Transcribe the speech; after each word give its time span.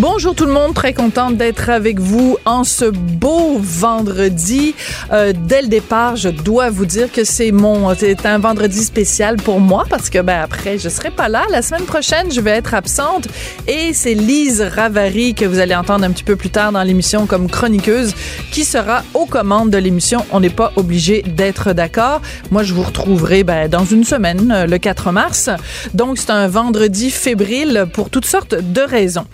Bonjour 0.00 0.32
tout 0.32 0.46
le 0.46 0.52
monde, 0.52 0.74
très 0.74 0.92
contente 0.92 1.36
d'être 1.36 1.70
avec 1.70 1.98
vous 1.98 2.38
en 2.44 2.62
ce 2.62 2.84
beau 2.84 3.58
vendredi. 3.58 4.76
Euh, 5.10 5.32
dès 5.36 5.60
le 5.60 5.66
départ, 5.66 6.14
je 6.14 6.28
dois 6.28 6.70
vous 6.70 6.86
dire 6.86 7.10
que 7.10 7.24
c'est 7.24 7.50
mon, 7.50 7.92
c'est 7.96 8.24
un 8.24 8.38
vendredi 8.38 8.84
spécial 8.84 9.38
pour 9.38 9.58
moi 9.58 9.86
parce 9.90 10.08
que 10.08 10.20
ben 10.20 10.40
après 10.40 10.78
je 10.78 10.88
serai 10.88 11.10
pas 11.10 11.28
là. 11.28 11.42
La 11.50 11.62
semaine 11.62 11.82
prochaine, 11.82 12.30
je 12.30 12.40
vais 12.40 12.52
être 12.52 12.74
absente 12.74 13.26
et 13.66 13.92
c'est 13.92 14.14
Lise 14.14 14.62
Ravary 14.62 15.34
que 15.34 15.44
vous 15.44 15.58
allez 15.58 15.74
entendre 15.74 16.04
un 16.04 16.12
petit 16.12 16.22
peu 16.22 16.36
plus 16.36 16.50
tard 16.50 16.70
dans 16.70 16.84
l'émission 16.84 17.26
comme 17.26 17.50
chroniqueuse 17.50 18.14
qui 18.52 18.64
sera 18.64 19.02
aux 19.14 19.26
commandes 19.26 19.70
de 19.70 19.78
l'émission. 19.78 20.24
On 20.30 20.38
n'est 20.38 20.48
pas 20.48 20.72
obligé 20.76 21.22
d'être 21.22 21.72
d'accord. 21.72 22.22
Moi, 22.52 22.62
je 22.62 22.72
vous 22.72 22.82
retrouverai 22.82 23.42
ben, 23.42 23.68
dans 23.68 23.84
une 23.84 24.04
semaine, 24.04 24.52
euh, 24.54 24.66
le 24.66 24.78
4 24.78 25.10
mars. 25.10 25.50
Donc 25.92 26.18
c'est 26.18 26.30
un 26.30 26.46
vendredi 26.46 27.10
fébrile 27.10 27.86
pour 27.92 28.10
toutes 28.10 28.26
sortes 28.26 28.54
de 28.54 28.80
raisons. 28.80 29.26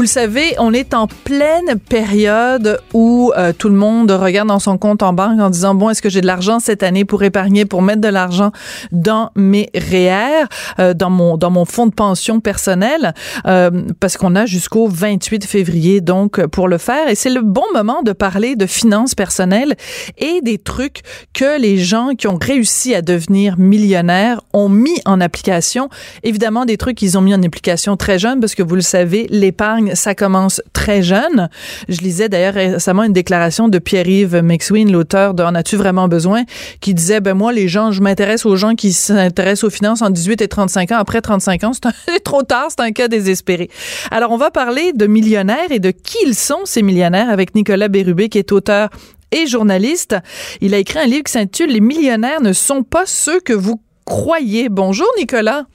Le 0.00 0.06
savez, 0.06 0.54
on 0.58 0.72
est 0.72 0.94
en 0.94 1.06
pleine 1.06 1.78
période 1.88 2.80
où 2.92 3.32
euh, 3.36 3.52
tout 3.52 3.68
le 3.68 3.74
monde 3.74 4.10
regarde 4.10 4.48
dans 4.48 4.58
son 4.58 4.78
compte 4.78 5.02
en 5.02 5.12
banque 5.12 5.40
en 5.40 5.50
disant 5.50 5.74
bon, 5.74 5.90
est-ce 5.90 6.02
que 6.02 6.08
j'ai 6.08 6.20
de 6.20 6.26
l'argent 6.26 6.60
cette 6.60 6.82
année 6.82 7.04
pour 7.04 7.22
épargner, 7.22 7.64
pour 7.64 7.82
mettre 7.82 8.00
de 8.00 8.08
l'argent 8.08 8.52
dans 8.92 9.30
mes 9.34 9.68
REER, 9.74 10.46
euh, 10.78 10.94
dans 10.94 11.10
mon 11.10 11.36
dans 11.36 11.50
mon 11.50 11.64
fonds 11.64 11.86
de 11.86 11.92
pension 11.92 12.40
personnel, 12.40 13.14
euh, 13.46 13.70
parce 13.98 14.16
qu'on 14.16 14.36
a 14.36 14.46
jusqu'au 14.46 14.86
28 14.86 15.44
février 15.44 16.00
donc 16.00 16.44
pour 16.46 16.68
le 16.68 16.78
faire 16.78 17.08
et 17.08 17.14
c'est 17.14 17.30
le 17.30 17.42
bon 17.42 17.64
moment 17.74 18.02
de 18.02 18.12
parler 18.12 18.56
de 18.56 18.66
finances 18.66 19.14
personnelles 19.14 19.74
et 20.18 20.40
des 20.42 20.58
trucs 20.58 21.00
que 21.34 21.60
les 21.60 21.78
gens 21.78 22.14
qui 22.16 22.28
ont 22.28 22.38
réussi 22.40 22.94
à 22.94 23.02
devenir 23.02 23.58
millionnaires 23.58 24.40
ont 24.52 24.68
mis 24.68 25.00
en 25.04 25.20
application. 25.20 25.88
Évidemment, 26.22 26.64
des 26.64 26.76
trucs 26.76 26.96
qu'ils 26.96 27.18
ont 27.18 27.22
mis 27.22 27.34
en 27.34 27.42
application 27.42 27.96
très 27.96 28.18
jeunes 28.18 28.40
parce 28.40 28.54
que 28.54 28.62
vous 28.62 28.74
le 28.74 28.80
savez, 28.80 29.26
l'épargne 29.30 29.89
ça 29.94 30.14
commence 30.14 30.62
très 30.72 31.02
jeune. 31.02 31.48
Je 31.88 32.00
lisais 32.00 32.28
d'ailleurs 32.28 32.54
récemment 32.54 33.04
une 33.04 33.12
déclaration 33.12 33.68
de 33.68 33.78
Pierre-Yves 33.78 34.42
McSween, 34.42 34.90
l'auteur 34.90 35.34
de 35.34 35.42
En 35.42 35.54
as-tu 35.54 35.76
vraiment 35.76 36.08
besoin, 36.08 36.44
qui 36.80 36.94
disait, 36.94 37.20
ben 37.20 37.34
moi, 37.34 37.52
les 37.52 37.68
gens, 37.68 37.92
je 37.92 38.02
m'intéresse 38.02 38.46
aux 38.46 38.56
gens 38.56 38.74
qui 38.74 38.92
s'intéressent 38.92 39.64
aux 39.64 39.70
finances 39.70 40.02
en 40.02 40.10
18 40.10 40.42
et 40.42 40.48
35 40.48 40.92
ans. 40.92 40.98
Après 40.98 41.20
35 41.20 41.64
ans, 41.64 41.72
c'est 41.72 42.20
trop 42.24 42.42
tard, 42.42 42.66
c'est 42.70 42.80
un 42.80 42.92
cas 42.92 43.08
désespéré. 43.08 43.70
Alors, 44.10 44.32
on 44.32 44.36
va 44.36 44.50
parler 44.50 44.92
de 44.92 45.06
millionnaires 45.06 45.70
et 45.70 45.78
de 45.78 45.90
qui 45.90 46.18
ils 46.26 46.34
sont, 46.34 46.60
ces 46.64 46.82
millionnaires, 46.82 47.30
avec 47.30 47.54
Nicolas 47.54 47.88
Bérubé, 47.88 48.28
qui 48.28 48.38
est 48.38 48.52
auteur 48.52 48.90
et 49.32 49.46
journaliste. 49.46 50.16
Il 50.60 50.74
a 50.74 50.78
écrit 50.78 50.98
un 50.98 51.06
livre 51.06 51.24
qui 51.24 51.32
s'intitule 51.32 51.70
Les 51.70 51.80
millionnaires 51.80 52.40
ne 52.40 52.52
sont 52.52 52.82
pas 52.82 53.06
ceux 53.06 53.40
que 53.40 53.52
vous 53.52 53.80
croyez. 54.04 54.68
Bonjour, 54.68 55.08
Nicolas. 55.18 55.66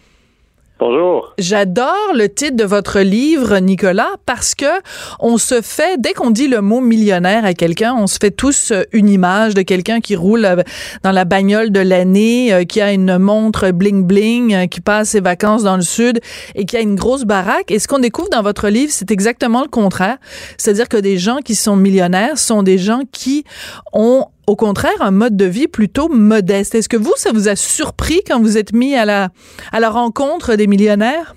Bonjour. 0.77 1.33
J'adore 1.37 2.11
le 2.13 2.27
titre 2.27 2.57
de 2.57 2.65
votre 2.65 2.99
livre, 2.99 3.59
Nicolas, 3.59 4.09
parce 4.25 4.55
que 4.55 4.65
on 5.21 5.37
se 5.37 5.61
fait, 5.61 5.97
dès 6.01 6.11
qu'on 6.11 6.31
dit 6.31 6.49
le 6.49 6.59
mot 6.59 6.81
millionnaire 6.81 7.45
à 7.45 7.53
quelqu'un, 7.53 7.95
on 7.97 8.07
se 8.07 8.17
fait 8.19 8.31
tous 8.31 8.71
euh, 8.71 8.83
une 8.91 9.07
image 9.07 9.53
de 9.53 9.61
quelqu'un 9.61 10.01
qui 10.01 10.17
roule 10.17 10.43
euh, 10.43 10.63
dans 11.01 11.13
la 11.13 11.23
bagnole 11.23 11.71
de 11.71 11.79
l'année, 11.79 12.53
euh, 12.53 12.65
qui 12.65 12.81
a 12.81 12.91
une 12.91 13.17
montre 13.17 13.67
bling-bling, 13.67 14.67
qui 14.67 14.81
passe 14.81 15.11
ses 15.11 15.21
vacances 15.21 15.63
dans 15.63 15.77
le 15.77 15.81
sud 15.81 16.19
et 16.55 16.65
qui 16.65 16.75
a 16.75 16.81
une 16.81 16.95
grosse 16.95 17.23
baraque. 17.23 17.71
Et 17.71 17.79
ce 17.79 17.87
qu'on 17.87 17.99
découvre 17.99 18.29
dans 18.29 18.41
votre 18.41 18.67
livre, 18.67 18.91
c'est 18.91 19.11
exactement 19.11 19.61
le 19.61 19.69
contraire. 19.69 20.17
C'est-à-dire 20.57 20.89
que 20.89 20.97
des 20.97 21.17
gens 21.17 21.37
qui 21.37 21.55
sont 21.55 21.77
millionnaires 21.77 22.37
sont 22.37 22.64
des 22.64 22.77
gens 22.77 23.03
qui 23.14 23.45
ont 23.93 24.25
au 24.48 24.56
contraire 24.56 25.02
un 25.02 25.11
mode 25.11 25.38
de 25.38 25.45
vie 25.45 25.67
plutôt 25.67 26.10
modeste. 26.10 26.76
Est-ce 26.76 26.89
que 26.89 26.98
vous, 26.98 27.14
ça 27.16 27.32
vous 27.33 27.48
a 27.48 27.56
surpris 27.56 28.22
quand 28.26 28.39
vous 28.39 28.58
êtes 28.58 28.73
mis 28.73 28.95
à 28.95 29.06
la, 29.06 29.30
à 29.72 29.80
la 29.80 29.89
rencontre 29.89 30.56
des 30.56 30.67
millionnaires? 30.67 31.36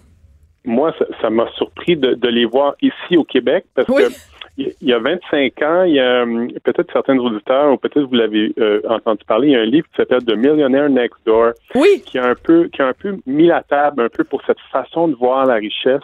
Moi, 0.64 0.94
ça 1.22 1.30
m'a 1.30 1.48
surpris 1.56 1.96
de, 1.96 2.14
de, 2.14 2.28
les 2.28 2.44
voir 2.44 2.74
ici 2.82 3.16
au 3.16 3.24
Québec 3.24 3.64
parce 3.74 3.88
que 3.88 4.12
il 4.58 4.88
y 4.88 4.92
a 4.92 4.98
25 4.98 5.62
ans, 5.62 5.84
il 5.84 5.94
y 5.94 6.00
a 6.00 6.22
hum, 6.22 6.48
peut-être 6.64 6.92
certains 6.92 7.16
auditeurs 7.16 7.72
ou 7.72 7.76
peut-être 7.76 8.02
vous 8.02 8.14
l'avez 8.14 8.52
euh, 8.58 8.80
entendu 8.88 9.24
parler, 9.24 9.48
il 9.48 9.52
y 9.52 9.56
a 9.56 9.60
un 9.60 9.64
livre 9.64 9.86
qui 9.88 9.96
s'appelle 9.96 10.24
The 10.24 10.36
Millionaire 10.36 10.90
Next 10.90 11.18
Door, 11.24 11.52
oui. 11.76 12.02
qui 12.04 12.18
a 12.18 12.26
un 12.26 12.34
peu 12.34 12.68
qui 12.68 12.82
a 12.82 12.88
un 12.88 12.92
peu 12.92 13.16
mis 13.26 13.46
la 13.46 13.62
table 13.62 14.02
un 14.02 14.08
peu 14.08 14.24
pour 14.24 14.42
cette 14.46 14.60
façon 14.72 15.08
de 15.08 15.14
voir 15.14 15.46
la 15.46 15.54
richesse. 15.54 16.02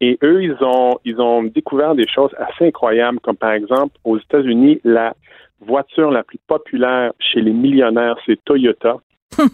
Et 0.00 0.18
eux, 0.22 0.42
ils 0.42 0.56
ont 0.62 0.98
ils 1.04 1.20
ont 1.20 1.42
découvert 1.42 1.94
des 1.94 2.06
choses 2.08 2.30
assez 2.38 2.66
incroyables, 2.66 3.18
comme 3.20 3.36
par 3.36 3.52
exemple 3.52 3.96
aux 4.04 4.18
États-Unis, 4.18 4.80
la 4.84 5.14
voiture 5.60 6.10
la 6.10 6.22
plus 6.22 6.38
populaire 6.46 7.12
chez 7.18 7.40
les 7.40 7.52
millionnaires, 7.52 8.16
c'est 8.26 8.42
Toyota. 8.44 8.98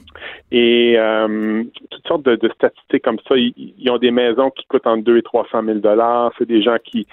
et 0.51 0.95
euh, 0.97 1.63
toutes 1.91 2.07
sortes 2.07 2.23
de, 2.23 2.49
statistiques 2.55 3.05
comme 3.05 3.19
ça. 3.29 3.37
Ils, 3.37 3.91
ont 3.91 3.99
des 3.99 4.11
maisons 4.11 4.51
qui 4.51 4.65
coûtent 4.67 4.87
entre 4.87 5.05
2 5.05 5.19
et 5.19 5.23
300 5.23 5.65
000 5.65 5.79
dollars. 5.79 6.33
C'est 6.39 6.49
des 6.49 6.63
gens 6.63 6.77
qui, 6.83 7.07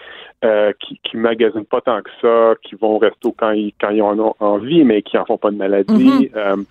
euh, 0.43 0.73
qui 0.77 0.99
qui 1.03 1.15
magasinent 1.15 1.63
pas 1.63 1.79
tant 1.79 2.01
que 2.01 2.09
ça, 2.21 2.55
qui 2.63 2.75
vont 2.75 2.95
au 2.95 2.97
resto 2.97 3.33
quand 3.37 3.51
ils 3.51 3.73
quand 3.79 3.91
ils 3.91 4.01
en 4.01 4.19
ont 4.19 4.35
envie, 4.41 4.83
mais 4.83 5.01
qui 5.01 5.17
en 5.17 5.23
font 5.23 5.37
pas 5.37 5.51
de 5.51 5.55
maladie. 5.55 6.29
Mm-hmm. 6.33 6.65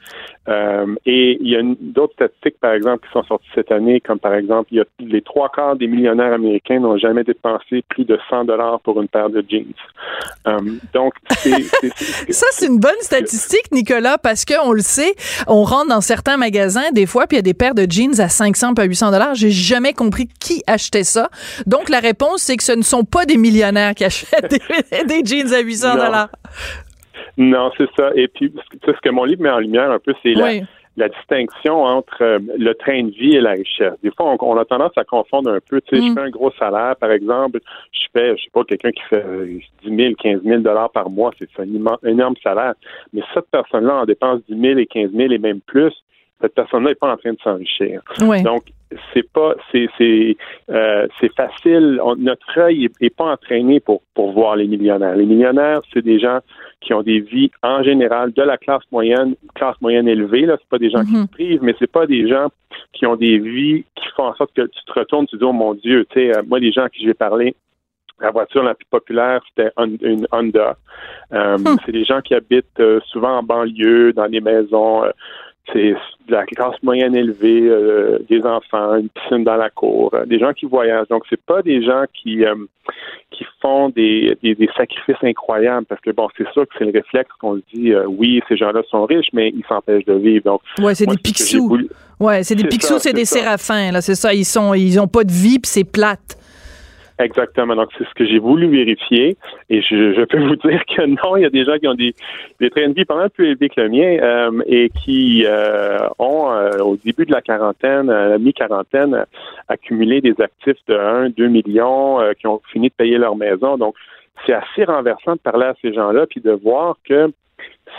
euh, 0.49 0.95
et 1.07 1.39
il 1.41 1.49
y 1.49 1.57
a 1.57 1.63
d'autres 1.81 2.13
statistiques, 2.13 2.61
par 2.61 2.75
exemple, 2.75 3.07
qui 3.07 3.13
sont 3.15 3.23
sorties 3.23 3.49
cette 3.55 3.73
année, 3.73 4.01
comme 4.01 4.19
par 4.19 4.35
exemple, 4.35 4.69
il 4.73 4.77
y 4.77 4.81
a 4.81 4.85
les 4.99 5.23
trois 5.23 5.49
quarts 5.49 5.77
des 5.77 5.87
millionnaires 5.87 6.35
américains 6.35 6.81
n'ont 6.81 6.99
jamais 6.99 7.25
dépensé 7.25 7.83
plus 7.89 8.05
de 8.05 8.19
100 8.29 8.45
dollars 8.45 8.79
pour 8.81 9.01
une 9.01 9.09
paire 9.09 9.31
de 9.31 9.43
jeans. 9.49 9.65
donc, 10.93 11.15
c'est, 11.39 12.31
ça 12.31 12.47
c'est 12.51 12.67
une 12.67 12.79
bonne 12.79 13.01
statistique, 13.01 13.73
Nicolas, 13.73 14.19
parce 14.19 14.45
que 14.45 14.55
on 14.67 14.73
le 14.73 14.83
sait, 14.83 15.15
on 15.47 15.63
rentre 15.63 15.89
dans 15.89 16.03
certains 16.03 16.37
magasins 16.37 16.91
des 16.93 17.07
fois, 17.07 17.27
puis 17.27 17.37
il 17.37 17.39
y 17.39 17.41
a 17.41 17.43
des 17.43 17.55
paires 17.55 17.75
de 17.75 17.87
jeans 17.89 18.21
à 18.21 18.29
500 18.29 18.75
puis 18.75 18.85
à 18.85 18.87
800 18.87 19.13
dollars. 19.13 19.35
J'ai 19.35 19.51
jamais 19.51 19.95
compris 19.95 20.29
qui 20.41 20.63
achetait 20.67 21.05
ça. 21.05 21.31
Donc 21.67 21.89
la 21.89 22.01
réponse, 22.01 22.43
c'est 22.43 22.59
que 22.59 22.65
ce 22.65 22.73
ne 22.73 22.83
sont 22.83 23.05
pas 23.05 23.25
des 23.25 23.39
millionnaires 23.39 23.62
qui 23.95 24.05
achètent 24.05 24.51
des, 24.51 25.25
jeans 25.25 25.53
à 25.53 25.61
800 25.61 25.95
dollars. 25.95 26.29
Non, 27.37 27.71
c'est 27.77 27.89
ça. 27.97 28.11
Et 28.15 28.29
puis, 28.29 28.53
ce 28.85 29.01
que 29.01 29.11
mon 29.11 29.25
livre 29.25 29.43
met 29.43 29.51
en 29.51 29.59
lumière 29.59 29.91
un 29.91 29.99
peu, 29.99 30.15
c'est 30.23 30.35
la, 30.97 31.09
distinction 31.09 31.85
entre 31.85 32.23
euh, 32.23 32.39
le 32.59 32.75
train 32.75 33.05
de 33.05 33.11
vie 33.11 33.37
et 33.37 33.41
la 33.41 33.53
richesse. 33.53 33.95
Des 34.03 34.11
fois, 34.11 34.37
on, 34.39 34.57
a 34.59 34.65
tendance 34.67 34.93
à 34.97 35.05
confondre 35.05 35.51
un 35.51 35.61
peu. 35.67 35.81
Tu 35.81 35.97
sais, 35.97 36.03
je 36.03 36.11
mm. 36.11 36.15
fais 36.15 36.21
un 36.21 36.29
gros 36.29 36.53
salaire, 36.59 36.97
par 36.97 37.11
exemple, 37.11 37.61
je 37.93 38.07
fais, 38.13 38.37
je 38.37 38.43
sais 38.43 38.51
pas, 38.53 38.63
quelqu'un 38.65 38.91
qui 38.91 39.03
fait 39.09 39.25
10 39.85 39.97
000, 39.97 40.15
15 40.23 40.43
000 40.45 40.61
dollars 40.61 40.91
par 40.91 41.09
mois, 41.09 41.31
c'est 41.39 41.49
un 41.59 42.07
énorme 42.07 42.35
salaire. 42.43 42.75
Mais 43.15 43.23
cette 43.33 43.49
personne-là 43.51 44.03
en 44.03 44.05
dépense 44.05 44.41
10 44.51 44.61
000 44.61 44.79
et 44.81 44.87
15 44.87 45.13
000 45.13 45.33
et 45.33 45.39
même 45.39 45.61
plus 45.61 45.95
cette 46.43 46.55
personne-là 46.55 46.91
n'est 46.91 46.95
pas 46.97 47.13
en 47.13 47.17
train 47.17 47.33
de 47.33 47.39
s'enrichir. 47.43 48.03
Donc, 48.19 48.65
c'est 49.13 49.31
pas, 49.33 49.55
c'est, 49.71 49.89
c'est, 49.99 50.37
euh, 50.71 51.07
c'est 51.21 51.33
facile. 51.35 52.01
notre 52.19 52.59
œil 52.59 52.89
est, 53.01 53.17
pas 53.17 53.33
entraîné 53.33 53.81
pour 53.81 54.03
pour 54.15 54.33
voir 54.33 54.57
les 54.57 54.67
millionnaires. 54.67 55.17
Les 55.17 55.27
millionnaires, 55.27 55.81
c'est 55.93 56.03
des 56.03 56.19
gens 56.19 56.41
qui 56.81 56.95
ont 56.95 57.03
des 57.03 57.21
vies 57.21 57.51
en 57.63 57.83
général 57.83 58.33
de 58.33 58.43
la 58.43 58.57
classe 58.57 58.83
moyenne, 58.91 59.35
classe 59.55 59.81
moyenne 59.81 60.09
élevée. 60.09 60.47
Là, 60.47 60.57
c'est 60.59 60.69
pas 60.69 60.79
des 60.79 60.91
gens 60.91 61.05
qui 61.05 61.13
mhm. 61.13 61.23
se 61.23 61.31
privent, 61.31 61.63
mais 61.63 61.75
c'est 61.79 61.91
pas 61.91 62.07
des 62.07 62.29
gens 62.29 62.49
qui 62.93 63.07
ont 63.07 63.17
des 63.17 63.39
vies 63.39 63.85
qui 63.95 64.09
font 64.17 64.25
en 64.25 64.35
sorte 64.35 64.53
que 64.55 64.63
tu 64.63 64.85
te 64.85 64.93
retournes, 64.99 65.27
tu 65.27 65.37
te 65.37 65.41
dis 65.43 65.49
oh 65.49 65.53
mon 65.53 65.75
Dieu, 65.75 66.07
tu 66.11 66.21
sais, 66.21 66.37
euh, 66.37 66.43
moi 66.47 66.59
les 66.59 66.73
gens 66.73 66.85
à 66.85 66.89
qui 66.89 67.05
j'ai 67.05 67.15
parlé, 67.15 67.55
la 68.21 68.31
voiture 68.31 68.63
la 68.63 68.75
plus 68.75 68.87
populaire, 68.87 69.41
c'était 69.49 69.73
une 69.79 70.27
Honda. 70.31 70.77
Euh, 71.33 71.59
hmm. 71.59 71.77
C'est 71.85 71.93
des 71.93 72.05
gens 72.05 72.21
qui 72.21 72.35
habitent 72.35 72.83
souvent 73.07 73.39
en 73.39 73.43
banlieue, 73.43 74.13
dans 74.13 74.29
des 74.29 74.41
maisons 74.41 75.03
c'est 75.73 75.95
de 76.29 76.33
la 76.33 76.45
classe 76.45 76.75
moyenne 76.83 77.15
élevée, 77.15 77.63
euh, 77.69 78.19
des 78.29 78.43
enfants, 78.43 78.97
une 78.97 79.09
piscine 79.09 79.45
dans 79.45 79.57
la 79.57 79.71
cour, 79.71 80.11
euh, 80.15 80.25
des 80.27 80.39
gens 80.39 80.53
qui 80.53 80.67
voyagent. 80.67 81.09
Donc, 81.09 81.25
c'est 81.31 81.41
pas 81.41 81.63
des 81.63 81.85
gens 81.85 82.05
qui 82.13 82.45
euh, 82.45 82.55
qui 83.31 83.45
font 83.61 83.89
des, 83.89 84.37
des, 84.43 84.69
sacrifices 84.77 85.23
incroyables 85.23 85.87
parce 85.87 86.01
que 86.01 86.11
bon, 86.11 86.29
c'est 86.37 86.51
sûr 86.53 86.67
que 86.67 86.75
c'est 86.79 86.85
le 86.85 86.91
réflexe 86.91 87.31
qu'on 87.41 87.57
se 87.57 87.63
dit 87.73 87.95
oui, 87.95 88.43
ces 88.49 88.57
gens-là 88.57 88.83
sont 88.91 89.05
riches, 89.07 89.29
mais 89.33 89.51
ils 89.51 89.65
s'empêchent 89.69 90.05
de 90.05 90.15
vivre. 90.15 90.45
Donc, 90.45 90.61
ouais, 90.81 90.95
c'est 90.95 91.07
des 91.07 91.17
pixous. 91.17 91.79
Ouais, 92.19 92.43
c'est 92.43 92.55
des 92.55 92.67
pixous, 92.67 92.99
c'est 92.99 93.13
des 93.13 93.25
séraphins. 93.25 93.93
Là, 93.93 94.01
c'est 94.01 94.15
ça. 94.17 94.35
Ils 94.35 94.45
sont, 94.45 94.75
ils 94.75 95.01
ont 95.01 95.09
pas 95.09 95.25
de 95.25 95.33
vie, 95.33 95.59
puis 95.59 95.71
c'est 95.71 95.85
plate. 95.85 96.37
Exactement. 97.19 97.77
Donc, 97.77 97.91
c'est 97.97 98.05
ce 98.05 98.15
que 98.15 98.25
j'ai 98.25 98.39
voulu 98.39 98.69
vérifier. 98.69 99.37
Et 99.71 99.83
je, 99.83 100.25
peux 100.25 100.39
vous 100.39 100.57
dire 100.69 100.83
que 100.87 101.07
non, 101.07 101.37
il 101.37 101.43
y 101.43 101.47
a 101.47 101.51
des 101.51 101.65
gens 101.65 101.79
qui 101.79 101.89
ont 101.89 101.95
des, 101.95 102.15
des 102.61 102.71
trains 102.71 102.89
de 102.89 102.95
vie 102.95 103.05
pas 103.05 103.17
mal 103.17 103.31
plus 103.31 103.47
élevés 103.47 103.69
que 103.69 103.81
le 103.81 103.89
mien 103.89 104.19
euh, 104.23 104.63
et 104.67 104.91
qui 104.91 105.45
euh, 105.47 106.09
ont, 106.19 106.51
euh, 106.51 106.79
au 106.79 106.97
début 106.97 107.27
de 107.27 107.33
la 107.33 107.43
quarantaine, 107.43 108.11
à 108.11 108.29
la 108.29 108.39
mi-quarantaine, 108.39 109.25
accumulé 109.69 110.21
des 110.21 110.35
actifs 110.41 110.79
de 110.89 110.95
1, 110.95 111.31
2 111.31 111.49
millions, 111.49 112.19
qui 112.39 112.47
ont 112.47 112.61
fini 112.73 112.89
de 112.89 112.95
payer 112.95 113.19
leur 113.19 113.37
maison. 113.37 113.77
Donc, 113.77 113.95
c'est 114.47 114.55
assez 114.55 114.85
renversant 114.85 115.35
de 115.35 115.41
parler 115.41 115.67
à 115.67 115.75
ces 115.81 115.93
gens-là 115.93 116.27
puis 116.27 116.41
de 116.41 116.51
voir 116.53 116.97
que 117.09 117.31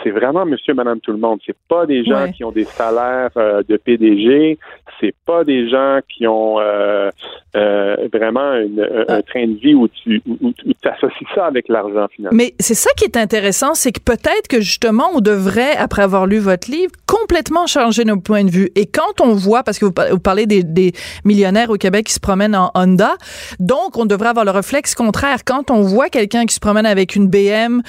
c'est 0.02 0.10
vraiment 0.10 0.44
monsieur, 0.44 0.74
madame, 0.74 1.00
tout 1.00 1.12
le 1.12 1.18
monde. 1.18 1.40
C'est 1.46 1.56
pas 1.68 1.86
des 1.86 2.04
gens 2.04 2.30
qui 2.32 2.44
ont 2.44 2.50
des 2.50 2.64
salaires 2.64 3.30
euh, 3.36 3.62
de 3.68 3.76
PDG. 3.76 4.58
C'est 5.00 5.14
pas 5.26 5.44
des 5.44 5.68
gens 5.68 6.00
qui 6.08 6.26
ont 6.26 6.58
euh, 6.58 7.10
euh, 7.56 7.96
vraiment 8.12 8.52
un 8.52 9.22
train 9.22 9.46
de 9.46 9.58
vie 9.58 9.74
où 9.74 9.88
tu 9.88 10.22
où, 10.26 10.52
associes 10.84 11.26
ça 11.34 11.46
avec 11.46 11.68
l'argent 11.68 12.06
finalement. 12.14 12.36
Mais 12.36 12.54
c'est 12.60 12.74
ça 12.74 12.90
qui 12.96 13.04
est 13.04 13.16
intéressant, 13.16 13.74
c'est 13.74 13.92
que 13.92 14.00
peut-être 14.00 14.48
que 14.48 14.60
justement 14.60 15.08
on 15.14 15.20
devrait, 15.20 15.76
après 15.76 16.02
avoir 16.02 16.26
lu 16.26 16.38
votre 16.38 16.70
livre, 16.70 16.92
complètement 17.06 17.66
changer 17.66 18.04
nos 18.04 18.18
points 18.18 18.44
de 18.44 18.50
vue. 18.50 18.70
Et 18.76 18.86
quand 18.86 19.20
on 19.20 19.32
voit, 19.32 19.62
parce 19.62 19.78
que 19.78 19.86
vous 19.86 20.18
parlez 20.20 20.46
des, 20.46 20.62
des 20.62 20.92
millionnaires 21.24 21.70
au 21.70 21.76
Québec 21.76 22.06
qui 22.06 22.12
se 22.12 22.20
promènent 22.20 22.56
en 22.56 22.70
Honda, 22.74 23.14
donc 23.60 23.96
on 23.96 24.04
devrait 24.04 24.28
avoir 24.28 24.44
le 24.44 24.50
réflexe 24.50 24.94
contraire. 24.94 25.44
Quand 25.44 25.70
on 25.70 25.80
voit 25.80 26.08
quelqu'un 26.08 26.44
qui 26.46 26.54
se 26.54 26.60
promène 26.60 26.86
avec 26.86 27.16
une 27.16 27.28
BM 27.28 27.82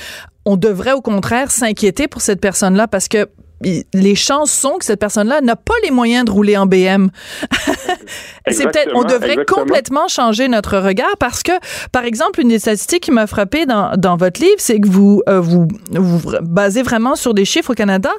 on 0.45 0.57
devrait 0.57 0.93
au 0.93 1.01
contraire 1.01 1.51
s'inquiéter 1.51 2.07
pour 2.07 2.21
cette 2.21 2.39
personne-là 2.39 2.87
parce 2.87 3.07
que 3.07 3.29
les 3.61 4.15
chances 4.15 4.51
sont 4.51 4.77
que 4.77 4.85
cette 4.85 4.99
personne-là 4.99 5.41
n'a 5.41 5.55
pas 5.55 5.73
les 5.83 5.91
moyens 5.91 6.25
de 6.25 6.31
rouler 6.31 6.57
en 6.57 6.65
BM. 6.65 7.09
c'est 8.47 8.65
peut-être, 8.65 8.91
on 8.93 9.03
devrait 9.03 9.45
complètement 9.45 10.07
changer 10.07 10.47
notre 10.47 10.77
regard 10.77 11.17
parce 11.19 11.41
que, 11.41 11.51
par 11.91 12.03
exemple, 12.03 12.41
une 12.41 12.49
des 12.49 12.59
statistiques 12.59 13.03
qui 13.03 13.11
m'a 13.11 13.27
frappé 13.27 13.65
dans, 13.65 13.95
dans 13.97 14.17
votre 14.17 14.41
livre, 14.41 14.57
c'est 14.57 14.79
que 14.79 14.87
vous, 14.87 15.21
euh, 15.29 15.39
vous 15.39 15.67
vous 15.91 16.31
basez 16.41 16.83
vraiment 16.83 17.15
sur 17.15 17.33
des 17.33 17.45
chiffres 17.45 17.71
au 17.71 17.73
Canada 17.73 18.11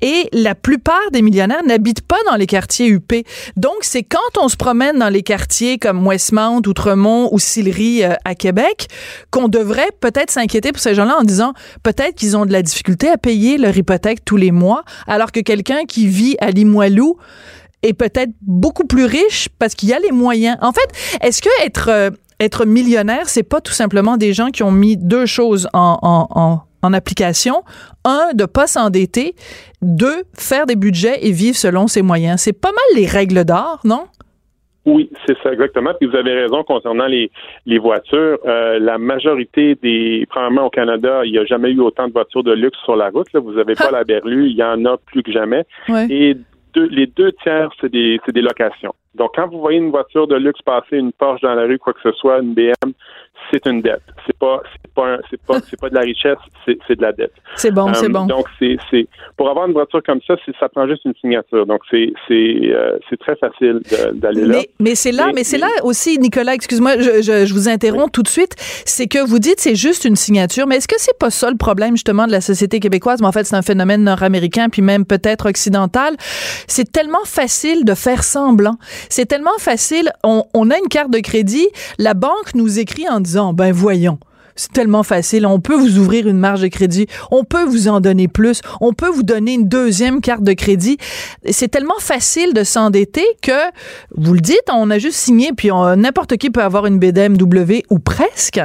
et 0.00 0.28
la 0.32 0.54
plupart 0.54 1.10
des 1.12 1.22
millionnaires 1.22 1.64
n'habitent 1.64 2.06
pas 2.06 2.18
dans 2.30 2.36
les 2.36 2.46
quartiers 2.46 2.88
UP. 2.88 3.12
Donc, 3.56 3.76
c'est 3.80 4.02
quand 4.02 4.18
on 4.40 4.48
se 4.48 4.56
promène 4.56 4.98
dans 4.98 5.08
les 5.08 5.22
quartiers 5.22 5.78
comme 5.78 6.06
Westmount, 6.06 6.62
Outremont 6.66 7.28
ou 7.32 7.38
Sillery 7.38 8.04
euh, 8.04 8.14
à 8.24 8.34
Québec 8.34 8.88
qu'on 9.30 9.48
devrait 9.48 9.90
peut-être 10.00 10.30
s'inquiéter 10.30 10.72
pour 10.72 10.80
ces 10.80 10.94
gens-là 10.94 11.16
en 11.18 11.24
disant 11.24 11.52
peut-être 11.82 12.14
qu'ils 12.14 12.36
ont 12.36 12.46
de 12.46 12.52
la 12.52 12.62
difficulté 12.62 13.08
à 13.08 13.16
payer 13.16 13.58
leur 13.58 13.76
hypothèque 13.76 14.24
tous 14.24 14.36
les 14.36 14.50
mois 14.50 14.81
alors 15.06 15.32
que 15.32 15.40
quelqu'un 15.40 15.84
qui 15.84 16.06
vit 16.06 16.36
à 16.40 16.50
Limoilou 16.50 17.16
est 17.82 17.94
peut-être 17.94 18.30
beaucoup 18.42 18.86
plus 18.86 19.04
riche 19.04 19.48
parce 19.58 19.74
qu'il 19.74 19.92
a 19.92 19.98
les 19.98 20.12
moyens. 20.12 20.56
En 20.60 20.72
fait, 20.72 20.88
est-ce 21.20 21.42
que 21.42 21.48
être 21.64 21.88
euh, 21.88 22.10
être 22.40 22.64
millionnaire, 22.64 23.28
c'est 23.28 23.42
pas 23.42 23.60
tout 23.60 23.72
simplement 23.72 24.16
des 24.16 24.32
gens 24.32 24.50
qui 24.50 24.62
ont 24.62 24.72
mis 24.72 24.96
deux 24.96 25.26
choses 25.26 25.68
en, 25.72 25.98
en, 26.02 26.62
en, 26.82 26.92
application? 26.92 27.62
Un, 28.04 28.30
de 28.34 28.44
pas 28.44 28.66
s'endetter. 28.66 29.36
Deux, 29.80 30.24
faire 30.34 30.66
des 30.66 30.76
budgets 30.76 31.24
et 31.26 31.30
vivre 31.30 31.56
selon 31.56 31.86
ses 31.86 32.02
moyens. 32.02 32.40
C'est 32.40 32.52
pas 32.52 32.70
mal 32.70 33.00
les 33.00 33.06
règles 33.06 33.44
d'or, 33.44 33.80
non? 33.84 34.06
Oui, 34.84 35.10
c'est 35.26 35.36
ça 35.42 35.52
exactement. 35.52 35.92
Puis 35.98 36.08
vous 36.08 36.16
avez 36.16 36.34
raison 36.34 36.64
concernant 36.64 37.06
les, 37.06 37.30
les 37.66 37.78
voitures. 37.78 38.38
Euh, 38.44 38.78
la 38.80 38.98
majorité 38.98 39.76
des, 39.76 40.26
premièrement 40.28 40.66
au 40.66 40.70
Canada, 40.70 41.22
il 41.24 41.32
n'y 41.32 41.38
a 41.38 41.44
jamais 41.44 41.70
eu 41.70 41.80
autant 41.80 42.08
de 42.08 42.12
voitures 42.12 42.42
de 42.42 42.52
luxe 42.52 42.78
sur 42.84 42.96
la 42.96 43.10
route. 43.10 43.32
Là. 43.32 43.40
Vous 43.40 43.52
n'avez 43.52 43.74
pas 43.74 43.90
la 43.92 44.02
berlue, 44.04 44.48
il 44.48 44.56
y 44.56 44.64
en 44.64 44.84
a 44.84 44.96
plus 44.96 45.22
que 45.22 45.30
jamais. 45.30 45.64
Et 46.10 46.36
les 46.74 47.06
deux 47.06 47.32
tiers, 47.42 47.70
c'est 47.80 47.92
des, 47.92 48.20
c'est 48.26 48.32
des 48.32 48.42
locations. 48.42 48.94
Donc, 49.14 49.32
quand 49.34 49.48
vous 49.48 49.60
voyez 49.60 49.78
une 49.78 49.90
voiture 49.90 50.26
de 50.26 50.36
luxe 50.36 50.62
passer, 50.62 50.96
une 50.96 51.12
Porsche 51.12 51.42
dans 51.42 51.54
la 51.54 51.62
rue, 51.64 51.78
quoi 51.78 51.92
que 51.92 52.00
ce 52.02 52.12
soit, 52.12 52.38
une 52.40 52.54
BM, 52.54 52.92
c'est 53.50 53.66
une 53.66 53.82
dette. 53.82 54.02
C'est 54.26 54.36
pas, 54.38 54.62
c'est 54.72 54.94
pas, 54.94 55.18
c'est 55.28 55.40
pas, 55.42 55.60
c'est 55.60 55.80
pas 55.80 55.90
de 55.90 55.94
la 55.94 56.00
richesse, 56.02 56.38
c'est, 56.64 56.78
c'est 56.86 56.96
de 56.96 57.02
la 57.02 57.12
dette. 57.12 57.32
C'est 57.56 57.70
bon, 57.70 57.92
c'est 57.92 58.06
euh, 58.06 58.08
bon. 58.08 58.26
Donc, 58.26 58.46
c'est, 58.58 58.76
c'est, 58.90 59.06
pour 59.36 59.50
avoir 59.50 59.66
une 59.66 59.72
voiture 59.72 60.02
comme 60.02 60.20
ça, 60.26 60.34
c'est, 60.44 60.54
ça 60.58 60.68
prend 60.68 60.86
juste 60.86 61.04
une 61.04 61.14
signature. 61.20 61.66
Donc, 61.66 61.82
c'est, 61.90 62.12
c'est, 62.28 62.60
euh, 62.62 62.98
c'est 63.10 63.18
très 63.18 63.36
facile 63.36 63.80
d'aller 64.14 64.46
là. 64.46 64.58
Mais, 64.80 64.94
c'est 64.94 65.12
là, 65.12 65.30
mais, 65.34 65.44
c'est 65.44 65.58
là 65.58 65.68
aussi, 65.82 66.18
Nicolas, 66.18 66.54
excuse-moi, 66.54 66.98
je, 66.98 67.22
je, 67.22 67.46
je 67.46 67.54
vous 67.54 67.68
interromps 67.68 68.12
tout 68.12 68.22
de 68.22 68.28
suite. 68.28 68.54
C'est 68.86 69.06
que 69.06 69.18
vous 69.18 69.38
dites 69.38 69.60
c'est 69.60 69.74
juste 69.74 70.04
une 70.04 70.16
signature, 70.16 70.66
mais 70.66 70.76
est-ce 70.76 70.88
que 70.88 70.98
c'est 70.98 71.18
pas 71.18 71.30
ça 71.30 71.50
le 71.50 71.56
problème 71.56 71.96
justement 71.96 72.26
de 72.26 72.32
la 72.32 72.40
société 72.40 72.80
québécoise? 72.80 73.20
Mais 73.20 73.28
en 73.28 73.32
fait, 73.32 73.44
c'est 73.44 73.56
un 73.56 73.62
phénomène 73.62 74.04
nord-américain 74.04 74.68
puis 74.70 74.82
même 74.82 75.04
peut-être 75.04 75.48
occidental. 75.48 76.16
C'est 76.66 76.90
tellement 76.90 77.24
facile 77.24 77.84
de 77.84 77.94
faire 77.94 78.24
semblant. 78.24 78.76
C'est 79.08 79.26
tellement 79.26 79.58
facile. 79.58 80.10
On, 80.24 80.44
on 80.54 80.70
a 80.70 80.78
une 80.78 80.88
carte 80.88 81.10
de 81.10 81.20
crédit, 81.20 81.68
la 81.98 82.14
banque 82.14 82.54
nous 82.54 82.78
écrit 82.78 83.08
en 83.08 83.20
disant 83.20 83.52
ben 83.52 83.72
voyons. 83.72 84.18
C'est 84.56 84.72
tellement 84.72 85.02
facile. 85.02 85.46
On 85.46 85.60
peut 85.60 85.74
vous 85.74 85.98
ouvrir 85.98 86.28
une 86.28 86.38
marge 86.38 86.60
de 86.60 86.68
crédit. 86.68 87.06
On 87.30 87.44
peut 87.44 87.64
vous 87.64 87.88
en 87.88 88.00
donner 88.00 88.28
plus. 88.28 88.60
On 88.80 88.92
peut 88.92 89.08
vous 89.08 89.22
donner 89.22 89.54
une 89.54 89.68
deuxième 89.68 90.20
carte 90.20 90.42
de 90.42 90.52
crédit. 90.52 90.98
C'est 91.50 91.68
tellement 91.68 91.98
facile 91.98 92.52
de 92.52 92.64
s'endetter 92.64 93.24
que, 93.40 93.70
vous 94.14 94.34
le 94.34 94.40
dites, 94.40 94.62
on 94.70 94.90
a 94.90 94.98
juste 94.98 95.16
signé, 95.16 95.52
puis 95.56 95.70
n'importe 95.96 96.36
qui 96.36 96.50
peut 96.50 96.62
avoir 96.62 96.86
une 96.86 96.98
BDMW 96.98 97.82
ou 97.90 97.98
presque. 97.98 98.60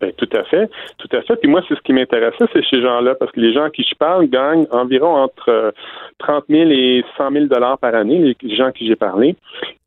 Ben, 0.00 0.12
tout 0.16 0.28
à 0.32 0.44
fait, 0.44 0.70
tout 0.96 1.14
à 1.14 1.20
fait. 1.20 1.36
Puis 1.36 1.50
moi, 1.50 1.62
c'est 1.68 1.74
ce 1.74 1.80
qui 1.82 1.92
m'intéressait, 1.92 2.46
c'est 2.54 2.64
ces 2.70 2.80
gens-là, 2.80 3.14
parce 3.16 3.30
que 3.32 3.40
les 3.40 3.52
gens 3.52 3.64
à 3.64 3.70
qui 3.70 3.82
je 3.82 3.94
parle 3.94 4.28
gagnent 4.28 4.66
environ 4.70 5.14
entre 5.14 5.74
30 6.18 6.44
euh, 6.50 6.64
000 6.64 6.70
et 6.70 7.04
100 7.18 7.30
000 7.30 7.44
dollars 7.46 7.78
par 7.78 7.94
année, 7.94 8.34
les 8.40 8.56
gens 8.56 8.66
à 8.66 8.72
qui 8.72 8.86
j'ai 8.86 8.96
parlé. 8.96 9.36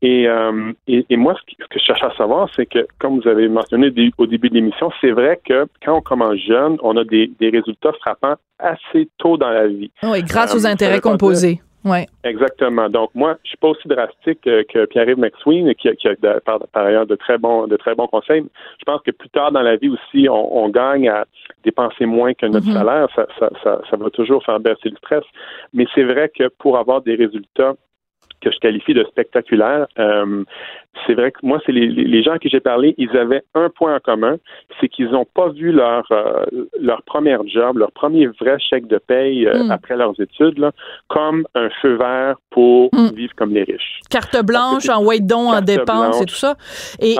Et, 0.02 0.28
euh, 0.28 0.72
et, 0.86 1.04
et, 1.10 1.16
moi, 1.16 1.34
ce 1.34 1.66
que 1.66 1.78
je 1.80 1.84
cherche 1.84 2.02
à 2.04 2.14
savoir, 2.16 2.48
c'est 2.54 2.66
que, 2.66 2.86
comme 3.00 3.20
vous 3.20 3.28
avez 3.28 3.48
mentionné 3.48 3.92
au 4.18 4.26
début 4.26 4.50
de 4.50 4.54
l'émission, 4.54 4.92
c'est 5.00 5.10
vrai 5.10 5.40
que 5.44 5.66
quand 5.84 5.96
on 5.96 6.00
commence 6.00 6.36
jeune, 6.36 6.76
on 6.82 6.96
a 6.96 7.04
des, 7.04 7.32
des 7.40 7.50
résultats 7.50 7.92
frappants 7.94 8.36
assez 8.60 9.08
tôt 9.18 9.36
dans 9.36 9.50
la 9.50 9.66
vie. 9.66 9.90
Oui, 10.04 10.22
grâce 10.22 10.54
aux 10.54 10.64
euh, 10.64 10.70
intérêts 10.70 11.00
composés. 11.00 11.60
Ouais. 11.84 12.06
Exactement. 12.24 12.88
Donc 12.88 13.10
moi, 13.14 13.36
je 13.44 13.50
suis 13.50 13.58
pas 13.58 13.68
aussi 13.68 13.86
drastique 13.86 14.40
que 14.42 14.86
Pierre-Yves 14.86 15.18
McSween, 15.18 15.74
qui, 15.74 15.90
qui 15.96 16.08
a 16.08 16.40
par, 16.40 16.60
ailleurs 16.74 17.06
de 17.06 17.14
très 17.14 17.36
bons 17.36 17.66
de 17.66 17.76
très 17.76 17.94
bons 17.94 18.06
conseils. 18.06 18.42
Je 18.78 18.84
pense 18.84 19.02
que 19.02 19.10
plus 19.10 19.28
tard 19.28 19.52
dans 19.52 19.60
la 19.60 19.76
vie 19.76 19.90
aussi, 19.90 20.26
on, 20.30 20.68
gagne 20.70 21.08
à 21.08 21.26
dépenser 21.62 22.06
moins 22.06 22.32
que 22.32 22.46
notre 22.46 22.66
mm-hmm. 22.66 22.72
salaire. 22.72 23.08
Ça, 23.14 23.26
ça, 23.38 23.50
ça, 23.62 23.80
ça 23.88 23.96
va 23.96 24.10
toujours 24.10 24.42
faire 24.44 24.60
baisser 24.60 24.88
le 24.88 24.96
stress. 24.96 25.24
Mais 25.74 25.86
c'est 25.94 26.04
vrai 26.04 26.30
que 26.30 26.48
pour 26.58 26.78
avoir 26.78 27.02
des 27.02 27.16
résultats 27.16 27.74
que 28.44 28.52
je 28.52 28.58
qualifie 28.58 28.94
de 28.94 29.04
spectaculaire. 29.04 29.86
Euh, 29.98 30.44
c'est 31.06 31.14
vrai 31.14 31.32
que 31.32 31.38
moi, 31.42 31.60
c'est 31.66 31.72
les, 31.72 32.22
gens 32.22 32.32
à 32.32 32.38
qui 32.38 32.48
j'ai 32.48 32.60
parlé, 32.60 32.94
ils 32.98 33.16
avaient 33.16 33.42
un 33.54 33.68
point 33.68 33.96
en 33.96 33.98
commun, 33.98 34.36
c'est 34.80 34.88
qu'ils 34.88 35.10
n'ont 35.10 35.26
pas 35.26 35.48
vu 35.48 35.72
leur 35.72 36.04
euh, 36.12 36.44
leur 36.80 37.02
premier 37.02 37.36
job, 37.46 37.78
leur 37.78 37.90
premier 37.92 38.26
vrai 38.26 38.58
chèque 38.58 38.86
de 38.86 38.98
paye 38.98 39.46
euh, 39.46 39.64
hmm. 39.64 39.70
après 39.70 39.96
leurs 39.96 40.18
études, 40.20 40.70
comme 41.08 41.44
un 41.54 41.68
feu 41.82 41.96
vert 41.96 42.36
pour 42.50 42.90
hmm. 42.92 43.08
vivre 43.14 43.32
comme 43.36 43.52
les 43.52 43.64
riches. 43.64 44.00
Carte 44.08 44.40
blanche, 44.44 44.88
en 44.88 45.04
wait 45.04 45.20
don, 45.20 45.50
en 45.50 45.60
dépenses 45.60 46.22
et 46.22 46.26
tout 46.26 46.34
ça. 46.34 46.54
Et, 47.00 47.16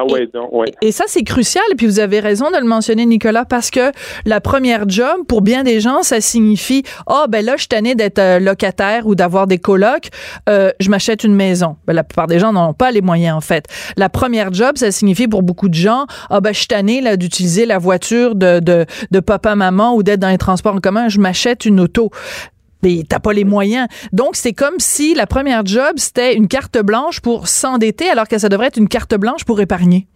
et, 0.80 0.92
ça, 0.92 1.04
c'est 1.08 1.24
crucial. 1.24 1.64
Et 1.72 1.74
puis 1.74 1.86
vous 1.86 2.00
avez 2.00 2.20
raison 2.20 2.50
de 2.50 2.56
le 2.56 2.66
mentionner, 2.66 3.06
Nicolas, 3.06 3.44
parce 3.44 3.70
que 3.70 3.90
la 4.24 4.40
première 4.40 4.88
job, 4.88 5.26
pour 5.28 5.42
bien 5.42 5.64
des 5.64 5.80
gens, 5.80 6.02
ça 6.02 6.20
signifie, 6.20 6.84
ah 7.06 7.24
oh, 7.24 7.28
ben 7.28 7.44
là, 7.44 7.54
je 7.56 7.62
suis 7.62 7.68
tanné 7.68 7.94
d'être 7.94 8.38
locataire 8.40 9.06
ou 9.06 9.14
d'avoir 9.14 9.46
des 9.46 9.58
colocs, 9.58 10.08
je 10.46 10.90
m'achète 10.90 11.13
une 11.22 11.34
maison. 11.34 11.76
Ben, 11.86 11.92
la 11.92 12.04
plupart 12.04 12.26
des 12.26 12.38
gens 12.38 12.52
n'ont 12.52 12.72
pas 12.72 12.90
les 12.90 13.02
moyens, 13.02 13.36
en 13.36 13.40
fait. 13.40 13.66
La 13.96 14.08
première 14.08 14.52
job, 14.52 14.76
ça 14.76 14.90
signifie 14.90 15.28
pour 15.28 15.42
beaucoup 15.42 15.68
de 15.68 15.74
gens, 15.74 16.06
ah 16.30 16.40
ben 16.40 16.52
je 16.52 16.58
suis 16.58 16.66
tanné 16.66 17.00
là 17.00 17.16
d'utiliser 17.16 17.66
la 17.66 17.78
voiture 17.78 18.34
de, 18.34 18.60
de, 18.60 18.86
de 19.10 19.20
papa 19.20 19.54
maman 19.54 19.94
ou 19.94 20.02
d'être 20.02 20.20
dans 20.20 20.28
les 20.28 20.38
transports 20.38 20.74
en 20.74 20.80
commun, 20.80 21.08
je 21.08 21.20
m'achète 21.20 21.64
une 21.64 21.80
auto 21.80 22.10
mais 22.84 23.02
t'as 23.08 23.18
pas 23.18 23.32
les 23.32 23.44
moyens. 23.44 23.88
Donc, 24.12 24.36
c'est 24.36 24.52
comme 24.52 24.74
si 24.78 25.14
la 25.14 25.26
première 25.26 25.64
job, 25.64 25.94
c'était 25.96 26.34
une 26.34 26.48
carte 26.48 26.78
blanche 26.78 27.20
pour 27.20 27.48
s'endetter, 27.48 28.10
alors 28.10 28.28
que 28.28 28.36
ça 28.36 28.50
devrait 28.50 28.66
être 28.66 28.76
une 28.76 28.88
carte 28.88 29.14
blanche 29.14 29.44
pour 29.44 29.58
épargner. 29.60 30.06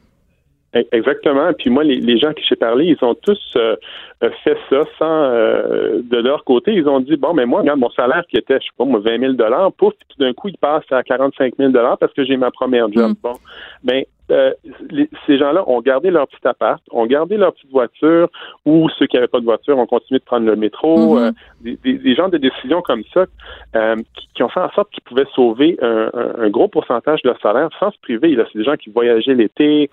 E, 0.75 0.85
exactement. 0.93 1.53
Puis 1.55 1.71
moi, 1.71 1.83
les, 1.83 2.19
gens 2.19 2.33
qui 2.35 2.45
j'ai 2.47 2.57
parlé, 2.57 2.87
ils 2.87 3.05
ont 3.05 3.15
tous 3.15 3.41
euh, 3.57 3.77
euh, 4.23 4.31
fait 4.45 4.57
ça 4.69 4.83
sans 4.99 5.25
euh, 5.25 6.01
de 6.03 6.19
leur 6.19 6.45
côté. 6.45 6.73
Ils 6.73 6.89
ont 6.89 7.01
dit 7.01 7.17
bon, 7.17 7.33
mais 7.33 7.47
moi, 7.47 7.61
regarde 7.61 7.81
mon 7.81 7.91
salaire 7.91 8.25
qui 8.29 8.37
était, 8.37 8.59
je 8.61 8.65
sais 8.65 8.77
pas, 8.77 8.85
moi, 8.85 9.01
20 9.01 9.19
000 9.19 9.33
dollars, 9.33 9.73
pouf, 9.73 9.95
tout 10.09 10.23
d'un 10.23 10.35
coup, 10.35 10.49
il 10.49 10.59
passe 10.59 10.85
à 10.91 11.03
45 11.03 11.55
000 11.59 11.71
dollars 11.71 11.97
parce 11.97 12.13
que 12.13 12.25
j'ai 12.25 12.37
ma 12.37 12.51
première 12.51 12.93
job. 12.93 13.13
Mm. 13.13 13.15
Bon, 13.23 13.35
ben 13.83 14.05
euh, 14.31 14.53
ces 15.27 15.39
gens-là 15.39 15.65
ont 15.69 15.81
gardé 15.81 16.11
leur 16.11 16.29
petit 16.29 16.47
appart, 16.47 16.83
ont 16.91 17.07
gardé 17.07 17.37
leur 17.37 17.55
petite 17.55 17.71
voiture, 17.71 18.29
ou 18.67 18.89
ceux 18.91 19.07
qui 19.07 19.17
n'avaient 19.17 19.29
pas 19.29 19.41
de 19.41 19.45
voiture 19.45 19.79
ont 19.79 19.87
continué 19.87 20.19
de 20.19 20.25
prendre 20.25 20.47
le 20.47 20.57
métro. 20.57 21.19
Mm-hmm. 21.19 21.35
Euh, 21.65 21.77
des, 21.83 21.99
des, 21.99 22.15
genres 22.15 22.31
de 22.31 22.39
décisions 22.39 22.83
comme 22.83 23.03
ça 23.13 23.25
euh, 23.75 23.97
qui, 24.35 24.43
ont 24.43 24.49
fait 24.49 24.61
en 24.61 24.71
sorte 24.71 24.91
qu'ils 24.91 25.03
pouvaient 25.03 25.27
sauver 25.35 25.77
un, 25.83 26.49
gros 26.51 26.69
pourcentage 26.69 27.23
de 27.23 27.29
leur 27.29 27.41
salaire 27.41 27.69
sans 27.81 27.91
se 27.91 27.99
priver. 28.01 28.37
C'est 28.53 28.59
des 28.59 28.65
gens 28.65 28.77
qui 28.77 28.91
voyageaient 28.91 29.35
l'été, 29.35 29.91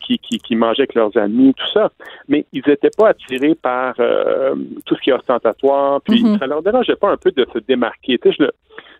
qui, 0.00 0.18
qui, 0.18 0.38
qui, 0.38 0.56
mangeaient 0.56 0.82
avec 0.82 0.94
leurs 0.94 1.16
amis, 1.16 1.54
tout 1.54 1.66
ça. 1.72 1.90
Mais 2.28 2.44
ils 2.52 2.62
n'étaient 2.66 2.90
pas 2.96 3.08
attirés 3.08 3.54
par 3.54 3.94
tout 3.96 4.94
ce 4.94 5.00
qui 5.00 5.10
est 5.10 5.14
ostentatoire. 5.14 6.00
Puis 6.02 6.22
mm-hmm. 6.22 6.38
ça 6.38 6.46
leur 6.46 6.62
dérangeait 6.62 6.96
pas 6.96 7.10
un 7.10 7.16
peu 7.16 7.32
de 7.32 7.46
se 7.52 7.58
démarquer. 7.58 8.18
Tu 8.18 8.32
sais, 8.32 8.46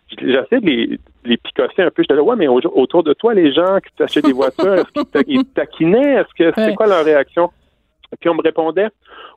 j'essaie 0.09 0.59
de 0.59 0.65
les, 0.65 0.99
les 1.25 1.37
picosser 1.37 1.81
un 1.81 1.91
peu. 1.91 2.03
Je 2.03 2.13
disais, 2.13 2.21
ouais, 2.21 2.35
mais 2.35 2.47
autour 2.47 3.03
de 3.03 3.13
toi, 3.13 3.33
les 3.33 3.53
gens 3.53 3.77
qui 3.79 3.93
t'achètent 3.95 4.25
des 4.25 4.33
voitures, 4.33 4.73
est-ce 4.75 5.21
qu'ils 5.23 5.45
taquinaient? 5.55 6.15
Est-ce 6.15 6.33
que 6.37 6.51
c'est 6.55 6.75
quoi 6.75 6.87
leur 6.87 7.03
réaction? 7.03 7.51
Puis 8.19 8.29
on 8.29 8.35
me 8.35 8.41
répondait, 8.41 8.87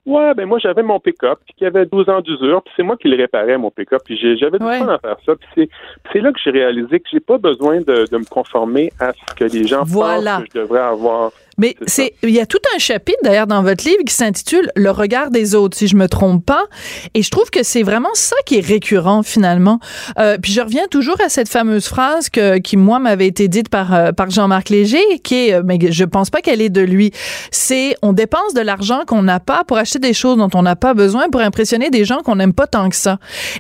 ouais, 0.07 0.33
ben 0.35 0.47
moi 0.47 0.59
j'avais 0.61 0.83
mon 0.83 1.01
pick-up 1.01 1.41
qui 1.57 1.67
avait 1.67 1.87
12 1.87 2.09
ans 2.09 2.21
d'usure, 2.21 2.63
puis 2.63 2.73
c'est 2.77 2.85
moi 2.85 2.97
qui 2.97 3.09
le 3.09 3.17
réparais 3.17 3.59
mon 3.59 3.71
pick-up, 3.71 4.03
puis 4.05 4.17
j'avais 4.39 4.59
du 4.59 4.65
temps 4.65 4.89
à 4.89 4.99
faire 4.99 5.17
ça. 5.27 5.33
Puis 5.35 5.69
c'est 6.13 6.21
là 6.21 6.33
que 6.33 6.39
j'ai 6.43 6.51
réalisé 6.51 7.01
que 7.01 7.09
j'ai 7.11 7.21
pas 7.21 7.39
besoin 7.39 7.81
de, 7.81 8.07
de, 8.11 8.17
me 8.17 8.29
conformer 8.29 8.93
à 9.01 9.13
ce 9.13 9.35
que 9.35 9.45
les 9.45 9.67
gens 9.67 9.85
pensent 9.85 10.25
que 10.25 10.47
je 10.55 10.61
devrais 10.61 10.81
avoir 10.81 11.33
Mais 11.61 11.77
c'est, 11.87 12.15
il 12.23 12.31
y 12.31 12.41
a 12.41 12.47
tout 12.47 12.59
un 12.75 12.79
chapitre 12.79 13.19
d'ailleurs 13.23 13.47
dans 13.47 13.63
votre 13.63 13.85
livre 13.85 14.03
qui 14.07 14.15
s'intitule 14.15 14.71
Le 14.77 14.91
regard 14.91 15.31
des 15.31 15.55
autres, 15.55 15.77
si 15.77 15.89
je 15.89 15.95
me 15.95 16.09
trompe 16.09 16.45
pas. 16.45 16.65
Et 17.13 17.23
je 17.23 17.31
trouve 17.31 17.51
que 17.51 17.63
c'est 17.63 17.83
vraiment 17.83 18.15
ça 18.15 18.35
qui 18.47 18.57
est 18.57 18.67
récurrent 18.67 19.23
finalement. 19.23 19.79
Euh, 20.19 20.39
puis 20.41 20.53
je 20.53 20.63
reviens 20.63 20.87
toujours 20.91 21.21
à 21.21 21.29
cette 21.29 21.51
fameuse 21.51 21.87
phrase 21.87 22.31
que, 22.31 22.57
qui 22.57 22.79
moi 22.79 22.99
m'avait 22.99 23.27
été 23.27 23.47
dite 23.49 23.69
par 23.69 23.93
euh, 23.93 24.13
par 24.13 24.31
Jean-Marc 24.31 24.71
Léger, 24.71 25.21
qui 25.23 25.49
est, 25.49 25.63
mais 25.63 25.79
je 25.91 26.05
pense 26.05 26.31
pas 26.31 26.41
qu'elle 26.41 26.63
est 26.63 26.71
de 26.71 26.81
lui. 26.81 27.13
C'est 27.51 27.95
on 28.01 28.15
dépense 28.15 28.55
de 28.55 28.63
l'argent 28.63 29.03
qu'on 29.07 29.23
n'a 29.23 29.39
pas 29.39 29.63
pour 29.65 29.77
acheter 29.77 29.99
des 29.99 30.15
choses 30.15 30.39
dont 30.39 30.49
on 30.55 30.63
n'a 30.63 30.77
pas 30.77 30.95
besoin 30.95 31.29
pour 31.29 31.43
impressionner 31.43 31.91
des 31.91 32.07
gens 32.07 32.21
qu'on 32.21 32.37
n'aime 32.37 32.55
pas 32.55 32.69
tant 32.69 32.89
que 32.89 32.97
ça. 32.97 33.19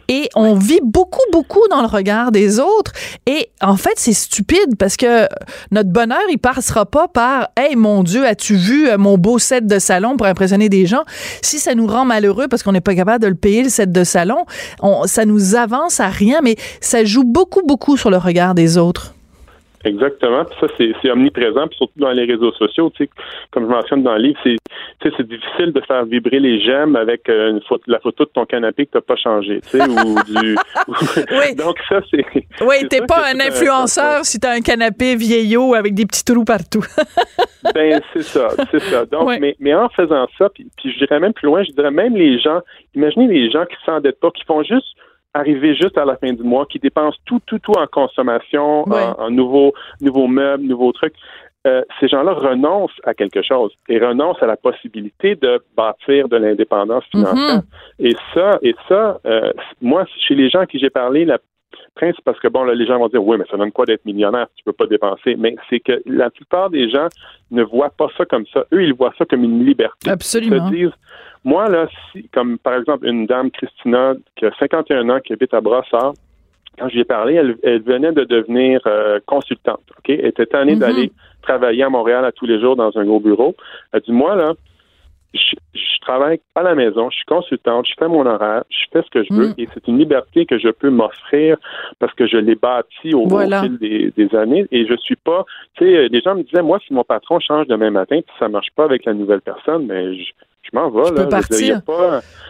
Et 0.08 0.30
on 0.34 0.54
vit 0.54 0.80
beaucoup 0.82 1.20
beaucoup 1.32 1.68
dans 1.68 1.82
le 1.82 1.86
regard 1.86 2.32
des 2.32 2.60
autres. 2.60 2.92
Et 3.26 3.50
en 3.60 3.76
fait 3.76 3.92
c'est 3.96 4.14
stupide 4.14 4.78
parce 4.78 4.96
que 4.96 5.28
notre 5.70 5.90
bonheur 5.90 6.22
il 6.30 6.38
passera 6.38 6.86
pas 6.86 7.06
par 7.06 7.50
hey 7.58 7.76
mon 7.76 7.89
Dieu 8.02 8.26
as-tu 8.26 8.54
vu 8.54 8.88
euh, 8.88 8.98
mon 8.98 9.18
beau 9.18 9.38
set 9.38 9.66
de 9.66 9.78
salon 9.78 10.16
pour 10.16 10.26
impressionner 10.26 10.68
des 10.68 10.86
gens? 10.86 11.04
Si 11.42 11.58
ça 11.58 11.74
nous 11.74 11.86
rend 11.86 12.04
malheureux 12.04 12.48
parce 12.48 12.62
qu'on 12.62 12.72
n'est 12.72 12.80
pas 12.80 12.94
capable 12.94 13.22
de 13.22 13.28
le 13.28 13.34
payer 13.34 13.62
le 13.62 13.68
set 13.68 13.92
de 13.92 14.04
salon, 14.04 14.44
on, 14.80 15.06
ça 15.06 15.24
nous 15.24 15.54
avance 15.54 16.00
à 16.00 16.08
rien. 16.08 16.40
Mais 16.42 16.56
ça 16.80 17.04
joue 17.04 17.24
beaucoup 17.24 17.62
beaucoup 17.66 17.96
sur 17.96 18.10
le 18.10 18.16
regard 18.16 18.54
des 18.54 18.78
autres. 18.78 19.14
Exactement. 19.84 20.44
Puis 20.44 20.56
ça, 20.60 20.66
c'est 20.76 21.10
omniprésent, 21.10 21.66
puis 21.68 21.76
surtout 21.78 21.98
dans 21.98 22.12
les 22.12 22.24
réseaux 22.24 22.52
sociaux. 22.52 22.90
Tu 22.90 23.04
sais, 23.04 23.10
comme 23.50 23.64
je 23.64 23.70
mentionne 23.70 24.02
dans 24.02 24.14
le 24.14 24.22
livre, 24.22 24.38
c'est 24.42 24.56
c'est 25.02 25.26
difficile 25.26 25.72
de 25.72 25.80
faire 25.80 26.04
vibrer 26.04 26.38
les 26.38 26.60
j'aime 26.60 26.96
avec 26.96 27.28
euh, 27.28 27.50
une 27.50 27.62
photo, 27.62 27.82
la 27.86 27.98
photo 28.00 28.24
de 28.24 28.30
ton 28.30 28.44
canapé 28.44 28.84
que 28.86 28.92
t'as 28.92 29.00
pas 29.00 29.16
changé, 29.16 29.60
tu 29.62 29.78
sais, 29.78 29.82
ou 29.82 30.14
du. 30.40 30.56
oui. 30.88 31.54
Donc 31.56 31.78
ça, 31.88 32.00
c'est. 32.10 32.24
Oui, 32.60 32.86
t'es 32.88 33.00
pas 33.06 33.30
un 33.32 33.40
influenceur 33.40 34.24
si 34.24 34.38
t'as 34.38 34.52
un 34.52 34.60
canapé 34.60 35.16
vieillot 35.16 35.74
avec 35.74 35.94
des 35.94 36.04
petits 36.04 36.24
trous 36.24 36.44
partout. 36.44 36.84
ben 37.74 38.00
c'est 38.12 38.22
ça, 38.22 38.48
c'est 38.70 38.80
ça. 38.80 39.06
Donc, 39.06 39.30
mais, 39.40 39.56
mais 39.60 39.74
en 39.74 39.88
faisant 39.88 40.26
ça, 40.36 40.50
puis, 40.50 40.66
puis 40.76 40.92
je 40.92 40.98
dirais 40.98 41.20
même 41.20 41.32
plus 41.32 41.46
loin, 41.46 41.62
je 41.62 41.72
dirais 41.72 41.90
même 41.90 42.14
les 42.16 42.38
gens. 42.38 42.60
Imaginez 42.94 43.28
les 43.28 43.50
gens 43.50 43.64
qui 43.64 43.76
s'endettent 43.86 44.20
pas, 44.20 44.30
qui 44.30 44.44
font 44.44 44.62
juste 44.62 44.88
arriver 45.34 45.74
juste 45.74 45.96
à 45.98 46.04
la 46.04 46.16
fin 46.16 46.32
du 46.32 46.42
mois, 46.42 46.66
qui 46.66 46.78
dépensent 46.78 47.18
tout, 47.24 47.40
tout, 47.46 47.58
tout 47.58 47.72
en 47.72 47.86
consommation, 47.86 48.84
en, 48.90 49.30
nouveaux, 49.30 49.72
nouveaux 50.00 50.26
meubles, 50.26 50.64
nouveaux 50.64 50.92
trucs. 50.92 51.14
Euh, 51.66 51.82
ces 52.00 52.08
gens-là 52.08 52.32
renoncent 52.32 52.98
à 53.04 53.12
quelque 53.12 53.42
chose 53.42 53.70
et 53.90 53.98
renoncent 53.98 54.42
à 54.42 54.46
la 54.46 54.56
possibilité 54.56 55.34
de 55.34 55.62
bâtir 55.76 56.26
de 56.28 56.36
l'indépendance 56.36 57.04
mm-hmm. 57.04 57.10
financière. 57.10 57.62
Et 57.98 58.16
ça, 58.32 58.58
et 58.62 58.74
ça, 58.88 59.20
euh, 59.26 59.52
moi, 59.82 60.06
chez 60.26 60.34
les 60.34 60.48
gens 60.48 60.60
à 60.60 60.66
qui 60.66 60.78
j'ai 60.78 60.88
parlé, 60.88 61.26
la 61.26 61.38
c'est 62.00 62.24
parce 62.24 62.38
que 62.40 62.48
bon, 62.48 62.64
là, 62.64 62.74
les 62.74 62.86
gens 62.86 62.98
vont 62.98 63.08
dire 63.08 63.22
oui, 63.24 63.36
mais 63.38 63.44
ça 63.50 63.56
donne 63.56 63.72
quoi 63.72 63.84
d'être 63.84 64.04
millionnaire? 64.04 64.46
Si 64.50 64.56
tu 64.58 64.64
peux 64.64 64.72
pas 64.72 64.86
dépenser. 64.86 65.36
Mais 65.36 65.56
c'est 65.68 65.80
que 65.80 66.00
la 66.06 66.30
plupart 66.30 66.70
des 66.70 66.88
gens 66.90 67.08
ne 67.50 67.62
voient 67.62 67.90
pas 67.90 68.08
ça 68.16 68.24
comme 68.24 68.46
ça. 68.52 68.64
Eux, 68.72 68.84
ils 68.84 68.94
voient 68.94 69.12
ça 69.18 69.24
comme 69.24 69.44
une 69.44 69.64
liberté. 69.64 70.10
Absolument. 70.10 70.56
Ils 70.56 70.70
se 70.70 70.74
disent, 70.74 70.98
moi, 71.44 71.68
là, 71.68 71.88
si, 72.12 72.28
comme 72.28 72.58
par 72.58 72.74
exemple 72.74 73.06
une 73.06 73.26
dame, 73.26 73.50
Christina, 73.50 74.14
qui 74.36 74.46
a 74.46 74.52
51 74.58 75.08
ans, 75.08 75.20
qui 75.20 75.32
habite 75.32 75.54
à 75.54 75.60
Brossard, 75.60 76.14
quand 76.78 76.88
je 76.88 76.94
lui 76.94 77.00
ai 77.00 77.04
parlé, 77.04 77.34
elle, 77.34 77.82
venait 77.82 78.12
de 78.12 78.24
devenir 78.24 78.80
euh, 78.86 79.20
consultante. 79.26 79.82
OK? 79.98 80.08
Elle 80.10 80.26
était 80.26 80.46
tannée 80.46 80.74
mm-hmm. 80.74 80.78
d'aller 80.78 81.12
travailler 81.42 81.82
à 81.82 81.90
Montréal 81.90 82.24
à 82.24 82.32
tous 82.32 82.46
les 82.46 82.60
jours 82.60 82.76
dans 82.76 82.96
un 82.96 83.04
gros 83.04 83.20
bureau. 83.20 83.54
Elle 83.92 84.00
dit, 84.00 84.12
moi, 84.12 84.34
là, 84.34 84.54
je, 85.34 85.56
travaille 86.00 86.40
à 86.54 86.62
la 86.62 86.74
maison, 86.74 87.10
je 87.10 87.16
suis 87.16 87.26
consultante, 87.26 87.86
je 87.86 87.92
fais 87.98 88.08
mon 88.08 88.26
horaire, 88.26 88.64
je 88.70 88.84
fais 88.92 89.02
ce 89.02 89.10
que 89.10 89.22
je 89.22 89.32
veux 89.32 89.48
mm. 89.48 89.54
et 89.58 89.68
c'est 89.72 89.86
une 89.86 89.98
liberté 89.98 90.46
que 90.46 90.58
je 90.58 90.68
peux 90.70 90.90
m'offrir 90.90 91.56
parce 91.98 92.12
que 92.14 92.26
je 92.26 92.38
l'ai 92.38 92.56
bâti 92.56 93.14
au, 93.14 93.28
fil 93.28 93.78
des, 93.78 94.34
années 94.34 94.66
et 94.72 94.86
je 94.86 94.96
suis 94.96 95.16
pas, 95.16 95.44
tu 95.76 95.84
sais, 95.84 96.08
les 96.08 96.20
gens 96.20 96.34
me 96.34 96.42
disaient, 96.42 96.62
moi, 96.62 96.80
si 96.84 96.94
mon 96.94 97.04
patron 97.04 97.38
change 97.38 97.66
demain 97.68 97.90
matin, 97.90 98.20
puis 98.26 98.34
ça 98.38 98.48
marche 98.48 98.70
pas 98.74 98.84
avec 98.84 99.04
la 99.04 99.14
nouvelle 99.14 99.42
personne, 99.42 99.86
mais 99.86 100.16
je, 100.16 100.32
je 100.72 100.78
m'en 100.78 100.90
vais. 100.90 101.10
là. 101.12 101.26
partir. 101.26 101.80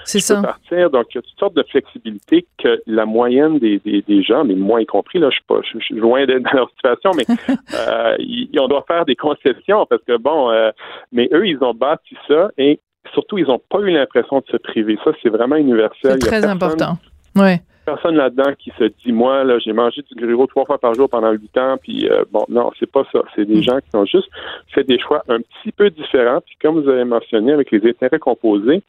C'est 0.04 0.20
ça. 0.20 0.40
partir. 0.42 0.90
Donc, 0.90 1.06
il 1.10 1.16
y 1.16 1.18
a 1.18 1.22
toutes 1.22 1.38
sortes 1.38 1.54
de 1.54 1.64
flexibilités 1.70 2.46
que 2.58 2.82
la 2.86 3.06
moyenne 3.06 3.58
des, 3.58 3.78
des, 3.78 4.02
des 4.02 4.22
gens, 4.22 4.44
mais 4.44 4.54
moi 4.54 4.82
y 4.82 4.86
compris, 4.86 5.18
là, 5.18 5.28
je 5.30 5.34
suis 5.34 5.44
pas, 5.46 5.60
je, 5.62 5.78
suis 5.78 5.94
loin 5.94 6.26
d'être 6.26 6.42
dans 6.42 6.58
leur 6.58 6.70
situation, 6.70 7.12
mais 7.16 7.24
euh, 7.74 8.60
on 8.60 8.68
doit 8.68 8.84
faire 8.86 9.04
des 9.04 9.16
concessions 9.16 9.86
parce 9.86 10.02
que 10.04 10.16
bon, 10.16 10.50
euh, 10.50 10.70
mais 11.12 11.28
eux, 11.32 11.46
ils 11.46 11.62
ont 11.62 11.74
bâti 11.74 12.16
ça 12.28 12.50
et 12.58 12.80
surtout, 13.12 13.38
ils 13.38 13.46
n'ont 13.46 13.60
pas 13.70 13.80
eu 13.80 13.90
l'impression 13.90 14.38
de 14.38 14.46
se 14.50 14.56
priver. 14.56 14.98
Ça, 15.04 15.12
c'est 15.22 15.30
vraiment 15.30 15.56
universel. 15.56 16.18
C'est 16.20 16.28
très 16.28 16.44
important. 16.44 16.98
Ouais 17.36 17.60
personne 17.90 18.16
là-dedans 18.16 18.52
qui 18.58 18.72
se 18.78 18.84
dit 18.84 19.12
moi 19.12 19.42
là 19.42 19.58
j'ai 19.58 19.72
mangé 19.72 20.02
du 20.10 20.26
gruau 20.26 20.46
trois 20.46 20.64
fois 20.64 20.78
par 20.78 20.94
jour 20.94 21.08
pendant 21.08 21.32
huit 21.32 21.56
ans 21.58 21.76
puis 21.80 22.08
euh, 22.08 22.22
bon 22.30 22.44
non 22.48 22.70
c'est 22.78 22.90
pas 22.90 23.04
ça. 23.12 23.20
C'est 23.34 23.44
des 23.44 23.58
mm. 23.58 23.62
gens 23.62 23.78
qui 23.78 23.96
ont 23.96 24.04
juste 24.04 24.28
fait 24.72 24.84
des 24.84 24.98
choix 24.98 25.24
un 25.28 25.38
petit 25.38 25.72
peu 25.72 25.90
différents. 25.90 26.40
Puis 26.40 26.56
comme 26.62 26.80
vous 26.80 26.88
avez 26.88 27.04
mentionné 27.04 27.52
avec 27.52 27.70
les 27.72 27.88
intérêts 27.88 28.18
composés 28.18 28.82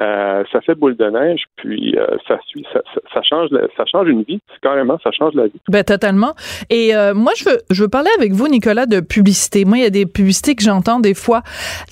euh, 0.00 0.44
ça 0.52 0.60
fait 0.60 0.76
boule 0.76 0.96
de 0.96 1.06
neige 1.06 1.42
puis 1.56 1.96
euh, 1.96 2.06
ça 2.28 2.38
suit 2.46 2.64
ça, 2.72 2.80
ça, 3.12 3.20
change 3.22 3.50
ça 3.76 3.84
change 3.86 4.08
une 4.08 4.22
vie. 4.22 4.40
Carrément 4.62 4.98
ça 5.02 5.10
change 5.12 5.34
la 5.34 5.46
vie. 5.46 5.60
Ben 5.68 5.84
totalement. 5.84 6.34
Et 6.70 6.92
moi 7.14 7.32
je 7.36 7.44
veux 7.48 7.58
je 7.70 7.82
veux 7.82 7.88
parler 7.88 8.10
avec 8.16 8.32
vous 8.32 8.48
Nicolas 8.48 8.86
de 8.86 9.00
publicité. 9.00 9.64
Moi 9.64 9.78
il 9.78 9.82
y 9.82 9.86
a 9.86 9.90
des 9.90 10.06
publicités 10.06 10.56
que 10.56 10.62
j'entends 10.62 10.98
des 10.98 11.14
fois 11.14 11.42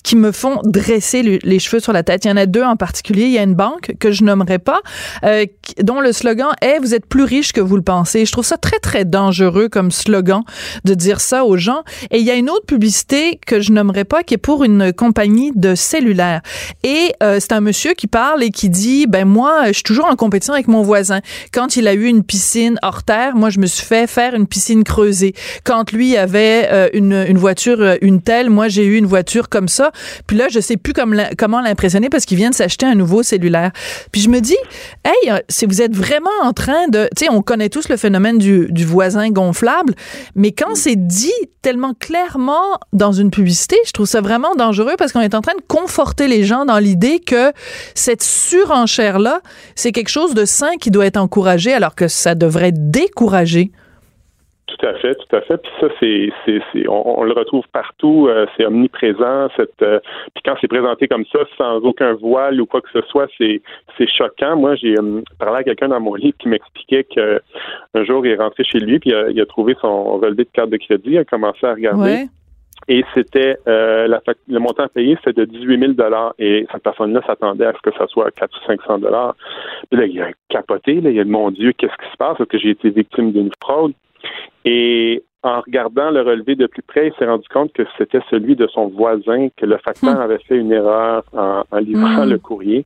qui 0.03 0.17
me 0.17 0.33
font 0.33 0.61
dresser 0.65 1.23
les 1.23 1.59
cheveux 1.59 1.81
sur 1.81 1.93
la 1.93 2.03
tête. 2.03 2.25
Il 2.25 2.29
y 2.29 2.33
en 2.33 2.37
a 2.37 2.47
deux 2.47 2.63
en 2.63 2.77
particulier. 2.77 3.25
Il 3.25 3.33
y 3.33 3.39
a 3.39 3.43
une 3.43 3.55
banque 3.55 3.93
que 4.01 4.11
je 4.11 4.25
nommerai 4.25 4.59
pas 4.59 4.81
dont 5.83 6.01
le 6.01 6.13
slogan 6.13 6.56
vous 6.81 6.95
êtes 6.95 7.07
plus 7.07 7.25
riche 7.25 7.53
que 7.53 7.61
vous 7.61 7.77
le 7.77 7.83
pensez. 7.83 8.25
Je 8.25 8.33
trouve 8.33 8.45
ça 8.45 8.57
très, 8.57 8.79
très 8.79 9.05
dangereux 9.05 9.69
comme 9.69 9.91
slogan 9.91 10.43
de 10.85 10.95
dire 10.95 11.21
ça 11.21 11.45
aux 11.45 11.57
gens. 11.57 11.83
Et 12.11 12.19
il 12.19 12.25
y 12.25 12.31
a 12.31 12.35
une 12.35 12.51
autre 12.51 12.67
publicité 12.67 13.39
que 13.47 13.61
je 13.61 13.73
nommerai 13.73 14.05
pas 14.05 14.23
qui 14.23 14.35
est 14.35 14.39
pour 14.39 14.65
une 14.65 14.93
compagnie 14.93 15.53
de 15.55 15.75
cellulaire. 15.75 16.41
Et 16.83 17.13
euh, 17.23 17.39
c'est 17.41 17.53
un 17.53 17.61
monsieur 17.61 17.93
qui 17.95 18.07
parle 18.07 18.43
et 18.43 18.51
qui 18.51 18.69
dit, 18.69 19.07
ben 19.07 19.27
moi, 19.27 19.67
je 19.69 19.73
suis 19.73 19.83
toujours 19.83 20.07
en 20.07 20.17
compétition 20.17 20.55
avec 20.55 20.69
mon 20.69 20.83
voisin. 20.83 21.21
Quand 21.53 21.77
il 21.77 21.89
a 21.89 21.95
eu 21.95 22.07
une 22.07 22.23
piscine 22.23 22.79
hors 22.83 23.03
terre, 23.03 23.35
moi, 23.37 23.51
je 23.51 23.59
me 23.59 23.67
suis 23.67 23.85
fait 23.85 24.07
faire 24.07 24.35
une 24.35 24.47
piscine 24.47 24.85
creusée. 24.85 25.35
Quand 25.65 25.93
lui 25.93 26.17
avait 26.17 26.69
euh, 26.71 26.89
une, 26.93 27.25
une 27.29 27.39
voiture, 27.39 27.81
euh, 27.81 27.97
une 28.01 28.23
telle, 28.23 28.51
moi, 28.51 28.69
j'ai 28.69 28.85
eu 28.85 28.97
une 28.97 29.07
voiture 29.07 29.49
comme 29.49 29.69
ça. 29.69 29.93
Puis 30.27 30.37
là, 30.37 30.49
je 30.51 30.61
sais 30.61 30.77
plus 30.77 30.93
comment 30.93 31.61
l'impressionner 31.61 32.09
parce 32.09 32.25
qu'il 32.25 32.37
vient 32.37 32.51
de 32.51 32.55
s'acheter 32.55 32.87
un 32.87 32.95
nouveau 32.95 33.23
cellulaire. 33.23 33.73
Puis 34.13 34.21
je 34.21 34.29
me 34.29 34.41
dis, 34.41 34.57
hey, 35.05 35.33
si 35.49 35.67
vous 35.67 35.83
êtes 35.83 35.95
vraiment 35.95 36.31
en 36.47 36.53
train 36.53 36.89
de, 36.89 37.09
tu 37.17 37.25
sais, 37.25 37.31
on 37.31 37.43
connaît 37.43 37.69
tous 37.69 37.89
le 37.89 37.97
phénomène 37.97 38.39
du, 38.39 38.85
voisin 38.85 39.31
gonflable, 39.31 39.95
mais 40.35 40.53
quand 40.53 40.75
c'est 40.75 40.97
dit 40.97 41.33
tellement 41.61 41.95
clairement 41.95 42.79
dans 42.93 43.13
une 43.13 43.31
publicité, 43.31 43.77
je 43.87 43.93
trouve 43.93 44.07
ça 44.07 44.21
vraiment 44.21 44.55
dangereux 44.55 44.95
parce 44.97 45.13
qu'on 45.13 45.21
est 45.21 45.35
en 45.35 45.41
train 45.41 45.55
de 45.55 45.65
conforter 45.67 46.29
les 46.29 46.45
gens 46.45 46.65
dans 46.65 46.79
l'idée 46.79 47.19
que 47.19 47.53
cette 47.95 48.23
surenchère-là, 48.23 49.41
c'est 49.75 49.93
quelque 49.93 50.09
chose 50.09 50.35
de 50.35 50.45
sain 50.45 50.77
qui 50.81 50.91
doit 50.91 51.07
être 51.07 51.17
encouragé 51.17 51.73
alors 51.73 51.95
que 51.95 52.09
ça 52.09 52.35
devrait 52.35 52.73
décourager. 52.73 53.73
Tout 54.79 54.87
à 54.87 54.95
fait, 54.95 55.15
tout 55.15 55.37
à 55.37 55.41
fait. 55.41 55.57
Puis 55.59 55.71
ça, 55.81 55.87
c'est, 56.01 56.29
c'est, 56.45 56.89
on, 56.89 57.23
le 57.23 57.33
retrouve 57.33 57.65
partout, 57.73 58.29
euh, 58.29 58.47
c'est 58.57 58.67
omniprésent. 58.67 59.49
Cette, 59.57 59.81
euh, 59.83 60.01
puis 60.35 60.43
quand 60.45 60.55
c'est 60.61 60.69
présenté 60.69 61.09
comme 61.09 61.25
ça, 61.33 61.41
sans 61.57 61.77
aucun 61.79 62.13
voile 62.15 62.61
ou 62.61 62.67
quoi 62.67 62.83
que 62.83 62.91
ce 62.93 63.01
soit, 63.09 63.27
c'est, 63.39 63.63
c'est 63.97 64.09
choquant. 64.09 64.57
Moi, 64.57 64.75
j'ai 64.77 64.95
euh, 64.99 65.23
parlé 65.39 65.61
à 65.61 65.63
quelqu'un 65.65 65.89
dans 65.89 66.01
mon 66.01 66.15
livre 66.15 66.37
qui 66.39 66.49
m'expliquait 66.49 67.05
que 67.05 67.41
un 67.95 68.05
jour, 68.05 68.27
il 68.27 68.33
est 68.33 68.37
rentré 68.37 68.65
chez 68.65 68.79
lui 68.79 68.99
puis 68.99 69.13
il 69.31 69.41
a, 69.41 69.47
trouvé 69.47 69.77
son 69.81 70.19
relevé 70.19 70.45
de 70.45 70.51
carte 70.53 70.71
de 70.71 70.77
crédit, 70.77 71.11
il 71.13 71.19
a 71.19 71.25
commencé 71.25 71.65
à 71.65 71.73
regarder. 71.73 72.27
Et 72.89 73.03
c'était 73.15 73.57
la, 73.67 74.21
le 74.49 74.59
montant 74.59 74.87
payé, 74.89 75.17
c'était 75.25 75.41
de 75.41 75.47
18 75.47 75.79
000 75.79 75.93
dollars. 75.93 76.35
Et 76.39 76.67
cette 76.71 76.83
personne-là 76.83 77.23
s'attendait 77.27 77.65
à 77.65 77.73
ce 77.73 77.91
que 77.91 77.97
ça 77.97 78.07
soit 78.09 78.31
400 78.33 78.59
ou 78.63 78.67
500 78.67 78.99
dollars. 78.99 79.35
Puis 79.91 79.99
là, 79.99 80.07
il 80.07 80.21
a 80.21 80.29
capoté. 80.51 81.01
Là, 81.01 81.11
il 81.11 81.19
a 81.19 81.25
dit, 81.25 81.31
mon 81.31 81.51
Dieu, 81.51 81.73
qu'est-ce 81.73 81.97
qui 81.97 82.13
se 82.13 82.17
passe? 82.19 82.39
Est-ce 82.39 82.49
que 82.49 82.59
j'ai 82.59 82.71
été 82.71 82.91
victime 82.91 83.33
d'une 83.33 83.51
fraude? 83.63 83.95
Et 84.65 85.23
en 85.47 85.61
regardant 85.61 86.11
le 86.11 86.23
relevé 86.23 86.57
de 86.57 86.67
plus 86.67 86.83
près, 86.83 87.09
il 87.09 87.13
s'est 87.19 87.27
rendu 87.27 87.47
compte 87.49 87.73
que 87.73 87.85
c'était 87.97 88.21
celui 88.31 88.57
de 88.57 88.67
son 88.67 88.89
voisin, 88.89 89.49
que 89.57 89.65
le 89.65 89.79
facteur 89.79 90.17
hmm. 90.17 90.21
avait 90.21 90.39
fait 90.39 90.57
une 90.57 90.73
erreur 90.73 91.25
en, 91.33 91.79
livrant 91.79 92.27
hmm. 92.27 92.31
le 92.31 92.39
courrier. 92.39 92.85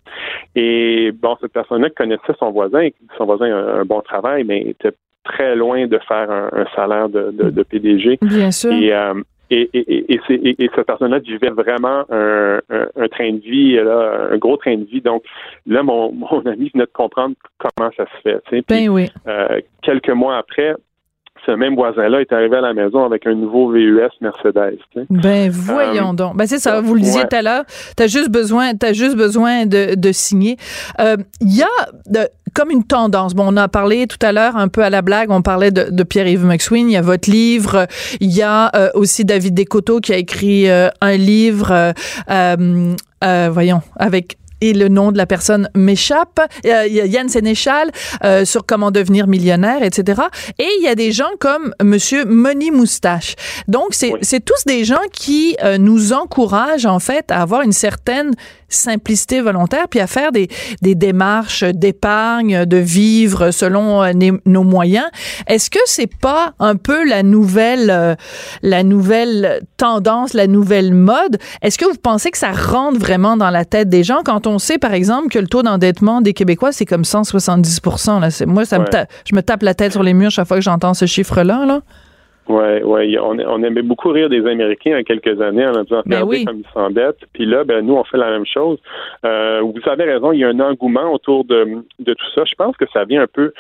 Et 0.55 1.11
bon, 1.13 1.37
cette 1.41 1.53
personne-là 1.53 1.89
connaissait 1.91 2.35
son 2.39 2.51
voisin, 2.51 2.89
son 3.17 3.25
voisin 3.25 3.47
a 3.47 3.81
un 3.81 3.85
bon 3.85 4.01
travail, 4.03 4.45
mais 4.45 4.61
était 4.61 4.93
très 5.25 5.57
loin 5.57 5.87
de 5.87 5.99
faire 6.07 6.31
un, 6.31 6.67
salaire 6.75 7.09
de, 7.09 7.31
de, 7.31 7.63
PDG. 7.63 8.19
Bien 8.21 8.51
sûr. 8.51 8.73
Et, 8.73 8.93
euh, 8.93 9.15
et, 9.51 9.69
et, 9.73 10.21
et, 10.29 10.65
et, 10.65 10.71
cette 10.75 10.87
personne-là 10.87 11.19
vivait 11.19 11.51
vraiment 11.51 12.05
un, 12.11 12.61
un, 12.69 13.09
train 13.09 13.33
de 13.33 13.41
vie, 13.41 13.75
là, 13.75 14.29
un 14.31 14.37
gros 14.37 14.57
train 14.57 14.77
de 14.77 14.85
vie. 14.85 15.01
Donc 15.01 15.25
là, 15.67 15.83
mon, 15.83 16.13
mon 16.13 16.41
ami 16.47 16.71
venait 16.73 16.85
de 16.85 16.91
comprendre 16.93 17.35
comment 17.59 17.91
ça 17.97 18.05
se 18.05 18.21
fait. 18.23 18.41
Tu 18.49 18.59
sais. 18.59 18.65
Ben 18.69 18.89
oui. 18.89 19.09
Euh, 19.27 19.61
quelques 19.83 20.11
mois 20.11 20.37
après, 20.37 20.75
ce 21.47 21.53
même 21.53 21.75
voisin-là 21.75 22.21
est 22.21 22.33
arrivé 22.33 22.57
à 22.57 22.61
la 22.61 22.75
maison 22.75 23.05
avec 23.05 23.27
un 23.27 23.35
nouveau 23.35 23.71
VUS 23.71 24.11
Mercedes. 24.21 24.79
Ben 25.11 25.51
voyons 25.51 26.11
euh, 26.11 26.15
donc. 26.15 26.37
Ben 26.37 26.47
c'est 26.47 26.59
ça, 26.59 26.81
vous 26.81 26.95
le 26.95 27.01
disiez 27.01 27.23
tout 27.23 27.37
à 27.37 27.43
l'heure, 27.43 27.65
tu 27.97 28.03
as 28.03 28.07
juste 28.07 28.31
besoin 28.31 28.73
as 28.83 28.93
juste 28.93 29.17
besoin 29.17 29.67
de, 29.67 29.95
de 29.95 30.13
signer. 30.13 30.57
Il 30.99 31.05
euh, 31.05 31.17
y 31.43 31.63
a 31.63 32.27
comme 32.55 32.71
une 32.71 32.85
tendance. 32.85 33.35
Bon, 33.35 33.47
on 33.49 33.57
a 33.57 33.69
parlé 33.69 34.07
tout 34.07 34.19
à 34.23 34.33
l'heure 34.33 34.57
un 34.57 34.69
peu 34.69 34.83
à 34.83 34.91
la 34.91 35.03
blague, 35.03 35.31
on 35.31 35.43
parlait 35.43 35.71
de, 35.71 35.89
de 35.91 36.03
Pierre-Yves 36.03 36.45
McSween, 36.45 36.89
il 36.89 36.93
y 36.93 36.97
a 36.97 37.03
votre 37.03 37.31
livre, 37.31 37.87
il 38.21 38.31
y 38.31 38.43
a 38.43 38.71
euh, 38.75 38.91
aussi 38.95 39.25
David 39.25 39.55
Descoteaux 39.55 40.01
qui 40.01 40.13
a 40.13 40.17
écrit 40.17 40.69
euh, 40.69 40.89
un 41.01 41.17
livre, 41.17 41.93
euh, 42.31 43.51
voyons, 43.51 43.83
avec 43.97 44.39
et 44.61 44.73
le 44.73 44.89
nom 44.89 45.13
de 45.13 45.19
la 45.19 45.27
personne 45.27 45.69
m'échappe. 45.75 46.41
Euh, 46.67 46.87
il 46.87 46.95
y 46.95 47.01
a 47.01 47.07
Yann 47.07 47.29
Sénéchal 47.29 47.91
euh, 48.25 48.45
sur 48.45 48.67
comment 48.67 48.91
devenir 48.91 49.27
millionnaire, 49.27 49.83
etc. 49.83 50.23
Et 50.59 50.69
il 50.79 50.85
y 50.85 50.89
a 50.89 50.95
des 50.95 51.13
gens 51.13 51.31
comme 51.39 51.75
Monsieur 51.83 52.25
Money 52.25 52.71
Moustache. 52.71 53.35
Donc, 53.69 53.95
c'est 53.95 54.45
tous 54.45 54.65
des 54.67 54.85
gens 54.85 55.01
qui 55.13 55.57
euh, 55.63 55.79
nous 55.79 56.13
encouragent, 56.13 56.87
en 56.87 56.99
fait, 56.99 57.31
à 57.31 57.43
avoir 57.43 57.63
une 57.63 57.73
certaine 57.73 58.33
simplicité 58.71 59.41
volontaire, 59.41 59.89
puis 59.89 60.01
à 60.01 60.07
faire 60.07 60.33
des, 60.33 60.49
des 60.81 60.95
démarches 60.95 61.65
d'épargne, 61.65 62.65
de 62.65 62.77
vivre 62.77 63.51
selon 63.51 64.03
euh, 64.03 64.13
nos 64.47 64.63
moyens. 64.63 65.07
Est-ce 65.47 65.71
que 65.71 65.81
c'est 65.87 66.11
pas 66.21 66.55
un 66.59 66.77
peu 66.77 67.07
la 67.07 67.23
nouvelle, 67.23 67.91
euh, 67.91 68.15
la 68.63 68.83
nouvelle 68.83 69.61
tendance, 69.77 70.33
la 70.33 70.47
nouvelle 70.47 70.95
mode? 70.95 71.39
Est-ce 71.63 71.79
que 71.79 71.85
vous 71.85 71.99
pensez 72.01 72.31
que 72.31 72.39
ça 72.39 72.53
rentre 72.53 72.99
vraiment 72.99 73.37
dans 73.37 73.51
la 73.51 73.65
tête 73.65 73.89
des 73.89 74.05
gens 74.05 74.21
quand 74.25 74.47
on 74.47 74.50
sait, 74.59 74.79
par 74.79 74.95
exemple, 74.95 75.29
que 75.29 75.39
le 75.39 75.47
taux 75.47 75.63
d'endettement 75.63 76.21
des 76.21 76.33
Québécois, 76.33 76.73
c'est 76.73 76.87
comme 76.87 77.03
170% 77.03 78.21
là? 78.21 78.47
Moi, 78.47 78.65
ça 78.65 78.79
me 78.79 78.85
je 79.25 79.35
me 79.35 79.43
tape 79.43 79.63
la 79.63 79.75
tête 79.75 79.93
sur 79.93 80.03
les 80.03 80.15
murs 80.15 80.31
chaque 80.31 80.47
fois 80.47 80.57
que 80.57 80.63
j'entends 80.63 80.95
ce 80.95 81.07
chiffre-là, 81.07 81.67
là. 81.67 81.81
Oui, 82.49 82.83
ouais, 82.83 83.19
on, 83.19 83.39
on, 83.39 83.63
aimait 83.63 83.83
beaucoup 83.83 84.09
rire 84.09 84.29
des 84.29 84.45
Américains 84.45 84.91
il 84.91 84.95
y 84.95 84.97
a 84.97 85.05
quelques 85.05 85.41
années 85.41 85.65
en 85.65 85.85
disant 85.85 86.03
ben 86.05 86.23
regardez 86.23 86.45
comme 86.45 86.59
ils 86.59 86.73
s'endettent. 86.75 87.25
Puis 87.33 87.47
là, 87.47 87.63
ben 87.63 87.87
nous, 87.87 87.95
on 87.95 88.03
fait 88.03 88.17
la 88.17 88.31
même 88.31 88.47
chose. 88.47 88.79
Euh, 89.25 89.61
vous 89.61 89.89
avez 89.89 90.03
raison, 90.05 90.33
il 90.33 90.41
y 90.41 90.45
a 90.45 90.49
un 90.49 90.59
engouement 90.59 91.13
autour 91.13 91.45
de, 91.45 91.85
de 92.01 92.13
tout 92.13 92.27
ça. 92.35 92.43
Je 92.45 92.55
pense 92.57 92.77
que 92.77 92.87
ça 92.93 93.05
vient 93.05 93.23
un 93.23 93.29
peu, 93.33 93.53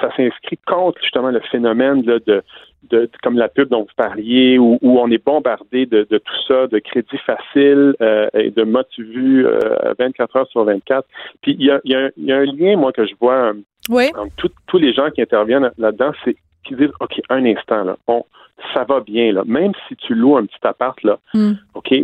ça 0.00 0.14
s'inscrit 0.16 0.58
contre 0.66 1.00
justement 1.02 1.30
le 1.30 1.40
phénomène 1.40 2.04
là, 2.04 2.18
de, 2.26 2.42
de, 2.90 3.10
comme 3.22 3.36
la 3.36 3.48
pub 3.48 3.68
dont 3.68 3.82
vous 3.82 3.94
parliez, 3.96 4.58
où, 4.58 4.78
où 4.82 4.98
on 4.98 5.10
est 5.10 5.24
bombardé 5.24 5.86
de, 5.86 6.06
de, 6.08 6.18
tout 6.18 6.34
ça, 6.48 6.66
de 6.66 6.78
crédits 6.78 7.18
faciles 7.18 7.94
euh, 8.00 8.28
et 8.34 8.50
de 8.50 8.62
motus 8.62 9.06
vus 9.06 9.46
euh, 9.46 9.94
24 9.98 10.36
heures 10.36 10.48
sur 10.48 10.64
24. 10.64 11.06
Puis 11.42 11.56
il 11.58 11.66
y 11.66 11.70
a, 11.70 11.80
y, 11.84 11.94
a, 11.94 12.10
y 12.16 12.32
a, 12.32 12.38
un 12.38 12.44
lien, 12.44 12.76
moi, 12.76 12.92
que 12.92 13.06
je 13.06 13.14
vois 13.20 13.52
oui. 13.88 14.10
entre 14.16 14.48
tous 14.66 14.78
les 14.78 14.92
gens 14.92 15.10
qui 15.10 15.22
interviennent 15.22 15.70
là-dedans, 15.78 16.12
c'est 16.24 16.36
qui 16.64 16.74
disent 16.74 16.92
OK, 17.00 17.20
un 17.28 17.44
instant, 17.44 17.84
là, 17.84 17.96
on, 18.06 18.24
ça 18.72 18.84
va 18.84 19.00
bien, 19.00 19.32
là. 19.32 19.42
Même 19.46 19.72
si 19.86 19.96
tu 19.96 20.14
loues 20.14 20.36
un 20.36 20.46
petit 20.46 20.58
appart, 20.62 21.00
là, 21.02 21.18
mm. 21.34 21.52
OK, 21.74 21.94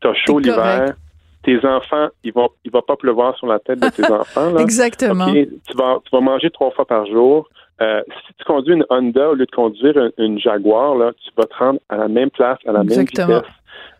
t'as 0.00 0.14
chaud 0.14 0.38
l'hiver, 0.38 0.94
tes 1.42 1.64
enfants, 1.66 2.08
il 2.24 2.32
va, 2.32 2.46
il 2.64 2.70
va 2.70 2.82
pas 2.82 2.96
pleuvoir 2.96 3.36
sur 3.36 3.46
la 3.46 3.58
tête 3.58 3.80
de 3.80 3.88
tes 3.88 4.04
enfants. 4.12 4.52
Là. 4.52 4.60
Exactement. 4.60 5.26
tu, 5.32 5.48
vas, 5.76 5.98
tu 6.04 6.10
vas 6.12 6.20
manger 6.20 6.50
trois 6.50 6.70
fois 6.72 6.84
par 6.84 7.06
jour. 7.06 7.48
Euh, 7.80 8.02
si 8.26 8.34
tu 8.38 8.44
conduis 8.44 8.74
une 8.74 8.84
Honda 8.90 9.30
au 9.30 9.34
lieu 9.34 9.46
de 9.46 9.50
conduire 9.50 9.94
une, 10.18 10.38
Jaguar, 10.38 10.96
là, 10.96 11.12
tu 11.24 11.30
vas 11.36 11.44
te 11.46 11.54
rendre 11.56 11.80
à 11.88 11.96
la 11.96 12.08
même 12.08 12.28
place, 12.30 12.58
à 12.66 12.72
la 12.72 12.84
même 12.84 13.04
vitesse. 13.06 13.42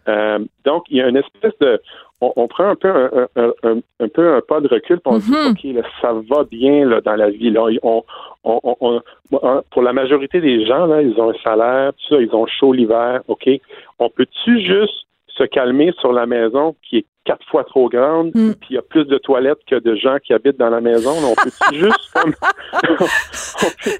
Euh, 0.09 0.39
donc, 0.65 0.85
il 0.91 0.99
y 0.99 1.01
a 1.01 1.09
une 1.09 1.17
espèce 1.17 1.53
de 1.61 1.81
on, 2.23 2.49
prend 2.49 2.65
un 2.69 2.75
peu 2.75 2.89
un, 2.91 3.29
un, 3.37 3.79
un, 4.01 4.09
peu 4.09 4.35
un 4.35 4.43
pas 4.43 4.61
de 4.61 4.69
recul 4.69 5.01
pour 5.01 5.15
on 5.15 5.19
dit 5.19 5.31
Mhm. 5.31 5.53
OK, 5.53 5.65
là, 5.75 5.83
ça 6.03 6.13
va 6.13 6.45
bien 6.45 6.85
là, 6.85 7.01
dans 7.01 7.17
la 7.17 7.31
vie. 7.31 7.51
Là. 7.51 7.63
On, 7.83 8.03
on, 8.45 8.61
on, 8.63 9.01
on- 9.33 9.63
pour 9.71 9.81
la 9.83 9.95
majorité 9.95 10.43
des 10.43 10.67
gens, 10.67 10.85
là, 10.85 11.01
ils 11.01 11.19
ont 11.19 11.31
un 11.31 11.39
salaire, 11.43 11.93
tout 11.95 12.15
ça, 12.15 12.21
ils 12.21 12.35
ont 12.35 12.47
chaud 12.47 12.75
l'hiver, 12.75 13.23
OK. 13.29 13.49
On 13.99 14.11
peut-tu 14.11 14.61
juste 14.61 15.07
se 15.41 15.45
calmer 15.45 15.93
sur 16.01 16.13
la 16.13 16.27
maison 16.27 16.77
qui 16.89 16.99
est 16.99 17.07
quatre 17.25 17.45
fois 17.51 17.65
trop 17.65 17.89
grande, 17.89 18.31
Mm. 18.35 18.53
puis 18.55 18.69
il 18.71 18.75
y 18.75 18.79
a 18.79 18.83
plus 18.83 19.05
de 19.05 19.19
toilettes 19.19 19.59
que 19.69 19.77
de 19.79 19.95
gens 19.95 20.17
qui 20.25 20.33
habitent 20.33 20.59
dans 20.59 20.71
la 20.71 20.81
maison. 20.81 21.13
on 21.25 21.35
peut 21.35 21.51
juste 21.73 22.11
comme 22.15 22.35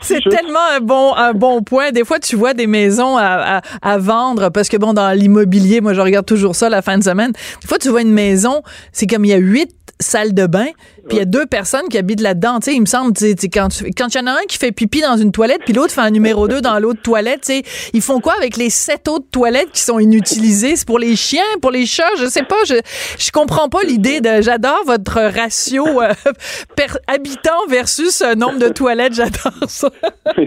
C'est 0.01 0.21
tellement 0.29 0.59
un 0.77 0.81
bon, 0.81 1.15
un 1.15 1.33
bon 1.33 1.63
point. 1.63 1.93
Des 1.93 2.05
fois, 2.05 2.19
tu 2.19 2.37
vois 2.37 2.55
des 2.55 2.67
maisons 2.67 3.17
à, 3.17 3.59
à, 3.59 3.61
à 3.83 3.99
vendre 3.99 4.51
parce 4.51 4.69
que, 4.69 4.77
bon, 4.77 4.93
dans 4.93 5.17
l'immobilier, 5.17 5.81
moi, 5.81 5.93
je 5.95 6.01
regarde 6.01 6.27
toujours 6.27 6.55
ça 6.55 6.69
la 6.69 6.83
fin 6.83 6.99
de 6.99 7.05
semaine. 7.05 7.33
Des 7.63 7.69
fois, 7.69 7.79
tu 7.79 7.89
vois 7.89 8.03
une 8.03 8.13
maison, 8.13 8.63
c'est 8.93 9.07
comme 9.07 9.25
il 9.25 9.31
y 9.31 9.35
a 9.35 9.39
huit 9.39 9.71
salles 10.01 10.33
de 10.35 10.47
bain, 10.47 10.69
puis 11.09 11.17
il 11.17 11.19
y 11.19 11.23
a 11.23 11.25
deux 11.25 11.47
personnes 11.47 11.89
qui 11.89 11.99
habitent 11.99 12.21
là-dedans. 12.21 12.59
Tu 12.61 12.71
sais, 12.71 12.77
il 12.77 12.81
me 12.81 12.87
semble, 12.87 13.13
tu 13.13 13.35
sais, 13.37 13.49
quand 13.49 13.69
il 13.71 14.17
y 14.17 14.21
en 14.21 14.27
a 14.27 14.33
un 14.33 14.45
qui 14.49 14.59
fait 14.59 14.73
pipi 14.73 15.01
dans 15.01 15.17
une 15.17 15.33
toilette, 15.33 15.61
puis 15.65 15.73
l'autre 15.73 15.93
fait 15.93 16.01
un 16.01 16.11
numéro 16.11 16.49
2 16.49 16.61
dans 16.61 16.79
l'autre 16.79 17.03
toilette, 17.03 17.43
tu 17.43 17.53
sais, 17.53 17.63
ils 17.93 18.03
font 18.03 18.21
quoi 18.21 18.35
avec 18.39 18.57
les 18.57 18.71
sept 18.71 19.09
autres 19.09 19.27
toilettes 19.31 19.71
qui 19.73 19.81
sont 19.81 19.99
inutilisées? 19.99 20.77
C'est 20.77 20.87
pour 20.87 20.99
les 20.99 21.17
chiens, 21.17 21.43
pour 21.61 21.71
les 21.71 21.87
chats? 21.87 22.11
Je 22.19 22.27
sais 22.27 22.43
pas. 22.43 22.57
Je, 22.67 22.75
je 23.19 23.31
comprends 23.31 23.69
pas 23.69 23.83
l'idée 23.83 24.21
de. 24.21 24.41
J'adore 24.43 24.83
votre 24.87 25.21
ratio 25.21 25.85
euh, 26.03 26.13
per, 26.77 26.87
habitant 27.07 27.67
versus 27.69 28.23
euh, 28.23 28.35
nombre 28.35 28.59
de 28.59 28.69
toilettes. 28.69 29.15
J'adore 29.15 29.69
ça. 29.69 29.89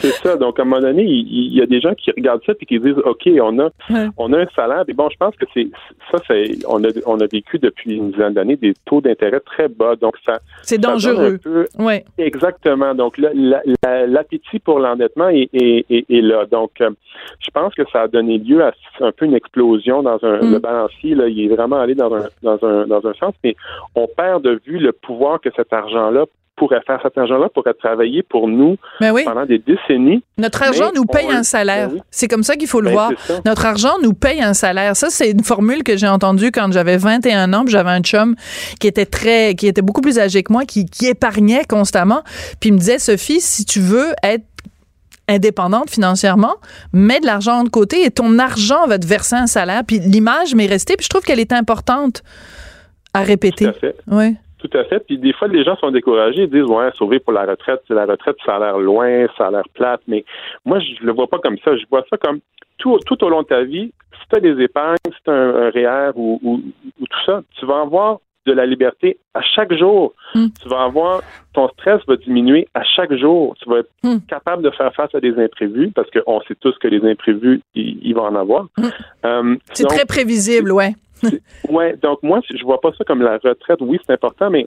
C'est 0.00 0.12
ça. 0.22 0.36
Donc, 0.36 0.58
à 0.58 0.62
un 0.62 0.64
moment 0.64 0.80
donné, 0.80 1.02
il, 1.04 1.54
y 1.54 1.62
a 1.62 1.66
des 1.66 1.80
gens 1.80 1.94
qui 1.94 2.10
regardent 2.10 2.42
ça 2.46 2.52
et 2.60 2.66
qui 2.66 2.78
disent, 2.78 2.98
OK, 3.04 3.28
on 3.40 3.58
a, 3.58 3.68
Ouais. 3.90 4.06
on 4.16 4.32
a 4.32 4.38
un 4.38 4.46
salaire. 4.54 4.84
Et 4.88 4.92
bon, 4.92 5.08
je 5.10 5.16
pense 5.16 5.34
que 5.36 5.44
c'est 5.54 5.68
ça, 6.10 6.18
on 6.68 6.82
a, 6.84 6.88
on 7.06 7.20
a 7.20 7.26
vécu 7.26 7.58
depuis 7.58 7.94
une 7.96 8.10
dizaine 8.12 8.34
d'années 8.34 8.56
des 8.56 8.74
taux 8.86 9.00
d'intérêt 9.00 9.40
très 9.40 9.68
bas. 9.68 9.91
Donc, 9.96 10.16
ça, 10.24 10.38
C'est 10.62 10.78
dangereux. 10.78 11.38
peu- 11.42 11.66
Ouais. 11.78 12.04
exactement. 12.18 12.94
Donc, 12.94 13.18
l'appétit 13.82 14.58
pour 14.58 14.78
l'endettement 14.78 15.28
est, 15.28 15.48
est, 15.52 15.84
est- 15.90 16.04
est 16.10 16.20
là. 16.20 16.44
Donc, 16.46 16.72
euh, 16.80 16.90
je 17.40 17.50
pense 17.50 17.74
que 17.74 17.82
ça 17.92 18.02
a 18.02 18.08
donné 18.08 18.38
lieu 18.38 18.62
à 18.64 18.72
un 19.00 19.12
peu 19.12 19.24
une 19.26 19.34
explosion 19.34 20.02
dans 20.02 20.18
un, 20.22 20.38
Mm. 20.42 20.52
le 20.52 20.58
balancier. 20.58 21.14
Là, 21.14 21.28
il 21.28 21.44
est 21.44 21.54
vraiment 21.54 21.76
allé 21.80 21.94
dans 21.94 22.12
un, 22.14 22.24
dans 22.42 22.58
un, 22.64 22.86
dans 22.86 23.06
un 23.06 23.12
sens, 23.14 23.34
mais 23.44 23.54
on 23.94 24.06
perd 24.06 24.42
de 24.42 24.60
vue 24.66 24.78
le 24.78 24.92
pouvoir 24.92 25.40
que 25.40 25.48
cet 25.56 25.72
argent-là 25.72 26.24
pourrait 26.56 26.82
faire. 26.86 27.00
Cet 27.02 27.16
argent-là 27.16 27.48
pourrait 27.48 27.74
travailler 27.74 28.22
pour 28.22 28.48
nous 28.48 28.76
oui. 29.00 29.24
pendant 29.24 29.46
des 29.46 29.58
décennies. 29.58 30.22
Notre 30.38 30.62
argent 30.62 30.90
nous 30.94 31.04
paye 31.04 31.30
un 31.30 31.42
salaire. 31.42 31.88
Ben 31.88 31.94
oui. 31.96 32.02
C'est 32.10 32.28
comme 32.28 32.42
ça 32.42 32.56
qu'il 32.56 32.68
faut 32.68 32.80
le 32.80 32.90
Ben, 32.90 32.92
voir. 32.92 33.10
Notre 33.44 33.66
argent 33.66 33.94
nous 34.02 34.12
paye 34.12 34.42
un 34.42 34.54
salaire. 34.54 34.96
Ça, 34.96 35.08
c'est 35.10 35.30
une 35.30 35.42
formule 35.42 35.82
que 35.82 35.96
j'ai 35.96 36.08
entendue 36.08 36.50
quand 36.50 36.70
j'avais 36.72 36.96
21 36.96 37.52
ans. 37.52 37.64
J'avais 37.66 37.90
un 37.90 38.00
chum 38.00 38.36
qui 38.80 38.86
était 38.86 39.06
très, 39.06 39.54
qui 39.54 39.66
était 39.66 39.82
beaucoup 39.82 40.00
plus 40.00 40.18
âgé 40.18 40.42
que 40.42 40.52
moi, 40.52 40.64
qui, 40.64 40.86
qui 40.86 41.06
épargnait 41.06 41.64
constamment. 41.64 42.22
Puis 42.60 42.70
il 42.70 42.72
me 42.74 42.78
disait, 42.78 42.98
Sophie, 42.98 43.40
si 43.40 43.64
tu 43.64 43.80
veux 43.80 44.12
être 44.22 44.44
indépendante 45.28 45.90
financièrement, 45.90 46.56
mets 46.92 47.20
de 47.20 47.26
l'argent 47.26 47.64
de 47.64 47.68
côté 47.68 48.04
et 48.04 48.10
ton 48.10 48.38
argent 48.38 48.86
va 48.86 48.98
te 48.98 49.06
verser 49.06 49.36
un 49.36 49.46
salaire. 49.46 49.82
Puis 49.86 50.00
l'image 50.00 50.54
m'est 50.54 50.66
restée, 50.66 50.96
puis 50.96 51.04
je 51.04 51.08
trouve 51.08 51.22
qu'elle 51.22 51.40
est 51.40 51.52
importante 51.52 52.22
à 53.14 53.22
répéter. 53.22 53.66
Tout 53.66 53.70
à 53.70 53.74
fait. 53.74 53.96
Oui. 54.08 54.36
Tout 54.62 54.78
à 54.78 54.84
fait. 54.84 55.00
Puis 55.00 55.18
des 55.18 55.32
fois, 55.32 55.48
les 55.48 55.64
gens 55.64 55.76
sont 55.76 55.90
découragés, 55.90 56.42
ils 56.44 56.50
disent 56.50 56.62
ouais, 56.70 56.90
sauver 56.96 57.18
pour 57.18 57.32
la 57.32 57.44
retraite, 57.44 57.80
c'est 57.88 57.94
la 57.94 58.06
retraite, 58.06 58.36
ça 58.46 58.56
a 58.56 58.58
l'air 58.60 58.78
loin, 58.78 59.26
ça 59.36 59.48
a 59.48 59.50
l'air 59.50 59.64
plate. 59.74 60.00
Mais 60.06 60.24
moi, 60.64 60.78
je 60.78 61.04
le 61.04 61.12
vois 61.12 61.26
pas 61.26 61.38
comme 61.38 61.58
ça. 61.64 61.76
Je 61.76 61.84
vois 61.90 62.04
ça 62.08 62.16
comme 62.16 62.38
tout, 62.78 62.98
tout 63.06 63.22
au 63.24 63.28
long 63.28 63.42
de 63.42 63.48
ta 63.48 63.62
vie. 63.64 63.92
Si 64.20 64.28
tu 64.30 64.36
as 64.36 64.40
des 64.40 64.62
épargnes, 64.62 64.96
si 65.06 65.18
tu 65.24 65.30
as 65.30 65.34
un, 65.34 65.54
un 65.66 65.70
REER 65.70 66.12
ou, 66.14 66.38
ou, 66.42 66.60
ou 67.00 67.04
tout 67.06 67.18
ça, 67.26 67.42
tu 67.58 67.66
vas 67.66 67.80
avoir 67.80 68.18
de 68.44 68.52
la 68.52 68.66
liberté 68.66 69.18
à 69.34 69.40
chaque 69.42 69.72
jour. 69.72 70.14
Mm. 70.34 70.46
Tu 70.60 70.68
vas 70.68 70.82
avoir 70.84 71.22
ton 71.54 71.68
stress 71.68 72.00
va 72.08 72.16
diminuer 72.16 72.66
à 72.74 72.82
chaque 72.82 73.14
jour. 73.14 73.54
Tu 73.62 73.68
vas 73.70 73.78
être 73.78 73.90
Mm. 74.04 74.18
capable 74.28 74.62
de 74.64 74.70
faire 74.70 74.92
face 74.94 75.14
à 75.14 75.20
des 75.20 75.32
imprévus 75.38 75.92
parce 75.94 76.10
qu'on 76.10 76.40
sait 76.42 76.56
tous 76.60 76.76
que 76.78 76.88
les 76.88 77.08
imprévus, 77.08 77.60
il, 77.76 77.98
il 78.04 78.14
va 78.14 78.22
en 78.22 78.34
avoir. 78.34 78.64
Mm. 78.78 78.82
Euh, 79.26 79.56
C'est 79.74 79.86
très 79.86 80.04
prévisible, 80.06 80.72
ouais. 80.72 80.94
Ouais, 81.68 81.96
donc 81.96 82.22
moi, 82.22 82.40
je 82.48 82.62
vois 82.64 82.80
pas 82.80 82.92
ça 82.96 83.04
comme 83.04 83.22
la 83.22 83.38
retraite. 83.38 83.78
Oui, 83.80 83.98
c'est 84.06 84.12
important, 84.12 84.50
mais 84.50 84.66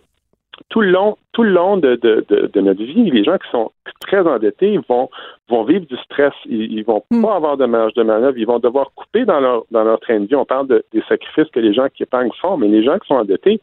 tout 0.69 0.81
le 0.81 0.91
long, 0.91 1.17
tout 1.35 1.43
le 1.43 1.49
long 1.51 1.75
de, 1.75 1.95
de, 2.01 2.25
de, 2.29 2.49
de 2.53 2.61
notre 2.61 2.81
vie, 2.81 3.11
les 3.11 3.25
gens 3.25 3.37
qui 3.37 3.49
sont 3.51 3.69
très 3.99 4.21
endettés 4.25 4.79
vont 4.87 5.09
vont 5.49 5.63
vivre 5.65 5.85
du 5.85 5.97
stress. 5.97 6.33
Ils, 6.45 6.71
ils 6.71 6.83
vont 6.85 7.03
Mm. 7.11 7.21
pas 7.21 7.35
avoir 7.35 7.57
de 7.57 7.65
marge 7.65 7.93
de 7.93 8.03
manœuvre. 8.03 8.37
Ils 8.37 8.47
vont 8.47 8.59
devoir 8.59 8.91
couper 8.95 9.25
dans 9.25 9.41
leur 9.41 9.63
dans 9.69 9.83
leur 9.83 9.99
train 9.99 10.19
de 10.21 10.27
vie. 10.27 10.35
On 10.35 10.45
parle 10.45 10.67
de, 10.67 10.83
des 10.93 11.03
sacrifices 11.09 11.49
que 11.51 11.59
les 11.59 11.73
gens 11.73 11.87
qui 11.93 12.03
épargnent 12.03 12.31
font, 12.41 12.55
mais 12.55 12.69
les 12.69 12.83
gens 12.83 12.97
qui 12.99 13.07
sont 13.09 13.15
endettés, 13.15 13.59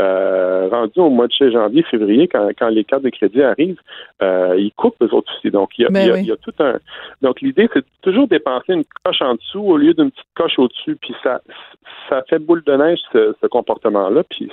euh, 0.00 0.68
rendus 0.68 0.98
au 0.98 1.10
mois 1.10 1.28
de 1.28 1.50
janvier, 1.50 1.84
février, 1.84 2.26
quand, 2.26 2.48
quand 2.58 2.68
les 2.68 2.82
cartes 2.82 3.04
de 3.04 3.10
crédit 3.10 3.42
arrivent, 3.42 3.80
euh, 4.20 4.56
ils 4.58 4.72
coupent 4.72 5.00
eux 5.00 5.14
autres 5.14 5.32
aussi. 5.38 5.50
Donc 5.52 5.70
il 5.78 5.82
y 5.82 5.86
a, 5.86 5.90
Ben 5.90 6.00
il 6.02 6.06
y 6.08 6.10
a, 6.10 6.14
oui. 6.14 6.20
il 6.22 6.26
y 6.26 6.32
a 6.32 6.36
tout 6.36 6.54
un. 6.58 6.74
Donc 7.22 7.40
l'idée, 7.40 7.68
c'est 7.72 7.80
de 7.80 7.86
toujours 8.02 8.26
dépenser 8.26 8.72
une 8.72 8.84
coche 9.04 9.22
en 9.22 9.34
dessous 9.36 9.60
au 9.62 9.76
lieu 9.76 9.94
d'une 9.94 10.10
petite 10.10 10.26
coche 10.34 10.58
au-dessus. 10.58 10.96
Puis 11.00 11.14
ça 11.22 11.40
ça 12.08 12.22
fait 12.28 12.40
boule 12.40 12.62
de 12.66 12.72
neige 12.74 12.98
ce, 13.12 13.34
ce 13.40 13.46
comportement-là. 13.46 14.22
Puis 14.28 14.50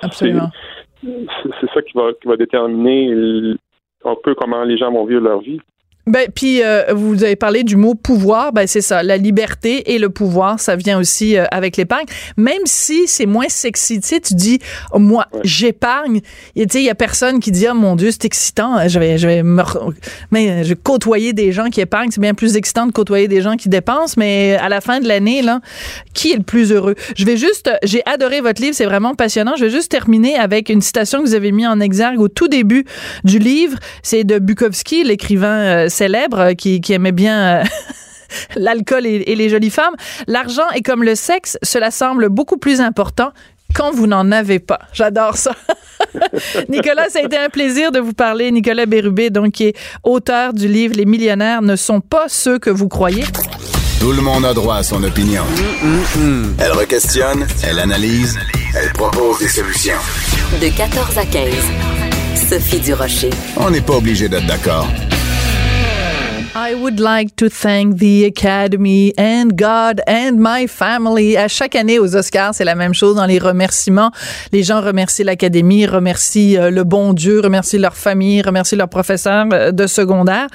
c'est 1.01 1.69
ça 1.73 1.82
qui 1.82 1.93
va, 1.95 2.12
qui 2.21 2.27
va 2.27 2.36
déterminer 2.36 2.59
l- 2.67 3.58
un 4.06 4.15
peu 4.24 4.36
comment 4.36 4.63
les 4.63 4.78
gens 4.78 4.91
vont 4.91 5.06
vivre 5.06 5.22
leur 5.22 5.39
vie. 5.41 5.60
Ben, 6.08 6.28
puis 6.34 6.64
euh, 6.64 6.94
vous 6.94 7.24
avez 7.24 7.36
parlé 7.36 7.64
du 7.64 7.76
mot 7.76 7.94
pouvoir, 7.94 8.52
ben 8.52 8.66
c'est 8.66 8.82
ça, 8.82 9.04
la 9.04 9.18
liberté 9.18 9.94
et 9.94 10.00
le 10.00 10.10
pouvoir, 10.10 10.60
ça 10.60 10.76
vient 10.76 11.00
aussi 11.00 11.38
euh, 11.38 11.46
avec 11.52 11.78
l'épargne. 11.78 12.06
Même 12.36 12.62
si 12.66 13.08
c'est 13.08 13.28
moins 13.28 13.48
sexy, 13.48 14.00
tu 14.00 14.08
sais, 14.08 14.20
tu 14.20 14.34
dis 14.34 14.60
moi 14.96 15.28
j'épargne, 15.44 16.22
tu 16.56 16.66
sais, 16.70 16.82
il 16.82 16.86
y 16.86 16.90
a 16.90 16.96
personne 16.96 17.40
qui 17.40 17.52
dit 17.52 17.68
oh 17.70 17.76
mon 17.76 17.96
dieu 17.96 18.10
c'est 18.12 18.26
excitant, 18.26 18.88
je 18.88 18.98
vais 18.98 19.18
je 19.18 19.28
vais 19.28 19.44
me 19.44 19.62
mais 20.32 20.64
je 20.64 20.70
vais 20.70 20.76
côtoyer 20.76 21.34
des 21.34 21.52
gens 21.52 21.70
qui 21.70 21.82
épargnent, 21.82 22.10
c'est 22.10 22.22
bien 22.22 22.34
plus 22.34 22.56
excitant 22.56 22.88
de 22.88 22.92
côtoyer 22.92 23.28
des 23.28 23.42
gens 23.42 23.56
qui 23.56 23.70
dépensent, 23.70 24.16
mais 24.18 24.58
à 24.60 24.70
la 24.70 24.82
fin 24.82 25.00
de 25.00 25.08
l'année 25.08 25.42
là, 25.42 25.60
qui 26.14 26.32
est 26.32 26.38
le 26.38 26.44
plus 26.44 26.72
heureux? 26.72 26.96
Je 27.16 27.26
vais 27.26 27.38
juste, 27.38 27.70
j'ai 27.84 28.02
adoré 28.06 28.42
votre 28.42 28.62
livre, 28.62 28.76
c'est 28.76 28.86
vraiment 28.86 29.16
passionnant. 29.16 29.56
Je 29.58 29.66
vais 29.66 29.70
juste 29.70 29.92
terminer 29.92 30.36
avec 30.36 30.70
une 30.70 30.82
citation 30.82 31.20
que 31.22 31.28
vous 31.28 31.36
avez 31.36 31.52
mis 31.52 31.68
en 31.68 31.80
exergue 31.80 32.20
au 32.20 32.28
tout 32.28 32.48
début 32.48 32.86
du 33.24 33.40
livre, 33.40 33.78
c'est 34.04 34.24
de 34.24 34.40
Bukowski, 34.40 35.04
l'écrivain 35.04 35.48
euh, 35.48 35.88
célèbre 35.89 36.39
euh, 36.39 36.54
qui, 36.54 36.82
aimait 36.89 37.12
bien 37.12 37.62
euh, 37.62 37.63
l'alcool 38.56 39.06
et, 39.06 39.36
les 39.36 39.49
jolies 39.49 39.69
femmes. 39.69 39.95
L'argent 40.28 40.69
est 40.73 40.82
comme 40.82 41.04
le 41.04 41.15
sexe, 41.15 41.58
cela 41.63 41.91
semble 41.91 42.30
beaucoup 42.30 42.58
plus 42.58 42.82
important 42.82 43.32
quand 43.75 43.91
vous 43.91 44.08
n'en 44.08 44.32
avez 44.32 44.60
pas. 44.60 44.80
J'adore 44.93 45.38
ça. 45.38 45.52
Nicolas, 46.69 47.10
ça 47.10 47.19
a 47.19 47.23
été 47.23 47.38
un 47.38 47.49
plaisir 47.49 47.91
de 47.91 47.99
vous 47.99 48.13
parler. 48.13 48.52
Nicolas 48.52 48.86
Bérubé, 48.86 49.30
donc, 49.30 49.52
qui 49.52 49.65
est 49.65 49.75
auteur 50.04 50.54
du 50.54 50.67
livre 50.67 50.95
Les 50.95 51.06
millionnaires 51.06 51.62
ne 51.62 51.75
sont 51.75 52.02
pas 52.02 52.25
ceux 52.28 52.58
que 52.58 52.69
vous 52.69 52.88
croyez. 52.88 53.25
Tout 53.99 54.13
le 54.13 54.21
monde 54.21 54.45
a 54.45 54.54
droit 54.54 54.78
à 54.78 54.84
son 54.84 55.04
opinion. 55.04 55.43
Elle 56.58 56.71
requestionne, 56.71 57.45
elle 57.63 57.80
analyse, 57.80 58.39
elle 58.73 58.93
propose 58.93 59.39
des 59.39 59.49
solutions. 59.49 59.99
De 60.62 60.69
14 60.69 61.17
à 61.17 61.25
15, 61.25 61.54
Sophie 62.49 62.80
Durocher. 62.80 63.30
On 63.58 63.69
n'est 63.69 63.82
pas 63.82 63.97
obligé 63.97 64.30
d'être 64.30 64.47
d'accord. 64.47 64.88
I 66.62 66.76
would 66.76 67.00
like 67.00 67.38
to 67.38 67.48
thank 67.48 68.00
the 68.00 68.26
Academy 68.26 69.13
and 69.17 69.56
God 69.56 70.02
and 70.06 70.34
my 70.39 70.67
family. 70.67 71.38
À 71.38 71.48
chaque 71.48 71.74
année 71.74 72.00
aux 72.00 72.17
Oscars, 72.17 72.54
c'est 72.54 72.65
la 72.65 72.76
même 72.76 72.93
chose 72.93 73.15
dans 73.15 73.26
les 73.26 73.39
remerciements. 73.39 74.12
Les 74.52 74.62
gens 74.63 74.82
remercient 74.82 75.24
l'Académie, 75.24 75.86
remercient 75.86 76.58
euh, 76.58 76.69
le 76.69 76.84
bon 76.84 77.13
Dieu, 77.13 77.39
remercient 77.39 77.78
leur 77.78 77.95
famille, 77.95 78.41
remercient 78.41 78.76
leurs 78.76 78.89
professeurs 78.89 79.45
euh, 79.54 79.72
de 79.72 79.88
secondaire. 79.88 80.48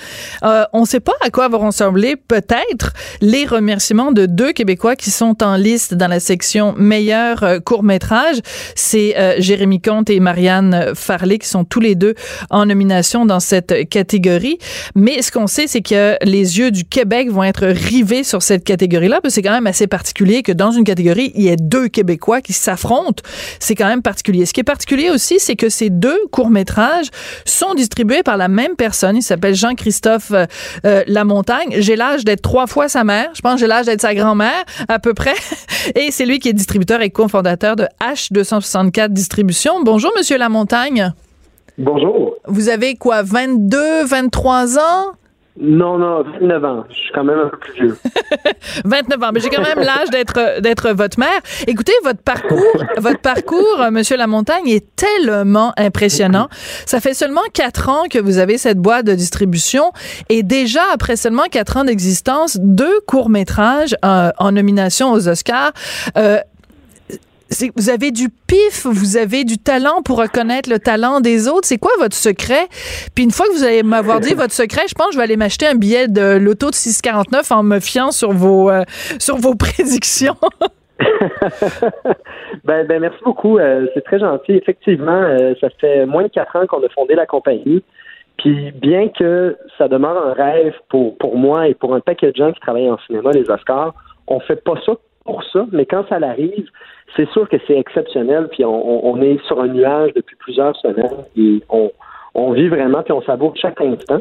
Euh, 0.43 0.67
on 0.75 0.83
ne 0.83 0.87
sait 0.87 1.01
pas 1.01 1.14
à 1.23 1.31
quoi 1.31 1.49
vont 1.49 1.67
ressembler 1.67 2.17
peut-être 2.17 2.93
les 3.23 3.47
remerciements 3.47 4.12
de 4.12 4.27
deux 4.27 4.53
Québécois 4.53 4.97
qui 4.97 5.11
sont 5.11 5.43
en 5.43 5.57
liste 5.57 5.95
dans 5.95 6.09
la 6.09 6.21
section 6.21 6.75
meilleur 6.77 7.62
court 7.64 7.83
métrage. 7.83 8.37
C'est 8.75 9.14
Jérémy 9.38 9.81
Comte 9.81 10.11
et 10.11 10.21
Marianne 10.21 10.93
Farley 10.95 11.38
qui 11.38 11.49
sont 11.49 11.64
tous 11.64 11.81
les 11.81 11.95
deux 11.95 12.14
en 12.51 12.67
nomination 12.67 13.25
dans 13.25 13.40
cette 13.40 13.88
catégorie. 13.88 14.59
Mais 14.95 15.23
ce 15.23 15.33
qu'on 15.33 15.47
sait, 15.47 15.67
c'est 15.67 15.81
que 15.95 16.17
les 16.25 16.59
yeux 16.59 16.71
du 16.71 16.85
Québec 16.85 17.31
vont 17.31 17.45
être 17.45 17.67
rivés 17.67 18.25
sur 18.25 18.43
cette 18.43 18.65
catégorie-là, 18.65 19.21
parce 19.21 19.33
que 19.33 19.35
c'est 19.37 19.43
quand 19.43 19.53
même 19.53 19.67
assez 19.67 19.87
particulier 19.87 20.43
que 20.43 20.51
dans 20.51 20.73
une 20.73 20.85
catégorie, 20.85 21.31
il 21.37 21.43
y 21.43 21.49
ait 21.49 21.57
deux 21.57 21.89
Québécois 21.89 22.41
qui 22.41 22.53
s'affrontent. 22.53 23.23
C'est 23.61 23.75
quand 23.75 23.87
même 23.87 24.03
particulier. 24.03 24.45
Ce 24.45 24.53
qui 24.53 24.61
est 24.61 24.65
particulier 24.65 25.11
aussi, 25.11 25.39
c'est 25.39 25.55
que 25.55 25.69
ces 25.69 25.91
deux 25.91 26.19
courts-métrages 26.33 27.07
sont 27.45 27.75
distribués 27.75 28.23
par 28.23 28.37
la 28.37 28.49
même 28.49 28.75
personne. 28.75 29.17
Il 29.17 29.23
s'appelle 29.23 29.55
Jean-Christophe 29.55 30.33
euh, 30.33 30.47
euh, 30.85 31.05
Lamontagne. 31.07 31.77
J'ai 31.79 31.97
l'âge 31.97 32.25
d'être 32.25 32.43
trois 32.43 32.67
fois 32.67 32.89
sa 32.89 33.05
mère. 33.05 33.31
Je 33.35 33.41
pense 33.41 33.55
que 33.55 33.61
j'ai 33.61 33.67
l'âge 33.69 33.87
d'être 33.87 34.01
sa 34.01 34.15
grand-mère, 34.15 34.65
à 34.89 34.99
peu 34.99 35.15
près. 35.15 35.35
Et 35.95 36.11
c'est 36.11 36.27
lui 36.27 36.41
qui 36.41 36.49
est 36.49 36.53
distributeur 36.53 37.03
et 37.03 37.11
cofondateur 37.11 37.77
de 37.77 37.87
H264 38.01 39.09
Distribution. 39.09 39.83
Bonjour, 39.85 40.11
Monsieur 40.17 40.39
Lamontagne. 40.39 41.13
Bonjour. 41.79 42.35
Vous 42.47 42.69
avez 42.69 42.97
quoi, 42.97 43.23
22, 43.23 44.05
23 44.05 44.79
ans? 44.79 45.13
Non, 45.57 45.99
non, 45.99 46.25
29 46.40 46.64
ans. 46.64 46.85
Je 46.88 46.95
suis 46.95 47.12
quand 47.14 47.23
même 47.23 47.38
un 47.38 47.49
peu 47.49 47.57
plus 47.59 47.73
vieux. 47.75 47.99
29 48.85 49.23
ans, 49.23 49.31
mais 49.33 49.38
j'ai 49.38 49.51
quand 49.51 49.62
même 49.62 49.79
l'âge 49.79 50.11
d'être 50.11 50.61
d'être 50.61 50.90
votre 50.90 51.21
mère. 51.21 51.40
Écoutez, 51.69 51.93
votre 52.03 52.21
parcours, 52.23 52.85
votre 52.97 53.21
parcours, 53.21 53.81
euh, 53.81 53.93
Monsieur 53.93 54.17
Lamontagne, 54.17 54.69
est 54.69 54.85
tellement 54.97 55.73
impressionnant. 55.77 56.49
Ça 56.87 56.99
fait 57.01 57.14
seulement 57.14 57.45
quatre 57.53 57.88
ans 57.88 58.05
que 58.11 58.19
vous 58.19 58.38
avez 58.38 58.59
cette 58.59 58.79
boîte 58.79 59.07
de 59.07 59.14
distribution 59.14 59.93
et 60.29 60.43
déjà 60.43 60.83
après 60.93 61.14
seulement 61.14 61.45
quatre 61.45 61.77
ans 61.77 61.85
d'existence, 61.85 62.59
deux 62.61 63.01
courts 63.07 63.31
métrages 63.31 63.95
euh, 64.05 64.31
en 64.38 64.53
nomination 64.53 65.12
aux 65.12 65.29
Oscars. 65.29 65.73
Euh, 66.19 66.38
vous 67.77 67.90
avez 67.90 68.11
du 68.11 68.29
pif, 68.29 68.87
vous 68.87 69.17
avez 69.17 69.45
du 69.45 69.59
talent 69.59 70.03
pour 70.03 70.19
reconnaître 70.19 70.71
le 70.71 70.79
talent 70.79 71.21
des 71.21 71.49
autres. 71.49 71.67
C'est 71.67 71.79
quoi 71.79 71.93
votre 71.99 72.17
secret? 72.17 72.67
Puis 73.14 73.25
une 73.25 73.31
fois 73.31 73.47
que 73.47 73.53
vous 73.53 73.64
allez 73.64 73.83
m'avoir 73.83 74.21
dit 74.21 74.35
votre 74.35 74.53
secret, 74.53 74.83
je 74.88 74.95
pense 74.95 75.09
que 75.09 75.12
je 75.12 75.19
vais 75.19 75.25
aller 75.25 75.37
m'acheter 75.37 75.67
un 75.67 75.75
billet 75.75 76.09
de 76.09 76.37
l'auto 76.38 76.71
de 76.71 76.75
649 76.75 77.53
en 77.53 77.62
me 77.62 77.81
fiant 77.81 78.11
sur 78.11 78.33
vos, 78.33 78.71
euh, 78.71 78.83
sur 79.19 79.37
vos 79.37 79.55
prédictions. 79.59 80.37
ben, 82.64 82.87
ben, 82.87 83.01
merci 83.01 83.19
beaucoup. 83.25 83.59
Euh, 83.59 83.87
c'est 83.95 84.05
très 84.05 84.19
gentil. 84.19 84.53
Effectivement, 84.53 85.12
euh, 85.12 85.55
ça 85.61 85.69
fait 85.81 86.07
moins 86.07 86.25
de 86.25 86.29
quatre 86.29 86.57
ans 86.57 86.67
qu'on 86.67 86.85
a 86.85 86.88
fondé 86.90 87.14
la 87.14 87.27
compagnie. 87.27 87.83
Puis 88.38 88.73
bien 88.73 89.09
que 89.09 89.57
ça 89.79 89.87
demeure 89.88 90.17
un 90.27 90.33
rêve 90.33 90.75
pour, 90.88 91.17
pour 91.19 91.37
moi 91.37 91.69
et 91.69 91.75
pour 91.75 91.95
un 91.95 92.01
paquet 92.01 92.33
de 92.33 92.37
gens 92.37 92.53
qui 92.53 92.61
travaillent 92.61 92.90
en 92.90 92.99
cinéma, 93.07 93.31
les 93.33 93.49
Oscars, 93.49 93.95
on 94.27 94.40
fait 94.40 94.62
pas 94.62 94.75
ça 94.85 94.95
pour 95.25 95.43
ça, 95.45 95.67
mais 95.73 95.87
quand 95.87 96.07
ça 96.09 96.17
arrive, 96.17 96.69
c'est 97.17 97.29
sûr 97.31 97.49
que 97.49 97.57
c'est 97.67 97.79
exceptionnel, 97.79 98.49
puis 98.51 98.65
on, 98.65 99.21
est 99.23 99.43
sur 99.47 99.61
un 99.61 99.69
nuage 99.69 100.13
depuis 100.15 100.37
plusieurs 100.37 100.77
semaines 100.77 101.25
et 101.37 101.63
on, 102.35 102.53
vit 102.53 102.69
vraiment, 102.69 103.03
puis 103.03 103.13
on 103.13 103.23
savoure 103.23 103.57
chaque 103.57 103.81
instant. 103.81 104.21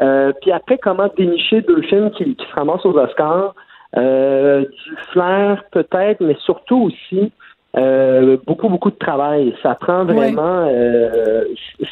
Euh, 0.00 0.32
puis 0.42 0.52
après, 0.52 0.78
comment 0.78 1.08
dénicher 1.16 1.62
deux 1.62 1.82
films 1.82 2.10
qui, 2.10 2.36
se 2.38 2.54
ramassent 2.54 2.84
aux 2.84 2.96
Oscars? 2.96 3.54
Euh, 3.96 4.60
du 4.66 4.96
flair 5.12 5.64
peut-être, 5.70 6.20
mais 6.20 6.36
surtout 6.44 6.90
aussi 6.90 7.32
euh, 7.78 8.36
beaucoup, 8.46 8.68
beaucoup 8.68 8.90
de 8.90 8.96
travail. 8.96 9.54
Ça 9.62 9.74
prend 9.74 10.04
vraiment... 10.04 10.68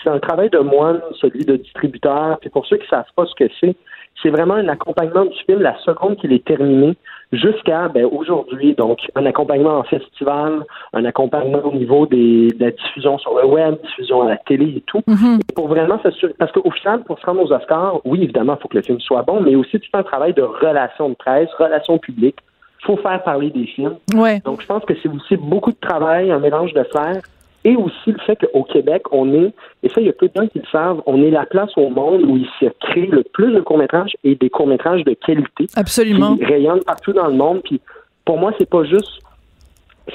c'est 0.02 0.10
un 0.10 0.18
travail 0.18 0.50
de 0.50 0.58
moine, 0.58 1.00
celui 1.20 1.44
de 1.44 1.56
distributeur. 1.56 2.38
Puis 2.40 2.50
pour 2.50 2.66
ceux 2.66 2.76
qui 2.76 2.84
ne 2.84 2.88
savent 2.88 3.12
pas 3.16 3.24
ce 3.26 3.34
que 3.34 3.50
c'est, 3.60 3.74
c'est 4.22 4.30
vraiment 4.30 4.54
un 4.54 4.68
accompagnement 4.68 5.24
du 5.24 5.36
film 5.46 5.60
la 5.60 5.76
seconde 5.80 6.16
qu'il 6.16 6.32
est 6.32 6.44
terminé 6.44 6.96
jusqu'à 7.32 7.88
ben, 7.88 8.04
aujourd'hui. 8.04 8.74
Donc, 8.74 8.98
un 9.14 9.26
accompagnement 9.26 9.78
en 9.78 9.82
festival, 9.84 10.64
un 10.92 11.04
accompagnement 11.04 11.60
au 11.64 11.72
niveau 11.72 12.06
des, 12.06 12.48
de 12.48 12.64
la 12.64 12.70
diffusion 12.70 13.18
sur 13.18 13.36
le 13.38 13.46
web, 13.46 13.76
diffusion 13.82 14.22
à 14.22 14.30
la 14.30 14.36
télé 14.36 14.74
et 14.76 14.82
tout. 14.86 15.02
Mm-hmm. 15.08 15.40
Pour 15.54 15.68
vraiment 15.68 16.00
s'assurer. 16.02 16.34
Parce 16.38 16.52
qu'au 16.52 16.70
final, 16.70 17.02
pour 17.04 17.18
se 17.18 17.26
rendre 17.26 17.42
aux 17.42 17.52
Oscars, 17.52 18.00
oui, 18.04 18.22
évidemment, 18.22 18.56
il 18.58 18.62
faut 18.62 18.68
que 18.68 18.76
le 18.76 18.82
film 18.82 19.00
soit 19.00 19.22
bon, 19.22 19.40
mais 19.40 19.54
aussi 19.56 19.80
tu 19.80 19.90
fais 19.90 19.98
un 19.98 20.02
travail 20.02 20.32
de 20.32 20.42
relation 20.42 21.08
de 21.08 21.14
presse, 21.14 21.48
relation 21.58 21.98
publique. 21.98 22.36
Il 22.82 22.86
faut 22.86 22.96
faire 22.98 23.22
parler 23.22 23.50
des 23.50 23.66
films. 23.66 23.96
Ouais. 24.14 24.40
Donc, 24.44 24.60
je 24.60 24.66
pense 24.66 24.84
que 24.84 24.94
c'est 25.02 25.08
aussi 25.08 25.36
beaucoup 25.36 25.72
de 25.72 25.80
travail, 25.80 26.30
un 26.30 26.38
mélange 26.38 26.72
de 26.74 26.84
faire 26.84 27.20
et 27.64 27.76
aussi 27.76 28.12
le 28.12 28.18
fait 28.26 28.36
qu'au 28.36 28.62
Québec, 28.64 29.02
on 29.10 29.32
est, 29.32 29.52
et 29.82 29.88
ça, 29.88 30.00
il 30.00 30.06
y 30.06 30.10
a 30.10 30.12
peu 30.12 30.28
de 30.28 30.32
gens 30.34 30.46
qui 30.48 30.58
le 30.58 30.66
savent, 30.70 31.02
on 31.06 31.22
est 31.22 31.30
la 31.30 31.46
place 31.46 31.70
au 31.76 31.88
monde 31.88 32.22
où 32.22 32.36
il 32.36 32.46
se 32.60 32.66
crée 32.80 33.06
le 33.06 33.22
plus 33.22 33.52
de 33.52 33.60
courts-métrages 33.60 34.16
et 34.22 34.34
des 34.34 34.50
courts-métrages 34.50 35.04
de 35.04 35.14
qualité. 35.14 35.66
Absolument. 35.74 36.36
Qui 36.36 36.44
rayonnent 36.44 36.84
partout 36.84 37.12
dans 37.12 37.28
le 37.28 37.34
monde. 37.34 37.62
Puis 37.64 37.80
pour 38.24 38.38
moi, 38.38 38.52
c'est 38.58 38.68
pas 38.68 38.84
juste 38.84 39.20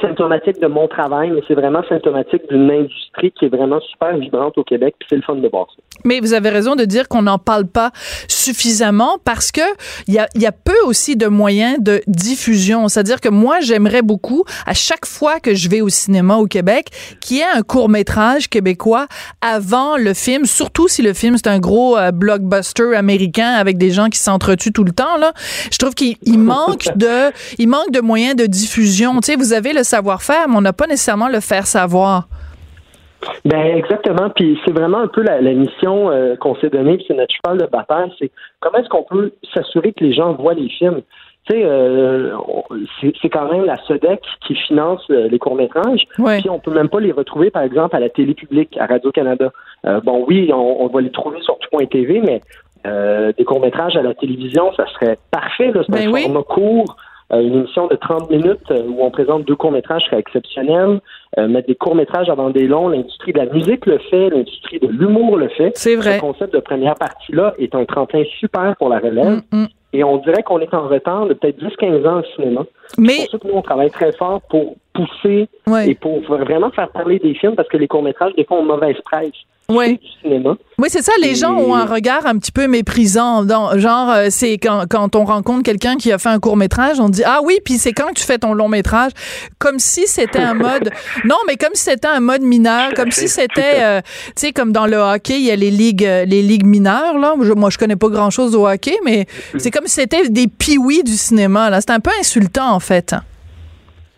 symptomatique 0.02 0.60
de 0.62 0.68
mon 0.68 0.88
travail, 0.88 1.32
mais 1.32 1.42
c'est 1.48 1.56
vraiment 1.56 1.82
symptomatique 1.90 2.44
d'une 2.50 2.70
industrie 2.70 3.32
qui 3.32 3.46
est 3.46 3.50
vraiment 3.50 3.80
super 3.82 4.16
vibrante 4.18 4.58
au 4.58 4.64
Québec, 4.64 4.96
puis 5.00 5.08
c'est 5.10 5.16
le 5.16 5.24
fun 5.24 5.36
de 5.36 5.48
voir 5.48 5.68
ça. 5.76 5.82
Mais 6.06 6.20
vous 6.20 6.34
avez 6.34 6.50
raison 6.50 6.76
de 6.76 6.86
dire 6.86 7.08
qu'on 7.08 7.24
n'en 7.24 7.40
parle 7.40 7.66
pas 7.66 7.92
suffisamment 8.28 9.18
parce 9.26 9.52
que 9.52 9.62
il 10.08 10.14
y 10.14 10.46
a, 10.46 10.52
peu 10.52 10.76
aussi 10.86 11.16
de 11.16 11.28
moyens 11.28 11.78
de 11.80 12.02
diffusion. 12.08 12.88
C'est-à-dire 12.88 13.22
que 13.22 13.30
moi, 13.30 13.60
j'aimerais 13.62 14.02
beaucoup, 14.02 14.44
à 14.66 14.74
chaque 14.74 15.06
fois 15.06 15.40
que 15.40 15.56
je 15.56 15.70
vais 15.70 15.82
au 15.82 15.90
cinéma 15.90 16.36
au 16.36 16.46
Québec, 16.46 16.88
qu'il 17.22 17.38
y 17.38 17.40
ait 17.40 17.46
un 17.56 17.62
court-métrage 17.62 18.50
québécois 18.50 19.08
avant 19.42 19.98
le 19.98 20.14
film, 20.14 20.46
surtout 20.46 20.88
si 20.88 21.02
le 21.02 21.14
film 21.14 21.38
c'est 21.38 21.48
un 21.48 21.60
gros 21.60 21.98
euh, 21.98 22.12
blockbuster 22.12 22.96
américain 22.96 23.54
avec 23.54 23.78
des 23.78 23.92
gens 23.92 24.08
qui 24.08 24.20
s'entretuent 24.20 24.72
tout 24.72 24.84
le 24.84 24.92
temps, 24.92 25.18
là. 25.18 25.34
Je 25.72 25.78
trouve 25.78 25.96
qu'il 25.96 26.18
manque 26.40 26.86
de, 26.96 27.32
il 27.58 27.68
manque 27.68 27.92
de 27.92 28.02
moyens 28.02 28.36
de 28.36 28.46
diffusion. 28.46 29.20
Tu 29.22 29.32
sais, 29.32 29.36
vous 29.36 29.54
avez 29.54 29.74
le 29.74 29.79
savoir-faire, 29.84 30.48
mais 30.48 30.58
on 30.58 30.62
n'a 30.62 30.74
pas 30.74 30.88
nécessairement 30.88 31.30
le 31.30 31.40
faire 31.40 31.66
savoir. 31.66 32.28
Ben 33.46 33.78
exactement. 33.78 34.30
Puis 34.30 34.60
c'est 34.66 34.72
vraiment 34.72 35.00
un 35.00 35.08
peu 35.08 35.22
la, 35.22 35.42
mission 35.42 36.10
euh, 36.10 36.36
qu'on 36.36 36.56
s'est 36.56 36.70
donnée, 36.70 36.98
puis 36.98 37.06
c'est 37.08 37.16
notre 37.16 37.34
cheval 37.34 37.58
de 37.58 37.66
bataille, 37.66 38.12
c'est 38.20 38.32
comment 38.60 38.78
est-ce 38.78 38.90
qu'on 38.90 39.04
peut 39.04 39.34
s'assurer 39.54 39.94
que 39.94 40.04
les 40.04 40.14
gens 40.14 40.34
voient 40.34 40.54
les 40.54 40.70
films? 40.70 41.02
Tu 41.50 41.56
sais, 41.56 41.64
euh, 41.66 42.36
c'est 43.02 43.30
quand 43.30 43.52
même 43.52 43.66
la 43.66 43.78
SEDEC 43.88 44.22
qui 44.46 44.56
finance 44.56 45.02
euh, 45.10 45.28
les 45.28 45.40
courts-métrages. 45.40 46.04
Puis 46.14 46.50
on 46.50 46.60
peut 46.60 46.72
même 46.72 46.90
pas 46.90 47.00
les 47.00 47.12
retrouver, 47.12 47.50
par 47.50 47.64
exemple, 47.64 47.96
à 47.96 48.00
la 48.00 48.10
télé 48.10 48.34
publique, 48.34 48.78
à 48.78 48.86
Radio-Canada. 48.86 49.52
bon, 50.04 50.26
oui, 50.28 50.52
on, 50.54 50.88
va 50.88 51.02
les 51.02 51.12
trouver 51.12 51.42
sur 51.42 51.58
tout.tv, 51.60 52.22
mais 52.22 52.42
des 53.34 53.44
courts-métrages 53.46 53.96
à 53.98 54.02
la 54.02 54.14
télévision, 54.14 54.72
ça 54.76 54.86
serait 54.94 55.18
parfait. 55.32 55.72
C'est 55.74 55.94
un 55.94 56.12
ben 56.12 56.22
format 56.22 56.44
court 56.44 56.96
une 57.38 57.56
émission 57.56 57.88
de 57.88 57.96
30 57.96 58.30
minutes 58.32 58.72
euh, 58.72 58.84
où 58.88 59.04
on 59.04 59.12
présente 59.12 59.46
deux 59.46 59.56
courts-métrages 59.56 60.04
serait 60.06 60.20
exceptionnel. 60.20 61.00
Euh, 61.38 61.48
mettre 61.48 61.68
des 61.68 61.76
courts-métrages 61.76 62.30
avant 62.30 62.50
des 62.50 62.68
longs, 62.68 62.90
l'industrie 62.90 63.34
de 63.34 63.38
la 63.38 63.46
musique 63.46 63.86
le 63.86 64.00
fait, 64.10 64.30
l'industrie 64.30 64.80
de 64.80 64.88
l'humour 64.88 65.38
le 65.38 65.48
fait. 65.50 65.72
C'est 65.76 65.96
vrai. 65.96 66.16
Ce 66.16 66.22
concept 66.22 66.54
de 66.54 66.60
première 66.60 66.96
partie-là 66.96 67.54
est 67.60 67.76
un 67.76 67.86
tremplin 67.86 68.24
super 68.40 68.76
pour 68.78 68.90
la 68.90 69.00
relève. 69.00 69.42
Mm, 69.52 69.58
mm. 69.58 69.68
Et 69.94 70.04
on 70.04 70.18
dirait 70.18 70.44
qu'on 70.44 70.60
est 70.60 70.74
en 70.74 70.88
retard 70.88 71.28
de 71.28 71.34
peut-être 71.34 71.60
10-15 71.60 72.08
ans 72.08 72.20
au 72.20 72.24
cinéma. 72.36 72.66
Mais... 72.98 73.14
C'est 73.14 73.18
pour 73.18 73.32
ça 73.32 73.38
que 73.40 73.48
nous, 73.48 73.54
on 73.56 73.62
travaille 73.62 73.92
très 73.92 74.12
fort 74.14 74.42
pour 74.50 74.76
pousser 74.94 75.48
et 75.86 75.96
pour 75.96 76.22
vraiment 76.22 76.72
faire 76.72 76.90
parler 76.90 77.20
des 77.20 77.34
films 77.36 77.56
parce 77.56 77.70
que 77.70 77.78
les 77.78 77.88
courts-métrages, 77.88 78.34
des 78.36 78.46
fois, 78.46 78.58
ont 78.58 78.66
mauvaise 78.66 78.98
presse. 79.06 79.34
Oui. 79.70 80.00
Oui, 80.26 80.88
c'est 80.88 81.04
ça. 81.04 81.12
Les 81.22 81.36
gens 81.36 81.54
ont 81.54 81.76
un 81.76 81.86
regard 81.86 82.26
un 82.26 82.38
petit 82.40 82.52
peu 82.52 82.68
méprisant. 82.68 83.48
genre, 83.78 84.10
euh, 84.10 84.28
c'est 84.30 84.54
quand, 84.54 84.86
quand 84.90 85.16
on 85.16 85.26
rencontre 85.26 85.64
quelqu'un 85.64 85.96
qui 85.96 86.12
a 86.12 86.18
fait 86.18 86.30
un 86.30 86.40
court 86.40 86.58
métrage, 86.58 87.00
on 87.00 87.10
dit 87.10 87.22
ah 87.24 87.40
oui, 87.44 87.60
puis 87.64 87.76
c'est 87.76 87.94
quand 87.94 88.08
que 88.08 88.14
tu 88.14 88.24
fais 88.24 88.40
ton 88.40 88.54
long 88.54 88.68
métrage, 88.68 89.12
comme 89.60 89.78
si 89.78 90.08
c'était 90.08 90.40
un 90.40 90.56
mode. 90.56 90.90
non, 91.26 91.36
mais 91.48 91.56
comme 91.56 91.74
si 91.76 91.84
c'était 91.84 92.08
un 92.08 92.20
mode 92.20 92.42
mineur, 92.42 92.94
comme 92.96 93.12
si 93.12 93.28
c'était, 93.28 93.82
euh, 93.82 94.02
tu 94.36 94.48
sais, 94.48 94.52
comme 94.54 94.72
dans 94.72 94.88
le 94.88 94.98
hockey, 94.98 95.36
il 95.36 95.46
y 95.46 95.52
a 95.52 95.56
les 95.56 95.72
ligues, 95.72 96.06
euh, 96.06 96.26
les 96.26 96.42
ligues 96.42 96.66
mineures 96.66 97.20
là. 97.20 97.36
moi, 97.36 97.70
je 97.70 97.78
connais 97.78 97.96
pas 97.96 98.10
grand 98.10 98.32
chose 98.32 98.56
au 98.56 98.68
hockey, 98.68 98.98
mais 99.06 99.28
c'est 99.58 99.72
comme 99.72 99.86
si 99.86 99.96
c'était 99.96 100.30
des 100.30 100.48
piouis 100.48 101.04
du 101.04 101.16
cinéma. 101.16 101.70
Là, 101.70 101.80
c'est 101.82 101.92
un 101.92 102.00
peu 102.00 102.12
insultant 102.20 102.74
en 102.74 102.79
fait? 102.80 103.16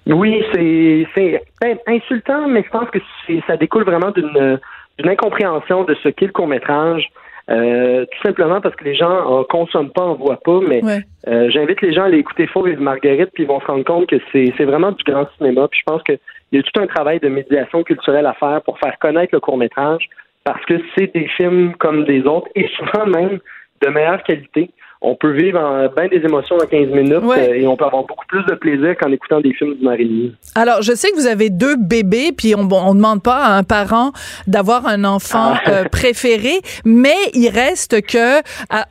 Oui, 0.07 0.43
c'est 0.53 1.41
insultant, 1.87 2.47
mais 2.47 2.63
je 2.63 2.69
pense 2.69 2.89
que 2.89 2.99
ça 3.47 3.57
découle 3.57 3.83
vraiment 3.83 4.11
d'une 4.11 4.59
une 5.01 5.09
incompréhension 5.09 5.83
de 5.83 5.95
ce 6.03 6.09
qu'est 6.09 6.27
le 6.27 6.31
court-métrage. 6.31 7.09
Euh, 7.49 8.05
tout 8.05 8.21
simplement 8.23 8.61
parce 8.61 8.75
que 8.75 8.85
les 8.85 8.95
gens 8.95 9.25
en 9.25 9.43
consomment 9.43 9.89
pas, 9.89 10.03
en 10.03 10.13
voient 10.13 10.39
pas, 10.39 10.59
mais 10.65 10.81
euh, 11.27 11.49
j'invite 11.49 11.81
les 11.81 11.91
gens 11.91 12.03
à 12.03 12.05
aller 12.05 12.19
écouter 12.19 12.47
Faux 12.47 12.65
et 12.67 12.75
Marguerite, 12.75 13.31
puis 13.33 13.43
ils 13.43 13.47
vont 13.47 13.59
se 13.59 13.65
rendre 13.65 13.83
compte 13.83 14.07
que 14.07 14.17
c'est 14.31 14.63
vraiment 14.63 14.91
du 14.91 15.03
grand 15.03 15.27
cinéma. 15.37 15.67
Puis 15.67 15.81
je 15.81 15.91
pense 15.91 16.03
qu'il 16.03 16.19
y 16.53 16.59
a 16.59 16.63
tout 16.63 16.79
un 16.79 16.87
travail 16.87 17.19
de 17.19 17.27
médiation 17.27 17.83
culturelle 17.83 18.27
à 18.27 18.33
faire 18.33 18.61
pour 18.61 18.79
faire 18.79 18.97
connaître 18.99 19.33
le 19.33 19.39
court-métrage, 19.39 20.07
parce 20.43 20.63
que 20.65 20.75
c'est 20.95 21.13
des 21.13 21.27
films 21.35 21.73
comme 21.75 22.05
des 22.05 22.21
autres, 22.21 22.47
et 22.55 22.69
souvent 22.77 23.07
même 23.07 23.39
de 23.81 23.89
meilleure 23.89 24.23
qualité 24.23 24.69
on 25.01 25.15
peut 25.15 25.31
vivre 25.31 25.59
en, 25.59 25.87
bien 25.87 26.07
des 26.07 26.23
émotions 26.23 26.57
en 26.57 26.65
15 26.65 26.89
minutes 26.89 27.23
euh, 27.23 27.53
et 27.53 27.67
on 27.67 27.75
peut 27.75 27.85
avoir 27.85 28.03
beaucoup 28.03 28.25
plus 28.27 28.43
de 28.45 28.53
plaisir 28.53 28.95
qu'en 28.99 29.11
écoutant 29.11 29.41
des 29.41 29.53
films 29.53 29.75
du 29.75 29.83
Marie 29.83 30.33
Alors, 30.55 30.81
je 30.81 30.93
sais 30.93 31.09
que 31.09 31.15
vous 31.15 31.27
avez 31.27 31.49
deux 31.49 31.75
bébés, 31.75 32.31
puis 32.35 32.53
on 32.55 32.63
ne 32.63 32.93
demande 32.93 33.23
pas 33.23 33.37
à 33.37 33.57
un 33.57 33.63
parent 33.63 34.11
d'avoir 34.45 34.85
un 34.87 35.03
enfant 35.03 35.53
ah. 35.55 35.69
euh, 35.69 35.83
préféré, 35.85 36.61
mais 36.85 37.15
il 37.33 37.49
reste 37.49 38.01
que 38.05 38.41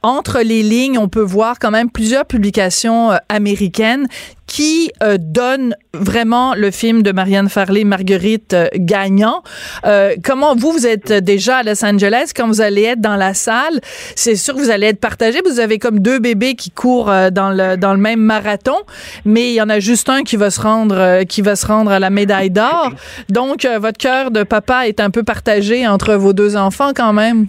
entre 0.02 0.40
les 0.40 0.62
lignes, 0.62 0.98
on 0.98 1.08
peut 1.08 1.20
voir 1.20 1.58
quand 1.58 1.70
même 1.70 1.90
plusieurs 1.90 2.24
publications 2.24 3.12
euh, 3.12 3.16
américaines 3.28 4.06
qui 4.50 4.90
euh, 5.02 5.16
donne 5.16 5.76
vraiment 5.92 6.54
le 6.54 6.70
film 6.70 7.02
de 7.02 7.12
Marianne 7.12 7.48
Farley, 7.48 7.84
Marguerite 7.84 8.54
euh, 8.54 8.68
gagnant. 8.74 9.42
Euh, 9.84 10.14
comment 10.24 10.54
vous, 10.54 10.72
vous 10.72 10.86
êtes 10.86 11.12
déjà 11.12 11.58
à 11.58 11.62
Los 11.62 11.84
Angeles, 11.84 12.32
quand 12.34 12.46
vous 12.46 12.60
allez 12.60 12.84
être 12.84 13.00
dans 13.00 13.16
la 13.16 13.34
salle, 13.34 13.80
c'est 13.82 14.36
sûr 14.36 14.54
que 14.54 14.60
vous 14.60 14.70
allez 14.70 14.86
être 14.86 15.00
partagé. 15.00 15.40
Vous 15.44 15.60
avez 15.60 15.78
comme 15.78 16.00
deux 16.00 16.18
bébés 16.18 16.54
qui 16.54 16.70
courent 16.70 17.12
dans 17.32 17.50
le 17.50 17.76
dans 17.76 17.92
le 17.92 18.00
même 18.00 18.20
marathon, 18.20 18.76
mais 19.24 19.50
il 19.50 19.54
y 19.54 19.62
en 19.62 19.68
a 19.68 19.80
juste 19.80 20.08
un 20.08 20.22
qui 20.22 20.36
va 20.36 20.50
se 20.50 20.60
rendre 20.60 21.24
qui 21.24 21.42
va 21.42 21.56
se 21.56 21.66
rendre 21.66 21.90
à 21.90 21.98
la 21.98 22.10
médaille 22.10 22.50
d'or. 22.50 22.92
Donc 23.28 23.66
votre 23.66 23.98
cœur 23.98 24.30
de 24.30 24.42
papa 24.42 24.86
est 24.86 25.00
un 25.00 25.10
peu 25.10 25.22
partagé 25.22 25.86
entre 25.86 26.14
vos 26.14 26.32
deux 26.32 26.56
enfants 26.56 26.92
quand 26.94 27.12
même. 27.12 27.46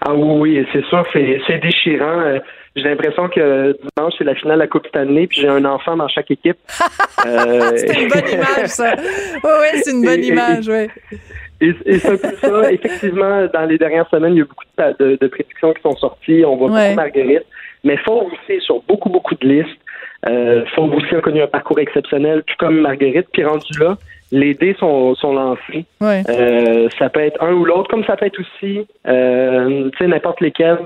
Ah 0.00 0.14
oui, 0.14 0.64
c'est 0.72 0.84
sûr, 0.86 1.04
c'est 1.12 1.58
déchirant. 1.60 2.38
J'ai 2.76 2.82
l'impression 2.82 3.28
que 3.30 3.74
dimanche, 3.96 4.14
c'est 4.18 4.24
la 4.24 4.34
finale 4.34 4.56
de 4.56 4.62
la 4.62 4.66
Coupe 4.68 4.86
Stanley, 4.86 5.26
puis 5.26 5.40
j'ai 5.40 5.48
un 5.48 5.64
enfant 5.64 5.96
dans 5.96 6.08
chaque 6.08 6.30
équipe. 6.30 6.58
euh... 7.24 7.72
c'est 7.76 8.02
une 8.02 8.08
bonne 8.08 8.28
image, 8.30 8.66
ça. 8.66 8.94
Oui, 9.44 9.50
oui, 9.60 9.80
c'est 9.82 9.92
une 9.92 10.04
bonne 10.04 10.22
image, 10.22 10.68
oui. 10.68 11.18
Et, 11.62 11.72
c'est 11.98 12.10
un 12.10 12.16
peu 12.18 12.36
ça. 12.36 12.70
Effectivement, 12.72 13.46
dans 13.46 13.64
les 13.64 13.78
dernières 13.78 14.08
semaines, 14.10 14.34
il 14.34 14.38
y 14.38 14.42
a 14.42 14.44
beaucoup 14.44 14.64
de, 14.76 15.16
de, 15.16 15.26
prédictions 15.26 15.72
qui 15.72 15.80
sont 15.80 15.96
sorties. 15.96 16.44
On 16.46 16.56
voit 16.56 16.68
beaucoup 16.68 16.96
Marguerite. 16.96 17.46
Mais 17.82 17.96
Fort 17.98 18.26
aussi 18.26 18.60
sur 18.60 18.82
beaucoup, 18.82 19.08
beaucoup 19.08 19.34
de 19.34 19.48
listes. 19.48 19.80
Euh, 20.28 20.64
Fort 20.74 20.92
aussi 20.94 21.14
a 21.14 21.20
connu 21.22 21.40
un 21.40 21.46
parcours 21.46 21.78
exceptionnel, 21.78 22.42
tout 22.46 22.56
comme 22.58 22.80
Marguerite. 22.80 23.28
Puis 23.32 23.42
rendu 23.42 23.78
là, 23.78 23.96
les 24.32 24.54
dés 24.54 24.76
sont, 24.78 25.14
sont 25.14 25.32
lancés. 25.32 25.86
Ouais. 26.00 26.22
Euh, 26.28 26.88
ça 26.98 27.08
peut 27.08 27.20
être 27.20 27.42
un 27.42 27.52
ou 27.52 27.64
l'autre, 27.64 27.88
comme 27.88 28.04
ça 28.04 28.16
peut 28.16 28.26
être 28.26 28.40
aussi, 28.40 28.86
euh, 29.06 29.88
tu 29.92 29.98
sais, 29.98 30.06
n'importe 30.08 30.40
lesquels. 30.40 30.78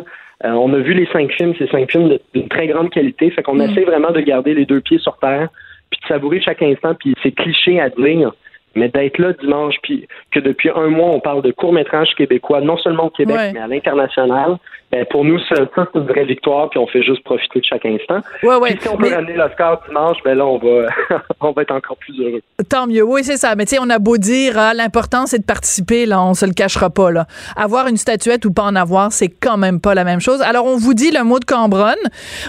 Euh, 0.44 0.50
on 0.52 0.72
a 0.72 0.78
vu 0.78 0.94
les 0.94 1.06
cinq 1.06 1.30
films, 1.32 1.54
ces 1.58 1.66
cinq 1.66 1.90
films 1.90 2.16
d'une 2.34 2.48
très 2.48 2.66
grande 2.66 2.90
qualité, 2.90 3.30
fait 3.30 3.42
qu'on 3.42 3.56
mm. 3.56 3.70
essaie 3.70 3.84
vraiment 3.84 4.10
de 4.10 4.20
garder 4.20 4.54
les 4.54 4.64
deux 4.64 4.80
pieds 4.80 4.98
sur 4.98 5.18
terre, 5.18 5.48
puis 5.90 6.00
de 6.02 6.06
savourer 6.06 6.40
chaque 6.40 6.62
instant, 6.62 6.94
puis 6.94 7.14
c'est 7.22 7.32
cliché 7.32 7.80
à 7.80 7.90
dire, 7.90 8.32
mais 8.74 8.88
d'être 8.88 9.18
là 9.18 9.32
dimanche, 9.34 9.74
puis 9.82 10.06
que 10.30 10.40
depuis 10.40 10.70
un 10.74 10.88
mois, 10.88 11.10
on 11.10 11.20
parle 11.20 11.42
de 11.42 11.50
court-métrage 11.50 12.14
québécois, 12.16 12.60
non 12.60 12.78
seulement 12.78 13.06
au 13.06 13.10
Québec, 13.10 13.36
mais 13.52 13.60
à 13.60 13.66
l'international, 13.66 14.56
ben 14.90 15.06
pour 15.08 15.24
nous, 15.24 15.38
ça, 15.48 15.54
c'est 15.76 15.98
une 15.98 16.06
vraie 16.06 16.24
victoire, 16.24 16.68
puis 16.68 16.80
on 16.80 16.86
fait 16.88 17.02
juste 17.02 17.22
profiter 17.22 17.60
de 17.60 17.64
chaque 17.64 17.86
instant. 17.86 18.20
Ouais, 18.42 18.56
ouais. 18.56 18.70
Puis 18.70 18.80
si 18.82 18.88
on 18.88 18.96
peut 18.96 19.14
ramener 19.14 19.34
l'Oscar 19.34 19.80
dimanche, 19.86 20.16
ben 20.24 20.36
là, 20.36 20.44
on 20.44 20.58
va, 20.58 20.88
on 21.40 21.52
va 21.52 21.62
être 21.62 21.70
encore 21.70 21.96
plus 21.96 22.20
heureux. 22.20 22.40
Tant 22.68 22.88
mieux, 22.88 23.04
oui, 23.04 23.22
c'est 23.22 23.36
ça. 23.36 23.54
Mais 23.54 23.66
tu 23.66 23.76
sais, 23.76 23.80
on 23.80 23.88
a 23.88 24.00
beau 24.00 24.16
dire, 24.16 24.54
ah, 24.56 24.74
l'important, 24.74 25.26
c'est 25.26 25.38
de 25.38 25.44
participer, 25.44 26.06
là, 26.06 26.20
on 26.20 26.34
se 26.34 26.44
le 26.44 26.52
cachera 26.52 26.90
pas, 26.90 27.12
là. 27.12 27.26
Avoir 27.56 27.86
une 27.86 27.98
statuette 27.98 28.44
ou 28.46 28.52
pas 28.52 28.64
en 28.64 28.74
avoir, 28.74 29.12
c'est 29.12 29.28
quand 29.28 29.56
même 29.56 29.80
pas 29.80 29.94
la 29.94 30.02
même 30.02 30.20
chose. 30.20 30.42
Alors, 30.42 30.66
on 30.66 30.76
vous 30.76 30.94
dit 30.94 31.12
le 31.12 31.22
mot 31.22 31.38
de 31.38 31.44
Cambronne, 31.44 31.94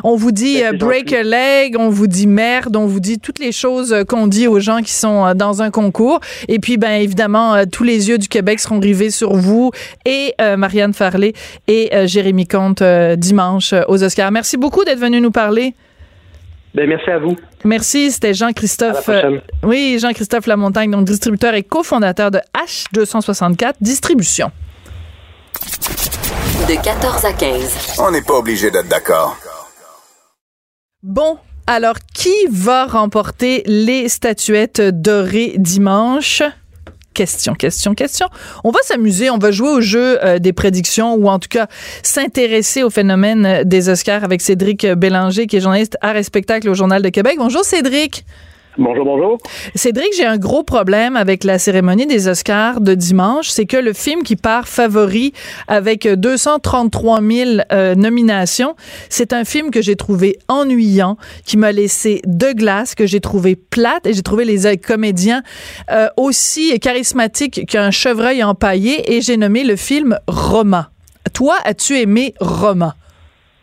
on 0.03 0.15
vous 0.15 0.31
dit 0.31 0.61
ben, 0.61 0.73
euh, 0.73 0.77
break 0.77 1.13
a 1.13 1.21
leg, 1.21 1.75
on 1.77 1.89
vous 1.89 2.07
dit 2.07 2.25
merde, 2.25 2.75
on 2.75 2.87
vous 2.87 2.99
dit 2.99 3.19
toutes 3.19 3.37
les 3.37 3.51
choses 3.51 3.93
euh, 3.93 4.03
qu'on 4.03 4.25
dit 4.25 4.47
aux 4.47 4.59
gens 4.59 4.79
qui 4.79 4.93
sont 4.93 5.27
euh, 5.27 5.33
dans 5.35 5.61
un 5.61 5.69
concours. 5.69 6.19
Et 6.47 6.57
puis, 6.57 6.77
ben 6.77 7.01
évidemment, 7.01 7.65
tous 7.71 7.83
les 7.83 8.09
yeux 8.09 8.17
du 8.17 8.27
Québec 8.27 8.59
seront 8.59 8.79
rivés 8.79 9.11
sur 9.11 9.35
vous 9.35 9.71
et 10.05 10.33
Marianne 10.57 10.93
Farley 10.93 11.33
et 11.67 11.89
Jérémy 12.07 12.30
Comte 12.49 12.81
euh, 12.81 13.15
dimanche 13.15 13.73
euh, 13.73 13.83
aux 13.87 14.03
Oscars. 14.03 14.31
Merci 14.31 14.57
beaucoup 14.57 14.83
d'être 14.83 14.99
venu 14.99 15.21
nous 15.21 15.31
parler. 15.31 15.75
Ben, 16.73 16.87
merci 16.87 17.09
à 17.09 17.19
vous. 17.19 17.35
Merci, 17.65 18.11
c'était 18.11 18.33
Jean-Christophe. 18.33 19.09
Euh, 19.09 19.39
oui, 19.63 19.97
Jean-Christophe 19.99 20.47
Lamontagne, 20.47 20.89
donc 20.89 21.05
distributeur 21.05 21.53
et 21.53 21.63
cofondateur 21.63 22.31
de 22.31 22.39
H264 22.55 23.73
Distribution. 23.81 24.51
De 26.67 26.81
14 26.81 27.25
à 27.25 27.33
15. 27.33 27.97
On 27.99 28.11
n'est 28.11 28.21
pas 28.21 28.35
obligé 28.35 28.71
d'être 28.71 28.87
d'accord. 28.87 29.37
Bon, 31.03 31.37
alors 31.67 31.95
qui 32.13 32.33
va 32.49 32.85
remporter 32.85 33.63
les 33.65 34.07
statuettes 34.07 34.81
dorées 34.81 35.55
dimanche? 35.57 36.43
Question, 37.13 37.53
question, 37.53 37.93
question. 37.93 38.27
On 38.63 38.71
va 38.71 38.79
s'amuser, 38.83 39.29
on 39.29 39.37
va 39.37 39.51
jouer 39.51 39.69
au 39.69 39.81
jeu 39.81 40.23
euh, 40.23 40.39
des 40.39 40.53
prédictions 40.53 41.15
ou 41.15 41.29
en 41.29 41.39
tout 41.39 41.49
cas 41.49 41.67
s'intéresser 42.03 42.83
au 42.83 42.89
phénomène 42.89 43.45
euh, 43.45 43.63
des 43.63 43.89
Oscars 43.89 44.23
avec 44.23 44.41
Cédric 44.41 44.85
Bélanger 44.85 45.47
qui 45.47 45.57
est 45.57 45.61
journaliste 45.61 45.97
art 46.01 46.15
et 46.15 46.23
spectacle 46.23 46.69
au 46.69 46.73
Journal 46.73 47.01
de 47.01 47.09
Québec. 47.09 47.35
Bonjour 47.37 47.63
Cédric. 47.63 48.25
Bonjour, 48.77 49.03
bonjour. 49.03 49.37
Cédric, 49.75 50.13
j'ai 50.15 50.25
un 50.25 50.37
gros 50.37 50.63
problème 50.63 51.17
avec 51.17 51.43
la 51.43 51.59
cérémonie 51.59 52.07
des 52.07 52.29
Oscars 52.29 52.79
de 52.79 52.93
dimanche. 52.93 53.49
C'est 53.49 53.65
que 53.65 53.75
le 53.75 53.91
film 53.91 54.23
qui 54.23 54.37
part 54.37 54.69
favori 54.69 55.33
avec 55.67 56.07
233 56.07 57.21
000 57.21 57.49
euh, 57.73 57.95
nominations, 57.95 58.77
c'est 59.09 59.33
un 59.33 59.43
film 59.43 59.71
que 59.71 59.81
j'ai 59.81 59.97
trouvé 59.97 60.39
ennuyant, 60.47 61.17
qui 61.45 61.57
m'a 61.57 61.73
laissé 61.73 62.21
de 62.25 62.53
glace, 62.53 62.95
que 62.95 63.05
j'ai 63.05 63.19
trouvé 63.19 63.57
plate 63.57 64.07
et 64.07 64.13
j'ai 64.13 64.23
trouvé 64.23 64.45
les 64.45 64.77
comédiens 64.77 65.43
euh, 65.91 66.07
aussi 66.15 66.79
charismatiques 66.79 67.65
qu'un 67.67 67.91
chevreuil 67.91 68.41
empaillé 68.41 69.13
et 69.13 69.19
j'ai 69.19 69.35
nommé 69.35 69.65
le 69.65 69.75
film 69.75 70.17
Roma. 70.27 70.91
Toi, 71.33 71.57
as-tu 71.65 71.97
aimé 71.97 72.33
Roma? 72.39 72.95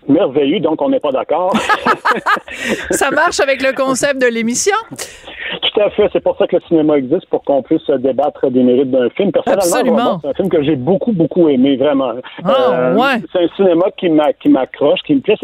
Merveilleux, 0.09 0.61
donc 0.61 0.81
on 0.83 0.89
n'est 0.89 1.01
pas 1.01 1.13
d'accord. 1.13 1.53
ça 2.91 3.11
marche 3.11 3.41
avec 3.41 3.63
le 3.63 3.75
concept 3.75 4.21
de 4.21 4.27
l'émission? 4.27 4.77
Tout 4.91 5.81
à 5.81 5.91
fait. 5.91 6.09
C'est 6.13 6.23
pour 6.23 6.37
ça 6.37 6.47
que 6.47 6.57
le 6.57 6.63
cinéma 6.69 6.99
existe, 6.99 7.27
pour 7.27 7.43
qu'on 7.45 7.63
puisse 7.63 7.89
débattre 7.89 8.51
des 8.51 8.63
mérites 8.63 8.91
d'un 8.91 9.09
film. 9.11 9.33
Personnellement, 9.33 10.19
c'est 10.21 10.29
un 10.29 10.35
film 10.35 10.49
que 10.49 10.63
j'ai 10.63 10.77
beaucoup, 10.77 11.13
beaucoup 11.13 11.49
aimé, 11.49 11.77
vraiment. 11.77 12.13
Ah, 12.45 12.51
euh, 12.73 12.95
ouais. 12.95 13.23
C'est 13.33 13.45
un 13.45 13.49
cinéma 13.57 13.87
qui 13.99 14.09
m'accroche, 14.49 15.01
qui 15.07 15.15
me 15.15 15.21
plaît. 15.21 15.37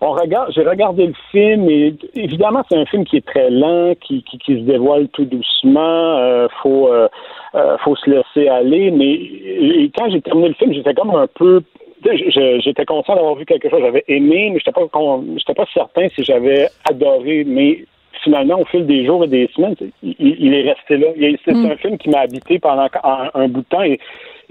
On 0.00 0.12
regarde, 0.12 0.52
j'ai 0.54 0.62
regardé 0.62 1.06
le 1.06 1.14
film 1.30 1.68
et 1.68 1.94
évidemment, 2.14 2.62
c'est 2.70 2.76
un 2.76 2.86
film 2.86 3.04
qui 3.04 3.16
est 3.16 3.26
très 3.26 3.50
lent, 3.50 3.94
qui, 4.00 4.22
qui, 4.24 4.38
qui 4.38 4.54
se 4.54 4.64
dévoile 4.64 5.08
tout 5.08 5.24
doucement. 5.24 6.18
Euh, 6.18 6.48
faut, 6.62 6.88
euh, 6.88 7.08
euh, 7.54 7.76
faut 7.78 7.96
se 7.96 8.10
laisser 8.10 8.48
aller. 8.48 8.90
Mais 8.90 9.90
quand 9.96 10.10
j'ai 10.10 10.20
terminé 10.20 10.48
le 10.48 10.54
film, 10.54 10.72
j'étais 10.72 10.94
comme 10.94 11.14
un 11.14 11.26
peu 11.26 11.62
j'étais 12.04 12.84
content 12.84 13.14
d'avoir 13.14 13.34
vu 13.34 13.44
quelque 13.44 13.68
chose 13.68 13.78
que 13.80 13.86
j'avais 13.86 14.04
aimé, 14.08 14.50
mais 14.52 14.58
j'étais 14.58 14.72
pas 14.72 14.86
j'étais 15.36 15.54
pas 15.54 15.66
certain 15.72 16.08
si 16.14 16.24
j'avais 16.24 16.68
adoré. 16.84 17.44
Mais 17.46 17.84
finalement, 18.22 18.60
au 18.60 18.64
fil 18.64 18.86
des 18.86 19.04
jours 19.04 19.24
et 19.24 19.28
des 19.28 19.48
semaines, 19.54 19.74
il, 20.02 20.54
est 20.54 20.70
resté 20.72 20.96
là. 20.96 21.08
C'est 21.44 21.52
mm. 21.52 21.70
un 21.70 21.76
film 21.76 21.98
qui 21.98 22.10
m'a 22.10 22.20
habité 22.20 22.58
pendant 22.58 22.88
un, 23.34 23.48
bout 23.48 23.60
de 23.60 23.66
temps 23.66 23.82
et, 23.82 23.98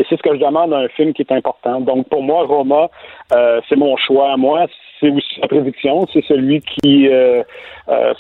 c'est 0.10 0.18
ce 0.18 0.24
que 0.24 0.34
je 0.34 0.40
demande 0.40 0.74
à 0.74 0.78
un 0.78 0.88
film 0.88 1.14
qui 1.14 1.22
est 1.22 1.32
important. 1.32 1.80
Donc 1.82 2.10
pour 2.10 2.24
moi, 2.24 2.44
Roma, 2.46 2.90
euh, 3.34 3.62
c'est 3.70 3.76
mon 3.76 3.96
choix. 3.98 4.36
Moi, 4.36 4.66
c'est 5.02 5.10
aussi 5.10 5.42
la 5.42 5.48
prédiction. 5.48 6.06
C'est 6.14 6.24
celui 6.26 6.62
qui 6.62 7.10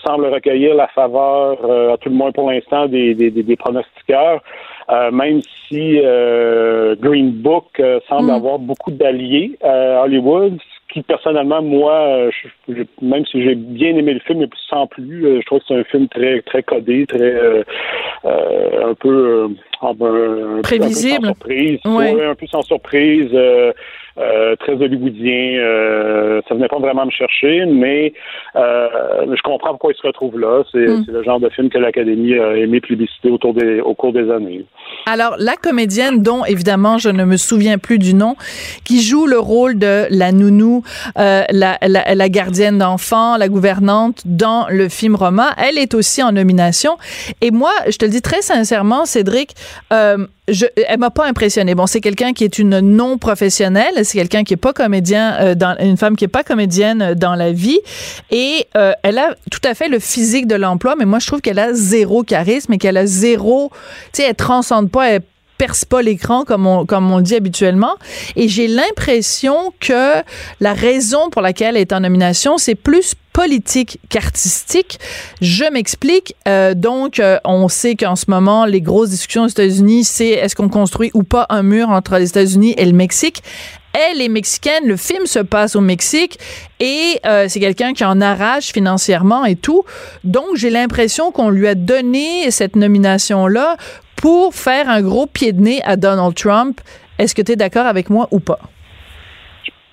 semble 0.05 0.25
recueillir 0.25 0.75
la 0.75 0.87
faveur, 0.87 1.53
à 1.93 1.97
tout 1.97 2.09
le 2.09 2.15
moins 2.15 2.31
pour 2.31 2.51
l'instant, 2.51 2.87
des, 2.87 3.13
des, 3.13 3.29
des, 3.31 3.55
pronostiqueurs. 3.55 4.41
même 5.11 5.41
si 5.67 5.99
Green 6.99 7.31
Book 7.31 7.81
semble 8.09 8.27
mm. 8.27 8.35
avoir 8.35 8.59
beaucoup 8.59 8.91
d'alliés 8.91 9.57
à 9.63 10.03
Hollywood, 10.03 10.57
qui 10.91 11.01
personnellement, 11.03 11.61
moi, 11.61 12.29
je, 12.67 12.83
même 13.01 13.25
si 13.25 13.41
j'ai 13.43 13.55
bien 13.55 13.95
aimé 13.95 14.13
le 14.13 14.19
film, 14.19 14.39
mais 14.39 14.49
sans 14.69 14.87
plus, 14.87 15.39
je 15.39 15.45
trouve 15.45 15.59
que 15.59 15.65
c'est 15.67 15.79
un 15.79 15.83
film 15.85 16.07
très 16.09 16.41
très 16.41 16.63
codé, 16.63 17.05
très 17.07 17.63
un 18.25 18.93
peu 18.99 19.49
un, 19.81 20.61
prévisible, 20.61 21.27
un 21.27 21.33
peu 21.33 21.77
sans 21.77 21.77
surprise, 21.79 21.79
un 21.85 22.35
peu 22.35 22.47
sans 22.47 22.61
surprise. 22.61 23.31
Euh, 24.17 24.55
très 24.57 24.73
hollywoodien. 24.73 25.57
Euh, 25.59 26.41
ça 26.47 26.55
venait 26.55 26.67
pas 26.67 26.79
vraiment 26.79 27.05
me 27.05 27.11
chercher, 27.11 27.65
mais 27.65 28.13
euh, 28.57 28.87
je 29.33 29.41
comprends 29.41 29.69
pourquoi 29.69 29.93
il 29.93 29.97
se 29.97 30.05
retrouve 30.05 30.37
là. 30.37 30.63
C'est 30.71 30.79
mm. 30.79 31.05
le 31.07 31.23
genre 31.23 31.39
de 31.39 31.49
film 31.49 31.69
que 31.69 31.77
l'Académie 31.77 32.37
a 32.37 32.57
aimé 32.57 32.81
publiciter 32.81 33.29
autour 33.29 33.53
des, 33.53 33.79
au 33.79 33.93
cours 33.93 34.11
des 34.11 34.29
années. 34.29 34.65
Alors, 35.05 35.35
la 35.39 35.53
comédienne 35.55 36.21
dont, 36.21 36.43
évidemment, 36.43 36.97
je 36.97 37.09
ne 37.09 37.23
me 37.23 37.37
souviens 37.37 37.77
plus 37.77 37.99
du 37.99 38.13
nom, 38.13 38.35
qui 38.83 39.01
joue 39.01 39.27
le 39.27 39.39
rôle 39.39 39.79
de 39.79 40.05
la 40.09 40.33
nounou, 40.33 40.83
la, 41.15 41.45
la, 41.51 41.77
la, 42.13 42.29
gardienne 42.29 42.77
d'enfants, 42.77 43.37
la 43.37 43.47
gouvernante 43.47 44.21
dans 44.25 44.67
le 44.69 44.89
film 44.89 45.15
Roma, 45.15 45.51
elle 45.57 45.77
est 45.77 45.93
aussi 45.93 46.21
en 46.21 46.33
nomination. 46.33 46.97
Et 47.39 47.51
moi, 47.51 47.71
je 47.87 47.97
te 47.97 48.05
le 48.05 48.11
dis 48.11 48.21
très 48.21 48.41
sincèrement, 48.41 49.05
Cédric, 49.05 49.53
je, 50.51 50.65
elle 50.87 50.99
m'a 50.99 51.09
pas 51.09 51.27
impressionné. 51.27 51.75
Bon, 51.75 51.87
c'est 51.87 52.01
quelqu'un 52.01 52.33
qui 52.33 52.43
est 52.43 52.59
une 52.59 52.79
non 52.79 53.17
professionnelle, 53.17 54.00
c'est 54.03 54.17
quelqu'un 54.17 54.43
qui 54.43 54.53
est 54.53 54.57
pas 54.57 54.73
comédien, 54.73 55.37
euh, 55.39 55.55
dans, 55.55 55.75
une 55.79 55.97
femme 55.97 56.15
qui 56.15 56.25
est 56.25 56.29
pas 56.29 56.43
comédienne 56.43 57.01
euh, 57.01 57.15
dans 57.15 57.35
la 57.35 57.51
vie, 57.51 57.79
et 58.29 58.67
euh, 58.75 58.93
elle 59.03 59.17
a 59.17 59.35
tout 59.49 59.61
à 59.63 59.73
fait 59.73 59.87
le 59.87 59.99
physique 59.99 60.47
de 60.47 60.55
l'emploi, 60.55 60.95
mais 60.97 61.05
moi 61.05 61.19
je 61.19 61.27
trouve 61.27 61.41
qu'elle 61.41 61.59
a 61.59 61.73
zéro 61.73 62.23
charisme 62.23 62.73
et 62.73 62.77
qu'elle 62.77 62.97
a 62.97 63.05
zéro, 63.05 63.71
tu 64.13 64.21
sais, 64.21 64.29
elle 64.29 64.35
transcende 64.35 64.89
pas, 64.89 65.09
elle 65.09 65.21
perce 65.61 65.85
pas 65.85 66.01
l'écran 66.01 66.43
comme 66.43 66.65
on, 66.65 66.87
comme 66.87 67.11
on 67.11 67.21
dit 67.21 67.35
habituellement. 67.35 67.95
Et 68.35 68.47
j'ai 68.47 68.67
l'impression 68.67 69.71
que 69.79 70.23
la 70.59 70.73
raison 70.73 71.29
pour 71.29 71.43
laquelle 71.43 71.75
elle 71.75 71.81
est 71.81 71.93
en 71.93 71.99
nomination, 71.99 72.57
c'est 72.57 72.73
plus 72.73 73.13
politique 73.31 73.99
qu'artistique. 74.09 74.99
Je 75.39 75.65
m'explique. 75.71 76.35
Euh, 76.47 76.73
donc, 76.73 77.19
euh, 77.19 77.37
on 77.45 77.67
sait 77.67 77.95
qu'en 77.95 78.15
ce 78.15 78.25
moment, 78.27 78.65
les 78.65 78.81
grosses 78.81 79.11
discussions 79.11 79.43
aux 79.43 79.49
États-Unis, 79.49 80.03
c'est 80.03 80.29
est-ce 80.29 80.55
qu'on 80.55 80.67
construit 80.67 81.11
ou 81.13 81.21
pas 81.21 81.45
un 81.49 81.61
mur 81.61 81.89
entre 81.89 82.17
les 82.17 82.29
États-Unis 82.29 82.73
et 82.77 82.85
le 82.85 82.93
Mexique? 82.93 83.43
Elle 83.93 84.21
est 84.21 84.29
mexicaine, 84.29 84.85
le 84.85 84.95
film 84.95 85.25
se 85.25 85.39
passe 85.39 85.75
au 85.75 85.81
Mexique 85.81 86.39
et 86.79 87.19
euh, 87.25 87.47
c'est 87.49 87.59
quelqu'un 87.59 87.93
qui 87.93 88.05
en 88.05 88.21
arrache 88.21 88.71
financièrement 88.71 89.43
et 89.45 89.55
tout. 89.55 89.83
Donc, 90.23 90.55
j'ai 90.55 90.69
l'impression 90.69 91.31
qu'on 91.31 91.49
lui 91.49 91.67
a 91.67 91.75
donné 91.75 92.49
cette 92.51 92.75
nomination-là 92.75 93.77
pour 94.15 94.55
faire 94.55 94.89
un 94.89 95.01
gros 95.01 95.25
pied 95.25 95.51
de 95.51 95.61
nez 95.61 95.81
à 95.83 95.95
Donald 95.97 96.35
Trump. 96.35 96.79
Est-ce 97.19 97.35
que 97.35 97.41
tu 97.41 97.51
es 97.51 97.55
d'accord 97.55 97.85
avec 97.85 98.09
moi 98.09 98.27
ou 98.31 98.39
pas? 98.39 98.59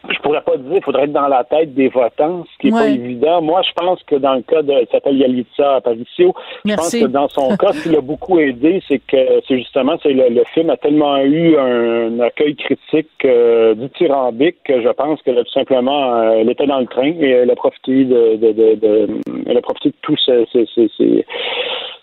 Je 0.08 0.18
pourrais 0.20 0.40
pas 0.40 0.56
dire, 0.56 0.76
il 0.76 0.82
faudrait 0.82 1.04
être 1.04 1.12
dans 1.12 1.28
la 1.28 1.44
tête 1.44 1.74
des 1.74 1.88
votants, 1.88 2.44
ce 2.52 2.58
qui 2.58 2.68
est 2.68 2.70
pas 2.70 2.88
évident. 2.88 3.42
Moi, 3.42 3.62
je 3.62 3.72
pense 3.74 4.02
que 4.04 4.16
dans 4.16 4.34
le 4.34 4.42
cas 4.42 4.62
de, 4.62 4.72
il 4.72 4.86
s'appelle 4.90 5.16
Yalitza 5.16 5.76
Aparicio, 5.76 6.34
je 6.64 6.74
pense 6.74 6.92
que 6.92 7.06
dans 7.06 7.28
son 7.28 7.56
cas, 7.56 7.72
ce 7.72 7.82
qui 7.84 7.88
l'a 7.90 8.00
beaucoup 8.00 8.38
aidé, 8.38 8.82
c'est 8.88 8.98
que 8.98 9.40
c'est 9.46 9.58
justement, 9.58 9.96
c'est 10.02 10.12
le, 10.12 10.44
film 10.54 10.70
a 10.70 10.76
tellement 10.76 11.18
eu 11.18 11.56
un 11.58 12.20
accueil 12.20 12.56
critique 12.56 13.08
euh, 13.24 13.74
dithyrambique 13.74 14.56
que 14.64 14.80
je 14.80 14.88
pense 14.88 15.20
que 15.22 15.30
tout 15.30 15.52
simplement, 15.52 16.14
euh, 16.14 16.38
elle 16.40 16.50
était 16.50 16.66
dans 16.66 16.80
le 16.80 16.86
train 16.86 17.12
et 17.20 17.30
elle 17.30 17.50
a 17.50 17.56
profité 17.56 18.04
de, 18.04 18.36
de, 18.36 18.52
de, 18.52 18.74
de 18.74 19.08
elle 19.46 19.56
a 19.56 19.60
profité 19.60 19.90
de 19.90 19.94
tout 20.02 20.16
ces, 20.24 20.46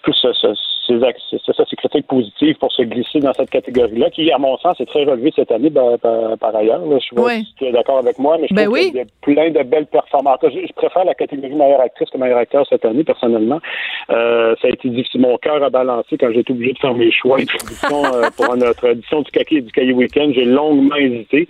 tout 0.06 0.14
ce, 0.14 0.32
ce 0.34 0.48
c'est 0.88 1.54
ça, 1.54 1.64
c'est 1.70 1.76
critique 1.76 2.08
positive 2.08 2.56
pour 2.58 2.72
se 2.72 2.84
glisser 2.84 3.20
dans 3.20 3.34
cette 3.34 3.50
catégorie-là, 3.50 4.10
qui, 4.12 4.32
à 4.32 4.38
mon 4.38 4.58
sens, 4.58 4.80
est 4.80 4.86
très 4.86 5.04
relevée 5.04 5.32
cette 5.36 5.52
année 5.52 5.72
par, 5.72 6.56
ailleurs. 6.56 6.82
Je 6.86 7.20
oui. 7.20 7.72
d'accord 7.72 8.00
avec 8.00 8.20
moi, 8.20 8.38
mais 8.40 8.48
je 8.50 8.56
ben 8.56 8.66
trouve 8.66 8.78
qu'il 8.78 8.96
y 8.96 9.00
a 9.00 9.06
plein 9.22 9.50
de 9.50 9.64
belles 9.64 9.88
performances. 9.88 10.40
Je, 10.44 10.74
préfère 10.74 11.06
la 11.06 11.14
catégorie 11.14 11.56
meilleure 11.56 11.82
actrice 11.82 12.10
que 12.10 12.18
meilleure 12.18 12.38
acteur 12.38 12.66
cette 12.70 12.86
année, 12.86 13.04
personnellement. 13.04 13.60
Euh, 14.10 14.56
ça 14.62 14.68
a 14.68 14.72
été 14.72 14.90
difficile. 14.90 15.22
Mon 15.22 15.38
cœur 15.38 15.64
a 15.64 15.70
balancé 15.70 16.18
quand 16.18 16.30
j'ai 16.32 16.40
été 16.40 16.54
obligé 16.54 16.74
de 16.74 16.80
faire 16.80 16.94
mes 16.94 17.12
choix 17.12 17.38
euh, 17.40 18.30
pour 18.38 18.56
notre 18.56 18.86
édition 18.86 19.22
du 19.22 19.32
Kaki 19.32 19.58
et 19.58 19.62
du 19.62 19.72
Cahier 19.72 19.94
Week-end. 19.94 20.32
J'ai 20.34 20.46
longuement 20.46 20.96
hésité. 20.96 21.48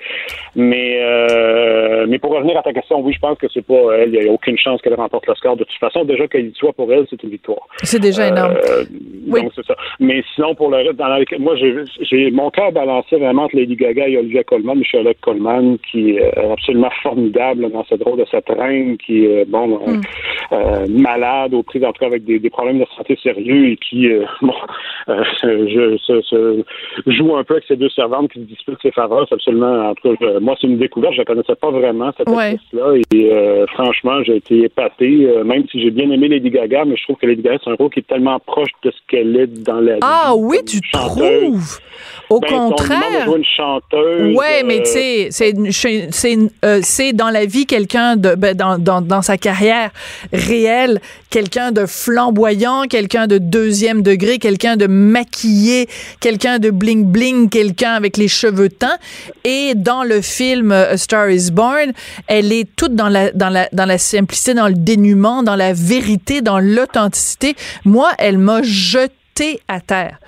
Mais, 0.55 0.99
euh, 1.01 2.05
mais 2.07 2.19
pour 2.19 2.31
revenir 2.31 2.57
à 2.57 2.63
ta 2.63 2.71
question, 2.71 3.01
oui, 3.01 3.13
je 3.13 3.19
pense 3.19 3.37
que 3.37 3.47
c'est 3.53 3.65
pas 3.65 3.97
elle. 3.97 4.13
Il 4.13 4.21
n'y 4.21 4.29
a 4.29 4.31
aucune 4.31 4.57
chance 4.57 4.81
qu'elle 4.81 4.95
remporte 4.95 5.27
le 5.27 5.35
score. 5.35 5.57
De 5.57 5.63
toute 5.63 5.79
façon, 5.79 6.05
déjà 6.05 6.27
qu'elle 6.27 6.47
y 6.47 6.53
soit 6.53 6.73
pour 6.73 6.91
elle, 6.93 7.05
c'est 7.09 7.21
une 7.23 7.31
victoire. 7.31 7.67
C'est 7.83 7.99
déjà 7.99 8.27
énorme. 8.27 8.44
Donc, 9.27 9.51
c'est 9.55 9.65
ça. 9.65 9.75
Mais 9.99 10.23
sinon, 10.35 10.53
pour 10.55 10.69
le 10.69 10.77
reste, 10.77 10.97
dans 10.97 11.07
la, 11.07 11.19
moi, 11.39 11.55
j'ai 11.55 12.31
mon 12.31 12.49
cœur 12.51 12.71
balancé 12.71 13.17
vraiment 13.17 13.43
entre 13.43 13.55
Lady 13.55 13.75
Gaga 13.75 14.07
et 14.07 14.17
Olivia 14.17 14.43
Colman, 14.43 14.75
Michelle 14.75 15.11
Colman, 15.21 15.77
qui 15.91 16.11
est 16.11 16.37
absolument 16.37 16.91
formidable 17.01 17.71
dans 17.71 17.83
ce 17.85 17.95
drôle 17.95 18.19
de 18.19 18.25
cette 18.29 18.49
reine, 18.49 18.97
qui 18.97 19.25
est, 19.25 19.45
bon, 19.45 19.79
euh, 19.87 19.91
mm. 19.91 20.01
euh, 20.53 20.87
malade, 20.89 21.53
aux 21.53 21.63
prises 21.63 21.83
entre 21.83 22.03
avec 22.05 22.23
des, 22.25 22.39
des, 22.39 22.49
problèmes 22.49 22.79
de 22.79 22.85
santé 22.95 23.17
sérieux 23.21 23.69
et 23.69 23.77
qui, 23.77 24.09
euh, 24.09 24.25
bon, 24.41 24.53
je, 25.07 25.97
se, 25.97 26.63
joue 27.07 27.35
un 27.35 27.43
peu 27.43 27.55
avec 27.55 27.65
ces 27.67 27.75
deux 27.75 27.89
servantes 27.89 28.31
qui 28.31 28.39
se 28.39 28.45
disputent 28.45 28.81
ses 28.81 28.91
faveurs. 28.91 29.25
C'est 29.29 29.35
absolument, 29.35 29.89
en 29.89 29.95
tout 29.95 30.15
cas, 30.15 30.39
moi, 30.39 30.55
c'est 30.59 30.67
une 30.67 30.77
découverte. 30.77 31.13
Je 31.13 31.21
ne 31.21 31.25
connaissais 31.25 31.55
pas 31.55 31.71
vraiment, 31.71 32.11
cette 32.17 32.29
ouais. 32.29 32.57
là 32.73 32.93
Et 33.13 33.65
franchement, 33.73 34.23
j'ai 34.23 34.37
été 34.37 34.63
épaté, 34.65 35.27
même 35.43 35.65
si 35.71 35.81
j'ai 35.81 35.91
bien 35.91 36.09
aimé 36.11 36.27
Lady 36.27 36.49
Gaga, 36.49 36.85
mais 36.85 36.95
je 36.95 37.03
trouve 37.03 37.17
que 37.17 37.27
Lady 37.27 37.41
Gaga, 37.41 37.59
c'est 37.63 37.71
un 37.71 37.75
rôle 37.75 37.89
qui 37.89 37.99
est 37.99 38.07
tellement 38.07 38.34
proche 38.39 38.69
de 38.83 38.91
ce 38.91 38.97
qu'elle 39.07 39.35
est 39.35 39.47
dans 39.47 39.79
la 39.79 39.97
Ah 40.01 40.33
oui, 40.35 40.57
tu 40.65 40.79
trouves? 40.91 41.79
Au 42.29 42.39
ben, 42.39 42.49
contraire. 42.49 43.33
une 43.35 43.45
chanteuse. 43.45 44.35
Ouais, 44.35 44.63
mais 44.63 44.79
tu 44.79 44.85
sais, 44.85 45.27
c'est 45.31 45.53
c'est 45.71 46.37
euh, 46.63 46.79
c'est 46.81 47.13
dans 47.13 47.29
la 47.29 47.45
vie 47.45 47.65
quelqu'un 47.65 48.15
de 48.15 48.35
ben, 48.35 48.55
dans, 48.55 48.79
dans, 48.79 49.01
dans 49.01 49.21
sa 49.21 49.37
carrière 49.37 49.91
réelle, 50.33 50.99
quelqu'un 51.35 51.73
de 51.73 51.85
flamboyant, 51.85 52.83
quelqu'un 52.83 53.27
de 53.27 53.37
deuxième 53.37 54.01
degré, 54.03 54.39
quelqu'un 54.39 54.77
de 54.77 54.87
maquillé, 54.87 55.89
quelqu'un 56.21 56.59
de 56.59 56.69
bling 56.69 57.03
bling, 57.03 57.49
quelqu'un 57.49 57.91
avec 57.91 58.15
les 58.15 58.29
cheveux 58.29 58.69
teints. 58.69 58.97
Et 59.43 59.73
dans 59.75 60.05
le 60.05 60.21
film 60.21 60.71
euh, 60.71 60.93
A 60.93 60.97
Star 60.97 61.29
Is 61.29 61.51
Born, 61.51 61.91
elle 62.27 62.53
est 62.53 62.73
toute 62.77 62.95
dans 62.95 63.09
la 63.09 63.33
dans 63.33 63.49
la 63.49 63.67
dans 63.73 63.83
la 63.83 63.97
simplicité, 63.97 64.53
dans 64.53 64.69
le 64.69 64.75
dénuement, 64.75 65.43
dans 65.43 65.57
la 65.57 65.73
vérité, 65.73 66.39
dans 66.41 66.59
l'authenticité. 66.59 67.57
Moi, 67.83 68.11
elle 68.17 68.37
m'a 68.37 68.61
jeté 68.63 69.59
à 69.67 69.81
terre. 69.81 70.19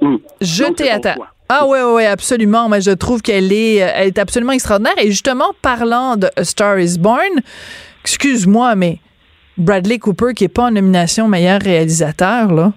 Hmm. 0.00 0.16
Jeté 0.40 0.90
à 0.90 0.98
terre. 0.98 1.18
Ah 1.48 1.68
ouais, 1.68 1.84
ouais, 1.84 2.06
absolument. 2.06 2.68
Mais 2.68 2.80
je 2.80 2.90
trouve 2.90 3.22
qu'elle 3.22 3.52
est, 3.52 3.80
euh, 3.80 3.92
elle 3.94 4.08
est 4.08 4.18
absolument 4.18 4.54
extraordinaire. 4.54 4.98
Et 4.98 5.06
justement, 5.06 5.52
parlant 5.62 6.16
de 6.16 6.28
A 6.34 6.42
Star 6.42 6.80
Is 6.80 6.98
Born, 6.98 7.42
excuse-moi, 8.02 8.74
mais 8.74 8.98
Bradley 9.58 9.98
Cooper, 9.98 10.34
qui 10.34 10.44
est 10.44 10.48
pas 10.48 10.64
en 10.64 10.70
nomination 10.70 11.28
meilleur 11.28 11.60
réalisateur, 11.60 12.52
là, 12.52 12.72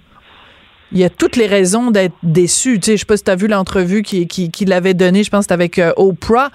il 0.92 0.98
y 0.98 1.04
a 1.04 1.10
toutes 1.10 1.36
les 1.36 1.46
raisons 1.46 1.92
d'être 1.92 2.16
déçu. 2.24 2.80
Tu 2.80 2.86
sais, 2.86 2.92
je 2.94 3.02
sais 3.02 3.06
pas 3.06 3.18
si 3.18 3.24
tu 3.24 3.32
as 3.32 3.36
vu 3.36 3.48
l'entrevue 3.48 4.02
qu'il 4.02 4.28
qui, 4.28 4.50
qui 4.50 4.66
l'avait 4.66 4.96
donnée, 4.96 5.24
je 5.24 5.30
pense 5.30 5.46
que 5.46 5.54
avec 5.54 5.78
euh, 5.78 5.94
Oprah, 5.98 6.50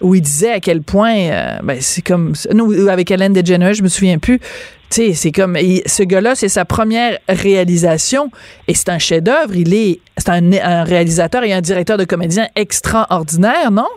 où 0.00 0.14
il 0.14 0.20
disait 0.20 0.52
à 0.52 0.60
quel 0.60 0.82
point, 0.82 1.14
euh, 1.14 1.58
ben, 1.62 1.78
c'est 1.80 2.02
comme, 2.02 2.32
non, 2.52 2.88
avec 2.88 3.10
Ellen 3.10 3.32
DeGeneres, 3.32 3.74
je 3.74 3.82
me 3.82 3.88
souviens 3.88 4.18
plus, 4.18 4.40
tu 4.40 4.46
sais, 4.90 5.12
c'est 5.12 5.32
comme 5.32 5.56
ce 5.56 6.02
gars-là, 6.02 6.34
c'est 6.34 6.48
sa 6.48 6.64
première 6.64 7.18
réalisation 7.28 8.30
et 8.66 8.74
c'est 8.74 8.88
un 8.88 8.98
chef-d'œuvre. 8.98 9.54
Il 9.54 9.74
est, 9.74 10.00
c'est 10.16 10.30
un, 10.30 10.84
réalisateur 10.84 11.44
et 11.44 11.52
un 11.52 11.60
directeur 11.60 11.98
de 11.98 12.04
comédien 12.04 12.48
extraordinaire, 12.56 13.70
non? 13.70 13.88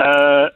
Euh, 0.00 0.48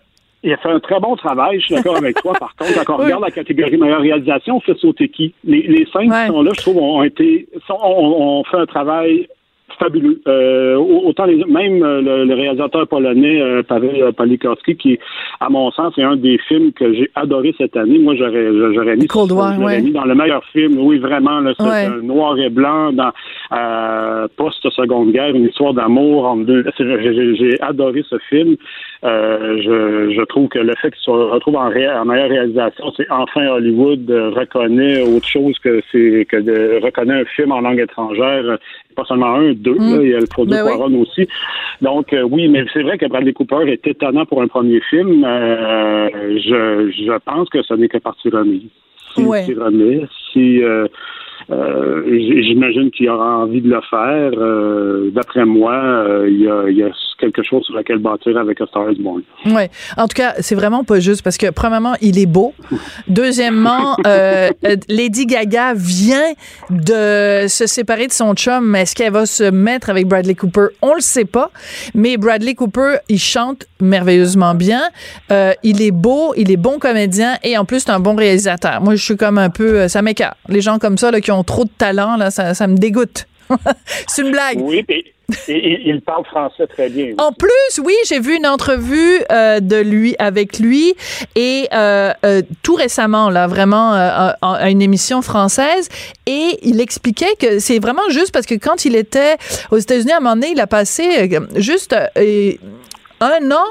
il 0.42 0.52
a 0.52 0.56
fait 0.56 0.70
un 0.70 0.80
très 0.80 0.98
bon 1.00 1.16
travail, 1.16 1.60
je 1.60 1.66
suis 1.66 1.74
d'accord 1.74 1.96
avec 1.96 2.16
toi. 2.16 2.32
Par 2.38 2.54
contre, 2.56 2.84
quand 2.84 2.94
on 2.94 2.96
regarde 3.04 3.22
la 3.22 3.30
catégorie 3.30 3.76
meilleure 3.76 4.00
réalisation, 4.00 4.56
on 4.56 4.60
fait 4.60 4.78
sauter 4.78 5.08
qui? 5.08 5.34
Les, 5.44 5.62
les 5.62 5.86
cinq 5.92 6.04
qui 6.04 6.26
sont 6.28 6.42
là, 6.42 6.50
je 6.54 6.60
trouve, 6.60 6.78
ont 6.78 7.02
été, 7.02 7.48
sont, 7.66 7.78
ont 7.82 8.42
fait 8.44 8.58
un 8.58 8.66
travail 8.66 9.28
fabuleux. 9.80 10.20
Euh, 10.28 10.76
autant 10.76 11.24
les, 11.24 11.44
même 11.44 11.82
euh, 11.82 12.24
le, 12.24 12.34
réalisateur 12.34 12.86
polonais 12.86 13.40
euh, 13.40 13.62
Pavel 13.62 14.12
Palikorski, 14.12 14.76
qui, 14.76 14.98
à 15.40 15.48
mon 15.48 15.70
sens, 15.72 15.96
est 15.98 16.02
un 16.02 16.16
des 16.16 16.38
films 16.48 16.72
que 16.72 16.92
j'ai 16.92 17.10
adoré 17.14 17.54
cette 17.58 17.76
année. 17.76 17.98
Moi, 17.98 18.14
j'aurais 18.16 18.48
j'aurais 18.74 18.96
mis, 18.96 19.08
mis 19.82 19.92
dans 19.92 20.04
le 20.04 20.14
meilleur 20.14 20.44
film. 20.52 20.78
Oui, 20.78 20.98
vraiment, 20.98 21.40
là, 21.40 21.52
noir 22.02 22.38
et 22.38 22.50
blanc 22.50 22.92
dans 22.92 23.12
post-seconde 24.36 25.12
guerre, 25.12 25.34
une 25.34 25.46
histoire 25.46 25.74
d'amour 25.74 26.26
entre 26.26 26.44
deux. 26.44 26.64
J'ai 26.78 27.60
adoré 27.60 28.04
ce 28.08 28.18
film. 28.28 28.56
Je, 29.02 30.12
je 30.14 30.24
trouve 30.24 30.48
que 30.48 30.58
le 30.58 30.74
fait 30.80 30.90
qu'il 30.90 31.02
se 31.02 31.10
retrouve 31.10 31.56
en, 31.56 31.68
en 31.68 32.04
meilleure 32.04 32.28
réalisation, 32.28 32.92
c'est 32.96 33.10
enfin 33.10 33.46
Hollywood 33.48 34.10
reconnaît 34.36 35.02
autre 35.02 35.26
chose 35.26 35.58
que 35.58 35.80
c'est 35.90 36.26
que 36.28 36.36
de 36.36 36.80
reconnaît 36.82 37.20
un 37.20 37.24
film 37.24 37.52
en 37.52 37.60
langue 37.60 37.80
étrangère 37.80 38.58
pas 38.96 39.04
seulement 39.04 39.34
un, 39.34 39.52
deux, 39.52 39.74
mm. 39.74 40.00
il 40.02 40.10
y 40.10 40.14
a 40.14 40.20
le 40.20 40.26
produit 40.26 40.52
ben 40.52 40.94
aussi. 40.96 41.28
Donc 41.80 42.14
oui, 42.30 42.48
mais 42.48 42.64
c'est 42.72 42.82
vrai 42.82 42.98
que 42.98 43.06
Bradley 43.06 43.32
Cooper 43.32 43.70
est 43.70 43.86
étonnant 43.86 44.26
pour 44.26 44.42
un 44.42 44.48
premier 44.48 44.80
film. 44.80 45.22
je, 45.22 46.90
je 46.90 47.18
pense 47.24 47.48
que 47.48 47.62
ce 47.62 47.74
n'est 47.74 47.88
que 47.88 47.98
partie 47.98 48.28
remise. 48.28 48.68
Si, 49.14 49.22
ouais. 49.22 49.44
si 50.32 50.62
euh, 50.62 50.86
j'imagine 51.48 52.90
qu'il 52.90 53.08
aura 53.08 53.38
envie 53.38 53.60
de 53.60 53.68
le 53.68 53.80
faire. 53.88 54.32
Euh, 54.36 55.10
d'après 55.12 55.44
moi, 55.44 55.74
euh, 55.74 56.28
il 56.28 56.40
y, 56.40 56.82
a, 56.82 56.90
quelque 57.18 57.42
chose 57.42 57.62
sur 57.64 57.76
lequel 57.76 57.98
bâtir 57.98 58.38
avec 58.38 58.60
A 58.62 58.66
Star 58.66 58.90
is 58.90 58.96
Born. 59.00 59.22
Oui. 59.44 59.62
En 59.98 60.08
tout 60.08 60.14
cas, 60.14 60.34
c'est 60.38 60.54
vraiment 60.54 60.84
pas 60.84 61.00
juste 61.00 61.22
parce 61.22 61.36
que, 61.36 61.50
premièrement, 61.50 61.94
il 62.00 62.18
est 62.18 62.26
beau. 62.26 62.54
Deuxièmement, 63.08 63.96
Lady 64.88 65.26
Gaga 65.26 65.74
vient 65.74 66.32
de 66.70 67.46
se 67.46 67.66
séparer 67.66 68.06
de 68.06 68.12
son 68.12 68.34
chum. 68.34 68.74
Est-ce 68.74 68.94
qu'elle 68.94 69.12
va 69.12 69.26
se 69.26 69.50
mettre 69.50 69.90
avec 69.90 70.06
Bradley 70.06 70.34
Cooper? 70.34 70.68
On 70.80 70.94
le 70.94 71.00
sait 71.00 71.26
pas. 71.26 71.50
Mais 71.94 72.16
Bradley 72.16 72.54
Cooper, 72.54 72.96
il 73.08 73.18
chante 73.18 73.66
merveilleusement 73.80 74.54
bien. 74.54 74.80
il 75.62 75.82
est 75.82 75.90
beau, 75.90 76.32
il 76.36 76.50
est 76.50 76.56
bon 76.56 76.78
comédien 76.78 77.34
et 77.44 77.58
en 77.58 77.64
plus, 77.66 77.80
c'est 77.80 77.90
un 77.90 78.00
bon 78.00 78.14
réalisateur. 78.14 78.80
Moi, 78.80 78.94
je 78.94 79.04
suis 79.04 79.16
comme 79.16 79.38
un 79.38 79.50
peu... 79.50 79.88
Ça 79.88 80.00
m'écarte. 80.00 80.36
Les 80.48 80.60
gens 80.62 80.78
comme 80.78 80.96
ça, 80.96 81.10
là, 81.10 81.20
qui 81.20 81.29
ont 81.30 81.44
trop 81.44 81.64
de 81.64 81.70
talent, 81.70 82.16
là, 82.16 82.30
ça, 82.30 82.54
ça 82.54 82.66
me 82.66 82.76
dégoûte. 82.76 83.26
c'est 84.06 84.22
une 84.22 84.30
blague. 84.30 84.58
Oui, 84.60 84.84
et, 85.48 85.88
il 85.88 86.00
parle 86.00 86.24
français 86.24 86.66
très 86.66 86.88
bien. 86.88 87.14
En 87.18 87.32
plus, 87.32 87.80
oui, 87.84 87.94
j'ai 88.06 88.20
vu 88.20 88.36
une 88.36 88.46
entrevue 88.46 89.20
euh, 89.30 89.60
de 89.60 89.76
lui 89.76 90.14
avec 90.18 90.58
lui 90.58 90.94
et 91.36 91.68
euh, 91.72 92.12
euh, 92.24 92.42
tout 92.62 92.74
récemment, 92.74 93.30
là, 93.30 93.46
vraiment 93.46 93.92
à 93.92 94.70
une 94.70 94.82
émission 94.82 95.22
française, 95.22 95.88
et 96.26 96.58
il 96.62 96.80
expliquait 96.80 97.34
que 97.38 97.58
c'est 97.58 97.78
vraiment 97.78 98.08
juste 98.10 98.32
parce 98.32 98.46
que 98.46 98.54
quand 98.54 98.84
il 98.84 98.96
était 98.96 99.36
aux 99.70 99.78
États-Unis 99.78 100.12
à 100.12 100.16
un 100.16 100.20
moment 100.20 100.34
donné, 100.34 100.50
il 100.52 100.60
a 100.60 100.66
passé 100.66 101.30
juste 101.56 101.94
un 103.20 103.50
an 103.50 103.64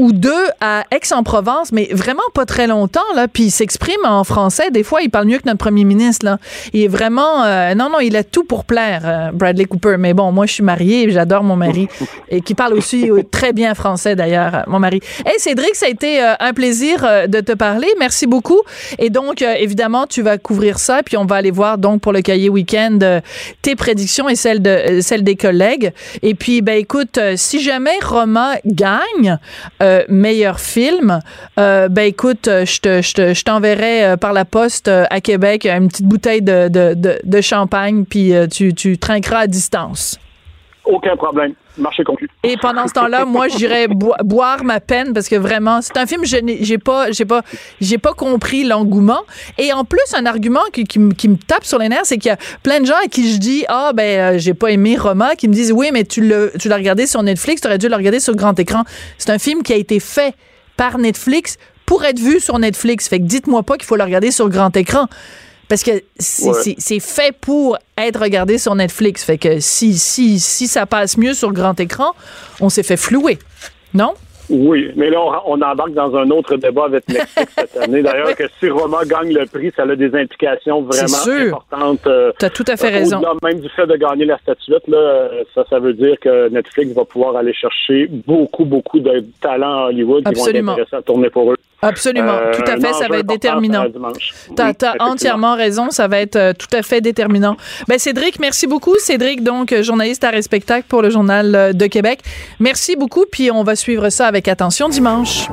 ou 0.00 0.12
deux 0.12 0.46
à 0.62 0.84
Aix-en-Provence, 0.90 1.72
mais 1.72 1.88
vraiment 1.92 2.22
pas 2.32 2.46
très 2.46 2.66
longtemps, 2.66 3.00
là. 3.14 3.28
Puis 3.28 3.44
il 3.44 3.50
s'exprime 3.50 4.00
en 4.04 4.24
français. 4.24 4.70
Des 4.70 4.82
fois, 4.82 5.02
il 5.02 5.10
parle 5.10 5.26
mieux 5.26 5.36
que 5.36 5.46
notre 5.46 5.58
premier 5.58 5.84
ministre, 5.84 6.24
là. 6.24 6.38
Il 6.72 6.82
est 6.82 6.88
vraiment... 6.88 7.44
Euh, 7.44 7.74
non, 7.74 7.90
non, 7.90 8.00
il 8.00 8.16
a 8.16 8.24
tout 8.24 8.44
pour 8.44 8.64
plaire, 8.64 9.02
euh, 9.04 9.30
Bradley 9.30 9.66
Cooper. 9.66 9.96
Mais 9.98 10.14
bon, 10.14 10.32
moi, 10.32 10.46
je 10.46 10.54
suis 10.54 10.62
mariée 10.62 11.02
et 11.02 11.10
j'adore 11.10 11.42
mon 11.42 11.54
mari. 11.54 11.86
et 12.30 12.40
qui 12.40 12.54
parle 12.54 12.72
aussi 12.72 13.10
euh, 13.10 13.22
très 13.30 13.52
bien 13.52 13.74
français, 13.74 14.16
d'ailleurs, 14.16 14.64
mon 14.68 14.78
mari. 14.78 15.00
Hey, 15.26 15.38
Cédric, 15.38 15.74
ça 15.74 15.84
a 15.84 15.90
été 15.90 16.18
un 16.18 16.52
plaisir 16.54 17.06
de 17.28 17.40
te 17.40 17.52
parler. 17.52 17.88
Merci 17.98 18.26
beaucoup. 18.26 18.60
Et 18.98 19.10
donc, 19.10 19.42
évidemment, 19.42 20.06
tu 20.06 20.22
vas 20.22 20.38
couvrir 20.38 20.78
ça. 20.78 21.02
Puis 21.04 21.18
on 21.18 21.26
va 21.26 21.36
aller 21.36 21.50
voir, 21.50 21.76
donc, 21.76 22.00
pour 22.00 22.12
le 22.12 22.22
cahier 22.22 22.48
week-end, 22.48 23.20
tes 23.60 23.76
prédictions 23.76 24.30
et 24.30 24.34
celles, 24.34 24.62
de, 24.62 25.00
celles 25.02 25.24
des 25.24 25.36
collègues. 25.36 25.92
Et 26.22 26.34
puis, 26.34 26.62
ben 26.62 26.78
écoute, 26.78 27.20
si 27.36 27.60
jamais 27.60 27.98
Roma 28.02 28.54
gagne... 28.64 29.38
Euh, 29.89 29.89
meilleur 30.08 30.60
film, 30.60 31.20
euh, 31.58 31.88
ben 31.88 32.02
écoute, 32.02 32.48
euh, 32.48 32.64
je 32.64 33.42
t'enverrai 33.42 34.16
par 34.20 34.32
la 34.32 34.44
poste 34.44 34.88
à 34.88 35.20
Québec 35.20 35.66
une 35.66 35.88
petite 35.88 36.06
bouteille 36.06 36.42
de, 36.42 36.68
de, 36.68 37.40
champagne, 37.40 38.04
puis 38.04 38.32
tu, 38.50 38.74
tu 38.74 38.98
trinqueras 38.98 39.40
à 39.40 39.46
distance. 39.46 40.18
Aucun 40.90 41.16
problème. 41.16 41.54
Marché 41.78 42.02
conclu. 42.02 42.28
Et 42.42 42.56
pendant 42.56 42.88
ce 42.88 42.92
temps-là, 42.94 43.24
moi, 43.24 43.46
j'irais 43.46 43.86
boire 43.88 44.64
ma 44.64 44.80
peine 44.80 45.12
parce 45.12 45.28
que 45.28 45.36
vraiment, 45.36 45.80
c'est 45.82 45.96
un 45.96 46.04
film, 46.04 46.24
je 46.24 46.36
j'ai 46.60 46.78
pas, 46.78 47.06
pas, 47.28 47.42
pas 48.02 48.12
compris 48.12 48.64
l'engouement. 48.64 49.20
Et 49.56 49.72
en 49.72 49.84
plus, 49.84 50.02
un 50.14 50.26
argument 50.26 50.64
qui, 50.72 50.84
qui, 50.84 50.98
me 50.98 51.36
tape 51.36 51.64
sur 51.64 51.78
les 51.78 51.88
nerfs, 51.88 52.06
c'est 52.06 52.18
qu'il 52.18 52.30
y 52.30 52.32
a 52.32 52.38
plein 52.64 52.80
de 52.80 52.86
gens 52.86 52.96
à 53.04 53.06
qui 53.06 53.32
je 53.32 53.38
dis, 53.38 53.64
ah, 53.68 53.92
ben, 53.94 54.36
j'ai 54.38 54.52
pas 54.52 54.72
aimé 54.72 54.96
Roma, 54.96 55.36
qui 55.36 55.46
me 55.46 55.54
disent, 55.54 55.70
oui, 55.70 55.90
mais 55.92 56.02
tu 56.02 56.22
l'as 56.22 56.76
regardé 56.76 57.06
sur 57.06 57.22
Netflix, 57.22 57.60
tu 57.60 57.68
aurais 57.68 57.78
dû 57.78 57.88
le 57.88 57.94
regarder 57.94 58.18
sur 58.18 58.34
grand 58.34 58.58
écran. 58.58 58.82
C'est 59.16 59.30
un 59.30 59.38
film 59.38 59.62
qui 59.62 59.72
a 59.72 59.76
été 59.76 60.00
fait 60.00 60.34
par 60.76 60.98
Netflix 60.98 61.56
pour 61.86 62.04
être 62.04 62.18
vu 62.18 62.40
sur 62.40 62.58
Netflix. 62.58 63.08
Fait 63.08 63.20
que 63.20 63.24
dites-moi 63.24 63.62
pas 63.62 63.76
qu'il 63.76 63.86
faut 63.86 63.96
le 63.96 64.04
regarder 64.04 64.32
sur 64.32 64.48
grand 64.48 64.76
écran. 64.76 65.06
Parce 65.70 65.84
que 65.84 65.92
c'est 66.18 66.98
fait 66.98 67.32
pour 67.40 67.78
être 67.96 68.20
regardé 68.20 68.58
sur 68.58 68.74
Netflix. 68.74 69.22
Fait 69.22 69.38
que 69.38 69.60
si, 69.60 69.94
si, 69.94 70.40
si 70.40 70.66
ça 70.66 70.84
passe 70.84 71.16
mieux 71.16 71.32
sur 71.32 71.52
grand 71.52 71.78
écran, 71.78 72.10
on 72.60 72.68
s'est 72.68 72.82
fait 72.82 72.96
flouer. 72.96 73.38
Non? 73.94 74.14
Oui, 74.48 74.90
mais 74.96 75.10
là, 75.10 75.20
on, 75.46 75.62
embarque 75.62 75.92
dans 75.92 76.12
un 76.16 76.28
autre 76.30 76.56
débat 76.56 76.86
avec 76.86 77.08
Netflix 77.08 77.52
cette 77.56 77.76
année. 77.76 78.02
D'ailleurs, 78.02 78.34
que 78.34 78.42
si 78.58 78.68
Roma 78.68 79.04
gagne 79.04 79.32
le 79.32 79.46
prix, 79.46 79.70
ça 79.76 79.84
a 79.84 79.94
des 79.94 80.12
implications 80.12 80.82
vraiment 80.82 81.46
importantes. 81.46 82.04
Euh, 82.08 82.32
tu 82.36 82.46
as 82.46 82.50
tout 82.50 82.64
à 82.66 82.76
fait 82.76 82.88
raison. 82.88 83.22
même 83.40 83.60
du 83.60 83.68
fait 83.68 83.86
de 83.86 83.94
gagner 83.94 84.24
la 84.24 84.38
statuette, 84.38 84.88
là, 84.88 85.28
ça, 85.54 85.64
ça 85.70 85.78
veut 85.78 85.94
dire 85.94 86.18
que 86.20 86.48
Netflix 86.48 86.92
va 86.94 87.04
pouvoir 87.04 87.36
aller 87.36 87.54
chercher 87.54 88.08
beaucoup, 88.08 88.64
beaucoup 88.64 88.98
de 88.98 89.24
talents 89.40 89.84
à 89.84 89.88
Hollywood 89.90 90.24
qui 90.24 90.34
vont 90.34 90.48
être 90.48 90.68
intéressés 90.68 90.96
à 90.96 91.02
tourner 91.02 91.30
pour 91.30 91.52
eux. 91.52 91.56
Absolument, 91.82 92.32
euh, 92.32 92.52
tout 92.52 92.70
à 92.70 92.78
fait, 92.78 92.92
ça 92.92 93.08
va 93.08 93.18
être 93.18 93.26
déterminant. 93.26 93.86
Tu 94.56 94.62
as, 94.62 94.94
entièrement 95.00 95.56
raison, 95.56 95.90
ça 95.90 96.08
va 96.08 96.20
être 96.20 96.36
euh, 96.36 96.52
tout 96.52 96.74
à 96.76 96.82
fait 96.82 97.00
déterminant. 97.00 97.56
Ben 97.88 97.98
Cédric, 97.98 98.38
merci 98.38 98.66
beaucoup. 98.66 98.96
Cédric, 98.98 99.42
donc 99.42 99.74
journaliste 99.82 100.24
à 100.24 100.30
Respectacle 100.30 100.86
pour 100.88 101.02
le 101.02 101.10
Journal 101.10 101.74
de 101.74 101.86
Québec. 101.86 102.20
Merci 102.58 102.96
beaucoup, 102.96 103.24
puis 103.30 103.50
on 103.50 103.62
va 103.62 103.76
suivre 103.76 104.10
ça 104.10 104.26
avec 104.26 104.48
attention 104.48 104.88
dimanche. 104.88 105.48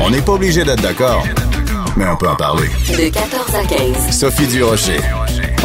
On 0.00 0.10
n'est 0.10 0.22
pas 0.22 0.32
obligé 0.32 0.64
d'être 0.64 0.82
d'accord, 0.82 1.24
mais 1.96 2.04
on 2.06 2.16
peut 2.16 2.28
en 2.28 2.36
parler. 2.36 2.68
De 2.90 3.08
14 3.08 3.54
à 3.54 3.64
15. 3.64 4.10
Sophie 4.10 4.46
Durocher. 4.46 5.00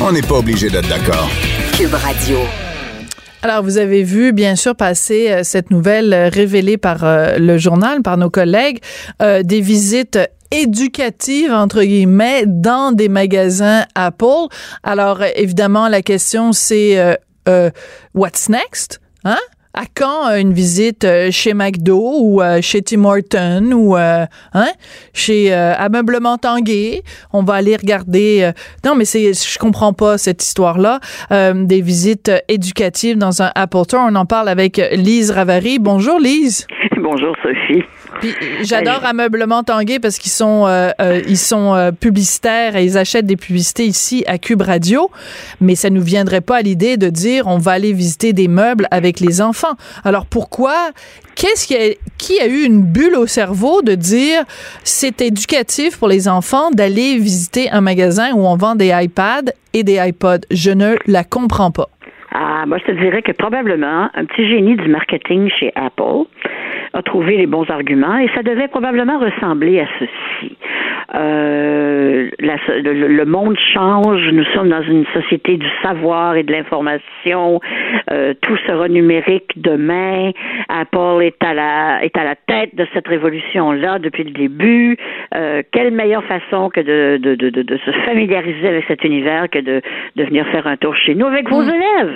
On 0.02 0.12
n'est 0.12 0.22
pas 0.22 0.36
obligé 0.36 0.70
d'être 0.70 0.88
d'accord. 0.88 1.30
Cube 1.78 1.94
Radio. 1.94 2.40
Alors, 3.42 3.64
vous 3.64 3.78
avez 3.78 4.04
vu, 4.04 4.34
bien 4.34 4.58
sûr, 4.58 4.76
passer 4.76 5.32
euh, 5.32 5.44
cette 5.44 5.72
nouvelle 5.72 6.14
euh, 6.14 6.28
révélée 6.28 6.76
par 6.76 7.06
euh, 7.06 7.38
le 7.38 7.58
journal, 7.58 8.02
par 8.02 8.18
nos 8.18 8.30
collègues, 8.30 8.80
des 9.20 9.62
visites 9.62 10.20
éducatives, 10.52 11.54
entre 11.54 11.84
guillemets, 11.84 12.44
dans 12.46 12.92
des 12.92 13.08
magasins 13.08 13.86
Apple. 13.96 14.48
Alors, 14.84 15.24
évidemment, 15.36 15.88
la 15.88 16.02
question, 16.02 16.52
c'est 16.54 17.18
what's 18.14 18.50
next? 18.50 19.00
Hein? 19.24 19.38
À 19.74 19.84
quand 19.96 20.30
euh, 20.30 20.40
une 20.40 20.54
visite 20.54 21.04
euh, 21.04 21.30
chez 21.32 21.54
McDo 21.54 22.02
ou 22.20 22.42
euh, 22.42 22.60
chez 22.62 22.82
Tim 22.82 23.06
Horton 23.06 23.72
ou 23.74 23.96
hein, 23.96 24.28
chez 25.14 25.54
Ameublement 25.54 26.38
Tanguay? 26.38 27.04
On 27.34 27.44
va 27.44 27.56
aller 27.56 27.76
regarder. 27.76 28.52
non, 28.86 28.96
mais 28.96 29.06
c'est, 29.06 29.34
je 29.34 29.60
comprends 29.60 29.94
pas 29.94 30.18
cette 30.18 30.44
histoire-là. 30.44 31.00
des 31.30 31.82
visites 31.82 32.32
éducatives 32.48 33.18
dans 33.18 33.42
un 33.42 33.52
Apple 33.56 33.84
Store. 33.84 34.08
On 34.10 34.16
en 34.16 34.26
parle 34.26 34.50
avec 34.50 34.82
Lise 34.94 35.32
Ravary. 35.32 35.80
Bonjour, 35.80 36.20
Lise. 36.20 36.68
Bonjour, 36.98 37.36
Sophie. 37.42 37.84
Puis 38.20 38.36
j'adore 38.64 39.06
Ameublement 39.06 39.64
Tanguay 39.64 40.00
parce 40.00 40.18
qu'ils 40.18 40.32
sont 40.32 40.66
euh, 40.68 40.90
euh, 41.02 41.22
ils 41.28 41.38
sont 41.38 41.74
euh, 41.74 41.92
publicitaires 41.92 42.76
et 42.76 42.84
ils 42.84 42.98
achètent 42.98 43.26
des 43.26 43.38
publicités 43.38 43.86
ici 43.86 44.24
à 44.28 44.38
Cube 44.38 44.62
Radio, 44.62 45.10
mais 45.62 45.76
ça 45.76 45.90
nous 45.90 46.02
viendrait 46.02 46.42
pas 46.42 46.58
à 46.58 46.62
l'idée 46.62 46.98
de 46.98 47.10
dire 47.10 47.48
on 47.48 47.58
va 47.58 47.72
aller 47.72 47.94
visiter 47.94 48.34
des 48.34 48.48
meubles 48.48 48.88
avec 48.92 49.20
les 49.20 49.42
enfants. 49.42 49.76
Alors 50.04 50.26
pourquoi 50.26 50.76
Qu'est-ce 51.36 51.68
qui 51.68 51.76
a, 51.76 51.96
qui 52.18 52.40
a 52.42 52.48
eu 52.48 52.64
une 52.66 52.82
bulle 52.82 53.16
au 53.16 53.26
cerveau 53.26 53.82
de 53.82 53.96
dire 53.96 54.44
c'est 54.84 55.22
éducatif 55.22 55.98
pour 55.98 56.10
les 56.10 56.28
enfants 56.28 56.72
d'aller 56.72 57.18
visiter 57.18 57.70
un 57.72 57.80
magasin 57.80 58.34
où 58.34 58.46
on 58.46 58.58
vend 58.58 58.76
des 58.76 58.92
iPads 58.94 59.54
et 59.74 59.84
des 59.84 60.06
iPods? 60.06 60.42
Je 60.52 60.72
ne 60.72 60.96
la 61.08 61.24
comprends 61.24 61.72
pas. 61.72 61.88
Ah, 62.32 62.66
moi, 62.68 62.78
je 62.78 62.92
te 62.92 62.92
dirais 62.92 63.22
que 63.22 63.32
probablement 63.32 64.10
un 64.14 64.26
petit 64.26 64.48
génie 64.48 64.76
du 64.76 64.88
marketing 64.88 65.50
chez 65.50 65.72
Apple 65.76 66.26
a 66.94 67.02
trouvé 67.02 67.38
les 67.38 67.46
bons 67.46 67.70
arguments 67.70 68.18
et 68.18 68.30
ça 68.36 68.44
devait 68.44 68.68
probablement 68.68 69.20
ressembler 69.20 69.80
à 69.80 69.88
ceci. 70.00 70.58
Euh, 71.16 72.30
le, 72.40 73.24
monde 73.26 73.58
change, 73.74 74.30
nous 74.32 74.44
sommes 74.54 74.70
dans 74.70 74.84
une 74.84 75.06
société 75.14 75.58
du 75.58 75.68
savoir 75.82 76.36
et 76.36 76.44
de 76.44 76.52
l'information, 76.52 77.60
euh, 78.12 78.34
tout 78.42 78.58
sera 78.68 78.88
numérique 78.88 79.52
demain, 79.56 80.32
Apple 80.68 81.24
est 81.24 81.44
à 81.44 81.54
la, 81.54 82.04
est 82.04 82.16
à 82.16 82.24
la 82.24 82.36
tête 82.36 82.76
de 82.76 82.86
cette 82.94 83.08
révolution-là 83.08 84.00
depuis 84.00 84.24
le 84.24 84.32
début. 84.32 84.98
Euh, 85.36 85.64
quelle 85.72 85.92
meilleure 85.92 86.24
façon 86.26 86.70
que 86.70 86.82
de, 86.82 87.18
de, 87.18 87.36
de, 87.36 87.50
de, 87.50 87.78
se 87.78 87.92
familiariser 88.06 88.68
avec 88.68 88.86
cet 88.88 89.04
univers 89.04 89.50
que 89.50 89.60
de, 89.60 89.82
de 90.16 90.24
venir 90.24 90.46
faire 90.48 90.68
un 90.68 90.78
tour 90.78 90.96
chez 90.96 91.16
nous 91.16 91.26
avec 91.26 91.50
vos 91.50 91.64
mm. 91.64 91.70
élèves? 91.70 92.16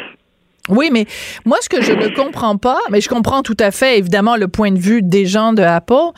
Oui, 0.69 0.89
mais 0.93 1.05
moi, 1.43 1.57
ce 1.59 1.67
que 1.67 1.81
je 1.81 1.91
ne 1.91 2.07
comprends 2.15 2.55
pas, 2.55 2.79
mais 2.89 3.01
je 3.01 3.09
comprends 3.09 3.41
tout 3.41 3.57
à 3.59 3.71
fait, 3.71 3.97
évidemment, 3.97 4.37
le 4.37 4.47
point 4.47 4.71
de 4.71 4.79
vue 4.79 5.01
des 5.01 5.25
gens 5.25 5.51
de 5.51 5.61
Apple, 5.61 6.13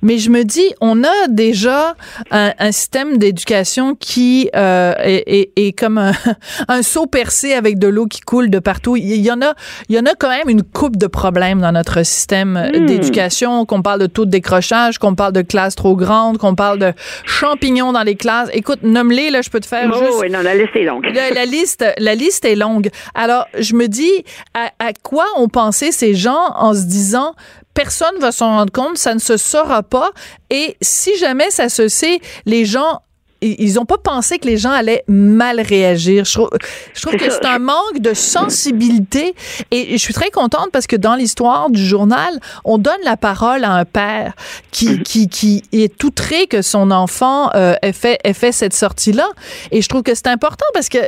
mais 0.00 0.16
je 0.16 0.30
me 0.30 0.42
dis, 0.42 0.72
on 0.80 1.04
a 1.04 1.28
déjà 1.28 1.94
un, 2.30 2.54
un 2.58 2.72
système 2.72 3.18
d'éducation 3.18 3.94
qui 3.94 4.48
euh, 4.56 4.94
est, 5.02 5.52
est, 5.54 5.78
comme 5.78 5.98
un, 5.98 6.12
un, 6.68 6.82
seau 6.82 7.04
percé 7.04 7.52
avec 7.52 7.78
de 7.78 7.88
l'eau 7.88 8.06
qui 8.06 8.20
coule 8.20 8.48
de 8.48 8.58
partout. 8.58 8.96
Il 8.96 9.16
y 9.16 9.30
en 9.30 9.42
a, 9.42 9.52
il 9.90 9.96
y 9.96 9.98
en 9.98 10.06
a 10.06 10.14
quand 10.14 10.30
même 10.30 10.48
une 10.48 10.62
coupe 10.62 10.96
de 10.96 11.06
problèmes 11.06 11.60
dans 11.60 11.72
notre 11.72 12.02
système 12.02 12.70
hmm. 12.74 12.86
d'éducation, 12.86 13.66
qu'on 13.66 13.82
parle 13.82 14.00
de 14.00 14.06
taux 14.06 14.24
de 14.24 14.30
décrochage, 14.30 14.96
qu'on 14.96 15.14
parle 15.14 15.34
de 15.34 15.42
classes 15.42 15.74
trop 15.74 15.94
grandes, 15.94 16.38
qu'on 16.38 16.54
parle 16.54 16.78
de 16.78 16.94
champignons 17.26 17.92
dans 17.92 18.02
les 18.02 18.16
classes. 18.16 18.48
Écoute, 18.54 18.78
nomme-les, 18.82 19.28
là, 19.28 19.42
je 19.42 19.50
peux 19.50 19.60
te 19.60 19.66
faire 19.66 19.90
oh, 19.92 19.98
juste... 19.98 20.18
Oui, 20.20 20.30
non, 20.30 20.40
la 20.40 20.54
liste 20.54 20.74
est 20.74 20.84
longue. 20.84 21.04
La, 21.12 21.30
la, 21.32 21.44
liste, 21.44 21.84
la 21.98 22.14
liste 22.14 22.46
est 22.46 22.56
longue. 22.56 22.88
Alors, 23.14 23.46
je 23.58 23.74
me 23.74 23.89
dis 23.90 24.24
à, 24.54 24.70
quoi 25.02 25.26
ont 25.36 25.48
pensé 25.48 25.92
ces 25.92 26.14
gens 26.14 26.52
en 26.56 26.74
se 26.74 26.82
disant 26.82 27.34
personne 27.74 28.18
va 28.18 28.32
s'en 28.32 28.56
rendre 28.56 28.72
compte, 28.72 28.98
ça 28.98 29.14
ne 29.14 29.20
se 29.20 29.36
saura 29.36 29.82
pas. 29.82 30.10
Et 30.50 30.76
si 30.80 31.16
jamais 31.18 31.50
ça 31.50 31.68
se 31.68 31.88
sait, 31.88 32.20
les 32.46 32.64
gens 32.64 33.02
ils 33.42 33.74
n'ont 33.74 33.86
pas 33.86 33.98
pensé 33.98 34.38
que 34.38 34.46
les 34.46 34.58
gens 34.58 34.70
allaient 34.70 35.04
mal 35.08 35.60
réagir. 35.60 36.24
Je 36.24 36.32
trouve, 36.32 36.50
je 36.94 37.00
trouve 37.00 37.16
que 37.16 37.30
c'est 37.30 37.46
un 37.46 37.58
manque 37.58 37.98
de 37.98 38.12
sensibilité 38.12 39.34
et 39.70 39.92
je 39.92 39.96
suis 39.96 40.12
très 40.12 40.30
contente 40.30 40.68
parce 40.72 40.86
que 40.86 40.96
dans 40.96 41.14
l'histoire 41.14 41.70
du 41.70 41.84
journal, 41.84 42.38
on 42.64 42.78
donne 42.78 43.00
la 43.04 43.16
parole 43.16 43.64
à 43.64 43.72
un 43.72 43.84
père 43.84 44.34
qui, 44.70 44.88
mm-hmm. 44.88 45.02
qui, 45.02 45.28
qui 45.28 45.62
est 45.72 46.04
outré 46.04 46.46
que 46.46 46.62
son 46.62 46.90
enfant 46.90 47.50
euh, 47.54 47.74
ait, 47.82 47.92
fait, 47.92 48.18
ait 48.24 48.34
fait 48.34 48.52
cette 48.52 48.74
sortie-là. 48.74 49.28
Et 49.70 49.80
je 49.80 49.88
trouve 49.88 50.02
que 50.02 50.14
c'est 50.14 50.28
important 50.28 50.66
parce 50.74 50.88
que 50.88 50.98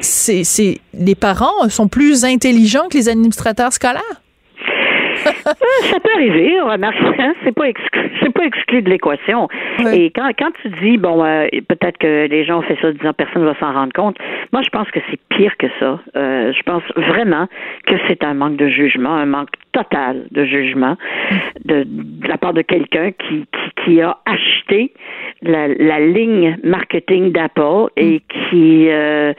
c'est, 0.00 0.44
c'est, 0.44 0.78
les 0.94 1.14
parents 1.14 1.68
sont 1.68 1.88
plus 1.88 2.24
intelligents 2.24 2.88
que 2.90 2.96
les 2.96 3.08
administrateurs 3.08 3.72
scolaires? 3.72 4.22
Euh, 5.26 5.30
ça 5.90 6.00
peut 6.00 6.10
arriver, 6.14 6.60
remarque, 6.60 6.96
hein, 7.18 7.34
c'est 7.44 7.52
pas 7.52 7.68
exclu, 7.68 8.10
c'est 8.20 8.32
pas 8.32 8.44
exclu 8.44 8.82
de 8.82 8.90
l'équation. 8.90 9.48
Et 9.92 10.06
quand, 10.10 10.30
quand 10.38 10.50
tu 10.62 10.68
dis, 10.82 10.96
bon, 10.96 11.24
euh, 11.24 11.46
peut-être 11.68 11.98
que 11.98 12.26
les 12.26 12.44
gens 12.44 12.58
ont 12.58 12.62
fait 12.62 12.78
ça 12.80 12.92
disant 12.92 13.12
personne 13.12 13.42
ne 13.42 13.48
va 13.48 13.58
s'en 13.58 13.72
rendre 13.72 13.92
compte, 13.92 14.16
moi 14.52 14.62
je 14.62 14.70
pense 14.70 14.90
que 14.90 15.00
c'est 15.10 15.20
pire 15.28 15.56
que 15.58 15.66
ça. 15.78 16.00
Euh, 16.16 16.52
je 16.52 16.62
pense 16.62 16.82
vraiment 16.96 17.46
que 17.86 17.94
c'est 18.08 18.24
un 18.24 18.34
manque 18.34 18.56
de 18.56 18.68
jugement, 18.68 19.14
un 19.14 19.26
manque 19.26 19.50
total 19.72 20.26
de 20.30 20.44
jugement 20.44 20.96
de, 21.64 21.84
de 21.84 22.28
la 22.28 22.38
part 22.38 22.52
de 22.52 22.62
quelqu'un 22.62 23.10
qui, 23.12 23.46
qui, 23.52 23.84
qui, 23.84 24.00
a 24.00 24.18
acheté 24.26 24.92
la, 25.42 25.68
la 25.68 26.00
ligne 26.00 26.58
marketing 26.62 27.32
d'Apple 27.32 27.88
et 27.96 28.20
qui 28.28 28.88
euh, 28.90 29.32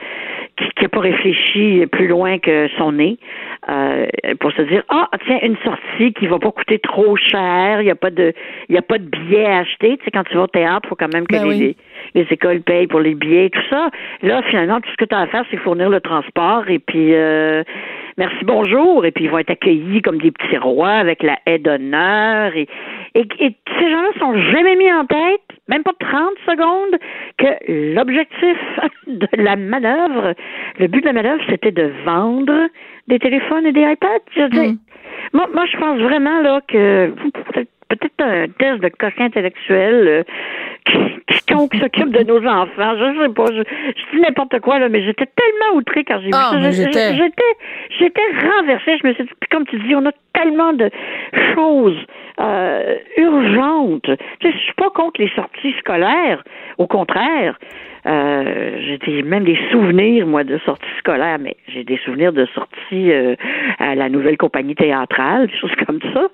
qui 0.56 0.82
n'a 0.82 0.88
pas 0.88 1.00
réfléchi 1.00 1.84
plus 1.90 2.06
loin 2.06 2.38
que 2.38 2.68
son 2.78 2.92
nez 2.92 3.18
euh, 3.68 4.06
pour 4.40 4.52
se 4.52 4.62
dire 4.62 4.82
ah 4.88 5.08
tiens 5.26 5.38
une 5.42 5.56
sortie 5.64 6.12
qui 6.12 6.26
va 6.26 6.38
pas 6.38 6.50
coûter 6.50 6.78
trop 6.78 7.16
cher 7.16 7.80
il 7.80 7.86
y 7.86 7.90
a 7.90 7.94
pas 7.94 8.10
de 8.10 8.32
il 8.68 8.74
y 8.74 8.78
a 8.78 8.82
pas 8.82 8.98
de 8.98 9.04
billets 9.04 9.46
à 9.46 9.58
acheter 9.58 9.96
tu 9.98 10.04
sais 10.04 10.10
quand 10.10 10.24
tu 10.24 10.34
vas 10.34 10.42
au 10.42 10.46
théâtre 10.46 10.88
faut 10.88 10.96
quand 10.96 11.12
même 11.12 11.26
que 11.26 11.36
ben 11.36 11.48
les, 11.48 11.76
les, 12.14 12.26
écoles 12.30 12.60
payent 12.60 12.86
pour 12.86 13.00
les 13.00 13.14
billets 13.14 13.50
tout 13.50 13.62
ça. 13.70 13.90
Là 14.22 14.42
finalement 14.42 14.80
tout 14.80 14.90
ce 14.90 14.96
que 14.96 15.04
tu 15.04 15.14
as 15.14 15.20
à 15.20 15.26
faire 15.26 15.44
c'est 15.50 15.56
fournir 15.58 15.88
le 15.88 16.00
transport 16.00 16.68
et 16.68 16.78
puis 16.78 17.14
euh, 17.14 17.62
merci 18.16 18.44
bonjour. 18.44 19.04
Et 19.04 19.10
puis 19.10 19.24
ils 19.24 19.30
vont 19.30 19.38
être 19.38 19.50
accueillis 19.50 20.02
comme 20.02 20.18
des 20.18 20.30
petits 20.30 20.58
rois 20.58 20.90
avec 20.90 21.22
la 21.22 21.38
haie 21.46 21.58
d'honneur 21.58 22.54
et, 22.56 22.68
et, 23.14 23.26
et 23.38 23.56
ces 23.78 23.90
gens-là 23.90 24.10
sont 24.18 24.36
jamais 24.52 24.76
mis 24.76 24.92
en 24.92 25.06
tête 25.06 25.40
même 25.68 25.82
pas 25.82 25.92
30 25.98 26.30
secondes 26.46 26.98
que 27.38 27.94
l'objectif 27.94 28.58
de 29.06 29.28
la 29.34 29.56
manœuvre 29.56 30.34
le 30.78 30.86
but 30.88 31.00
de 31.00 31.06
la 31.06 31.12
manœuvre 31.12 31.42
c'était 31.48 31.72
de 31.72 31.92
vendre 32.04 32.68
des 33.08 33.18
téléphones 33.18 33.66
et 33.66 33.72
des 33.72 33.82
iPads. 33.82 34.08
Je 34.34 34.42
mm. 34.42 34.78
moi, 35.32 35.48
moi, 35.52 35.64
je 35.66 35.76
pense 35.78 35.98
vraiment 36.00 36.40
là 36.40 36.60
que 36.66 37.12
peut-être 37.52 37.70
un 38.18 38.46
test 38.58 38.80
de 38.80 38.88
coquin 38.88 39.26
intellectuel 39.26 40.08
euh, 40.08 40.22
qui, 40.84 41.78
s'occupe 41.78 42.10
de 42.10 42.24
nos 42.24 42.46
enfants. 42.46 42.96
Je 42.98 43.22
sais 43.22 43.28
pas, 43.34 43.46
je, 43.46 43.62
dis 44.12 44.20
n'importe 44.20 44.60
quoi 44.60 44.78
là, 44.78 44.88
mais 44.88 45.02
j'étais 45.04 45.26
tellement 45.26 45.78
outrée 45.78 46.04
quand 46.04 46.18
j'ai 46.20 46.26
vu 46.26 46.32
ah, 46.34 46.50
ça. 46.52 46.70
J'étais, 46.70 47.12
j'étais 47.98 48.22
renversée. 48.58 48.98
Je 49.02 49.08
me 49.08 49.14
suis 49.14 49.24
dit, 49.24 49.30
comme 49.50 49.66
tu 49.66 49.78
dis, 49.80 49.94
on 49.94 50.06
a 50.06 50.12
tellement 50.32 50.72
de 50.72 50.90
choses 51.54 51.98
euh, 52.40 52.96
urgentes. 53.16 54.10
Tu 54.40 54.48
sais, 54.48 54.52
je 54.52 54.58
suis 54.58 54.74
pas 54.74 54.90
contre 54.90 55.20
les 55.20 55.30
sorties 55.30 55.74
scolaires. 55.78 56.42
Au 56.78 56.86
contraire, 56.86 57.58
euh, 58.06 58.80
j'ai 58.80 59.22
même 59.22 59.44
des 59.44 59.58
souvenirs, 59.70 60.26
moi, 60.26 60.44
de 60.44 60.58
sorties 60.58 60.84
scolaires, 60.98 61.38
mais 61.40 61.56
j'ai 61.68 61.84
des 61.84 61.96
souvenirs 62.04 62.32
de 62.32 62.46
sorties 62.54 63.10
euh, 63.12 63.34
à 63.78 63.94
la 63.94 64.08
nouvelle 64.08 64.36
compagnie 64.36 64.74
théâtrale, 64.74 65.46
des 65.46 65.56
choses 65.56 65.74
comme 65.86 66.00
ça. 66.12 66.28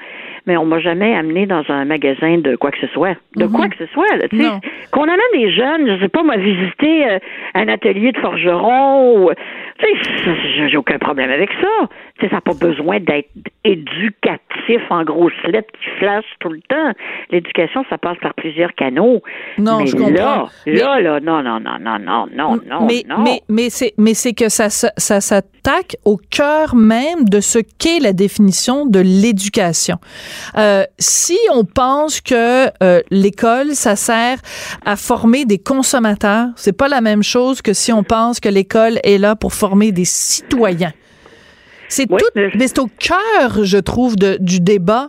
Mais 0.47 0.57
on 0.57 0.64
m'a 0.64 0.81
jamais 0.81 1.14
amené 1.14 1.47
dans 1.47 1.62
un 1.68 1.85
magasin 1.85 2.39
de 2.39 2.57
quoi 2.57 2.71
que 2.73 2.79
ce 2.81 2.89
soit. 2.89 3.16
De 3.37 3.47
quoi 3.47 3.66
mhm. 3.66 3.71
que 3.71 3.87
ce 3.87 3.93
soit, 3.93 4.16
là, 4.16 4.29
tu 4.29 4.39
sais. 4.39 4.51
Qu'on 4.91 5.05
amène 5.05 5.18
des 5.35 5.53
jeunes, 5.53 5.87
je 5.87 6.01
sais 6.03 6.09
pas, 6.09 6.23
moi, 6.23 6.37
visiter 6.37 7.09
euh, 7.09 7.18
un 7.55 7.68
atelier 7.68 8.12
de 8.12 8.18
forgeron 8.18 9.18
ou, 9.18 9.31
tu 9.79 9.87
sais, 9.87 10.68
j'ai 10.68 10.77
aucun 10.77 10.99
problème 10.99 11.31
avec 11.31 11.51
ça. 11.61 11.89
Tu 12.18 12.25
sais, 12.25 12.31
ça 12.31 12.37
n'a 12.37 12.41
pas 12.41 12.55
besoin 12.61 12.99
d'être 12.99 13.31
éducatif 13.64 14.81
en 14.91 15.05
grosses 15.05 15.33
lettres 15.47 15.71
qui 15.73 15.91
flashent 15.99 16.37
tout 16.41 16.49
le 16.49 16.61
temps. 16.62 16.93
L'éducation, 17.31 17.85
ça 17.89 17.99
passe 17.99 18.18
par 18.18 18.35
plusieurs 18.35 18.75
canaux. 18.75 19.23
Non, 19.59 19.79
mais 19.79 19.87
je 19.87 19.97
comprends. 19.97 20.49
Là, 20.66 21.01
là, 21.01 21.21
non, 21.21 21.43
non, 21.43 21.59
non, 21.61 21.78
non, 21.80 21.98
non, 21.98 22.26
non, 22.32 22.61
non, 22.66 22.86
mais, 22.86 23.04
non. 23.08 23.18
Mais, 23.22 23.42
mais 23.48 23.70
c'est, 23.70 23.94
mais 23.98 24.14
c'est 24.14 24.32
que 24.32 24.48
ça, 24.48 24.70
ça, 24.70 24.92
ça 24.96 25.20
s'attaque 25.20 25.96
au 26.04 26.16
cœur 26.16 26.74
même 26.74 27.28
de 27.28 27.40
ce 27.40 27.58
qu'est 27.58 28.00
la 28.00 28.12
définition 28.12 28.86
de 28.86 29.00
l'éducation. 29.00 29.98
Euh, 30.56 30.84
si 30.98 31.38
on 31.52 31.64
pense 31.64 32.20
que 32.20 32.70
euh, 32.82 33.00
l'école, 33.11 33.74
ça 33.74 33.96
sert 33.96 34.38
à 34.84 34.96
former 34.96 35.44
des 35.44 35.58
consommateurs, 35.58 36.48
c'est 36.56 36.72
pas 36.72 36.88
la 36.88 37.00
même 37.00 37.22
chose 37.22 37.62
que 37.62 37.72
si 37.72 37.92
on 37.92 38.02
pense 38.02 38.40
que 38.40 38.48
l'école 38.48 38.98
est 39.04 39.18
là 39.18 39.36
pour 39.36 39.52
former 39.52 39.92
des 39.92 40.04
citoyens. 40.04 40.92
C'est 41.91 42.07
tout, 42.07 42.16
mais 42.34 42.68
c'est 42.68 42.78
au 42.78 42.88
cœur, 42.99 43.64
je 43.64 43.76
trouve, 43.76 44.16
de, 44.16 44.38
du 44.41 44.61
débat 44.61 45.09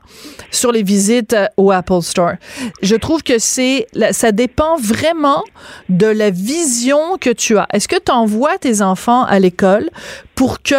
sur 0.50 0.72
les 0.72 0.84
visites 0.84 1.34
euh, 1.34 1.46
au 1.56 1.72
Apple 1.72 2.02
Store. 2.02 2.34
Je 2.82 2.96
trouve 2.96 3.22
que 3.24 3.38
c'est, 3.38 3.88
ça 4.12 4.32
dépend 4.32 4.78
vraiment 4.78 5.44
de 5.90 6.08
la 6.08 6.32
vision 6.32 7.18
que 7.20 7.30
tu 7.30 7.58
as. 7.58 7.68
Est-ce 7.72 7.88
que 7.88 7.98
tu 8.04 8.12
envoies 8.12 8.58
tes 8.58 8.82
enfants 8.82 9.24
à 9.24 9.40
l'école 9.40 9.90
pour 10.34 10.64
que 10.64 10.74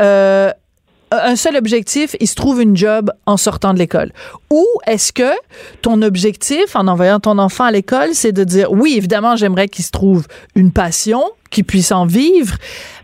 euh, 0.00 0.52
un 1.10 1.36
seul 1.36 1.56
objectif, 1.56 2.16
il 2.20 2.28
se 2.28 2.34
trouve 2.34 2.60
une 2.60 2.76
job 2.76 3.10
en 3.26 3.36
sortant 3.36 3.72
de 3.74 3.78
l'école? 3.78 4.12
Ou 4.50 4.64
est-ce 4.86 5.12
que 5.12 5.30
ton 5.82 6.02
objectif 6.02 6.74
en 6.74 6.86
envoyant 6.86 7.20
ton 7.20 7.38
enfant 7.38 7.64
à 7.64 7.70
l'école, 7.70 8.10
c'est 8.12 8.32
de 8.32 8.44
dire, 8.44 8.72
oui, 8.72 8.94
évidemment, 8.96 9.36
j'aimerais 9.36 9.68
qu'il 9.68 9.84
se 9.84 9.90
trouve 9.90 10.26
une 10.54 10.72
passion, 10.72 11.22
qu'il 11.50 11.64
puisse 11.64 11.92
en 11.92 12.04
vivre, 12.04 12.56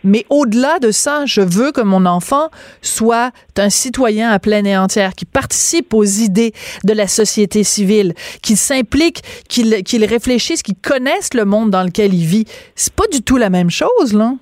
mais 0.03 0.27
au-delà 0.29 0.79
de 0.79 0.91
ça, 0.91 1.25
je 1.25 1.41
veux 1.41 1.73
que 1.73 1.81
mon 1.81 2.05
enfant 2.05 2.51
soit 2.83 3.31
un 3.57 3.71
citoyen 3.71 4.31
à 4.31 4.39
pleine 4.39 4.67
et 4.67 4.77
entière, 4.77 5.15
qui 5.15 5.25
participe 5.25 5.95
aux 5.95 6.05
idées 6.05 6.53
de 6.85 6.93
la 6.93 7.09
société 7.09 7.65
civile, 7.65 8.15
qu'il 8.43 8.59
s'implique, 8.59 9.23
qu'il 9.49 9.83
qu'il 9.83 10.05
réfléchisse, 10.05 10.63
qu'il 10.63 10.77
connaisse 10.77 11.33
le 11.33 11.45
monde 11.45 11.71
dans 11.71 11.83
lequel 11.83 12.13
il 12.13 12.27
vit. 12.27 12.45
C'est 12.75 12.93
pas 12.93 13.07
du 13.11 13.23
tout 13.23 13.39
la 13.39 13.49
même 13.49 13.71
chose, 13.71 14.13
là. 14.13 14.35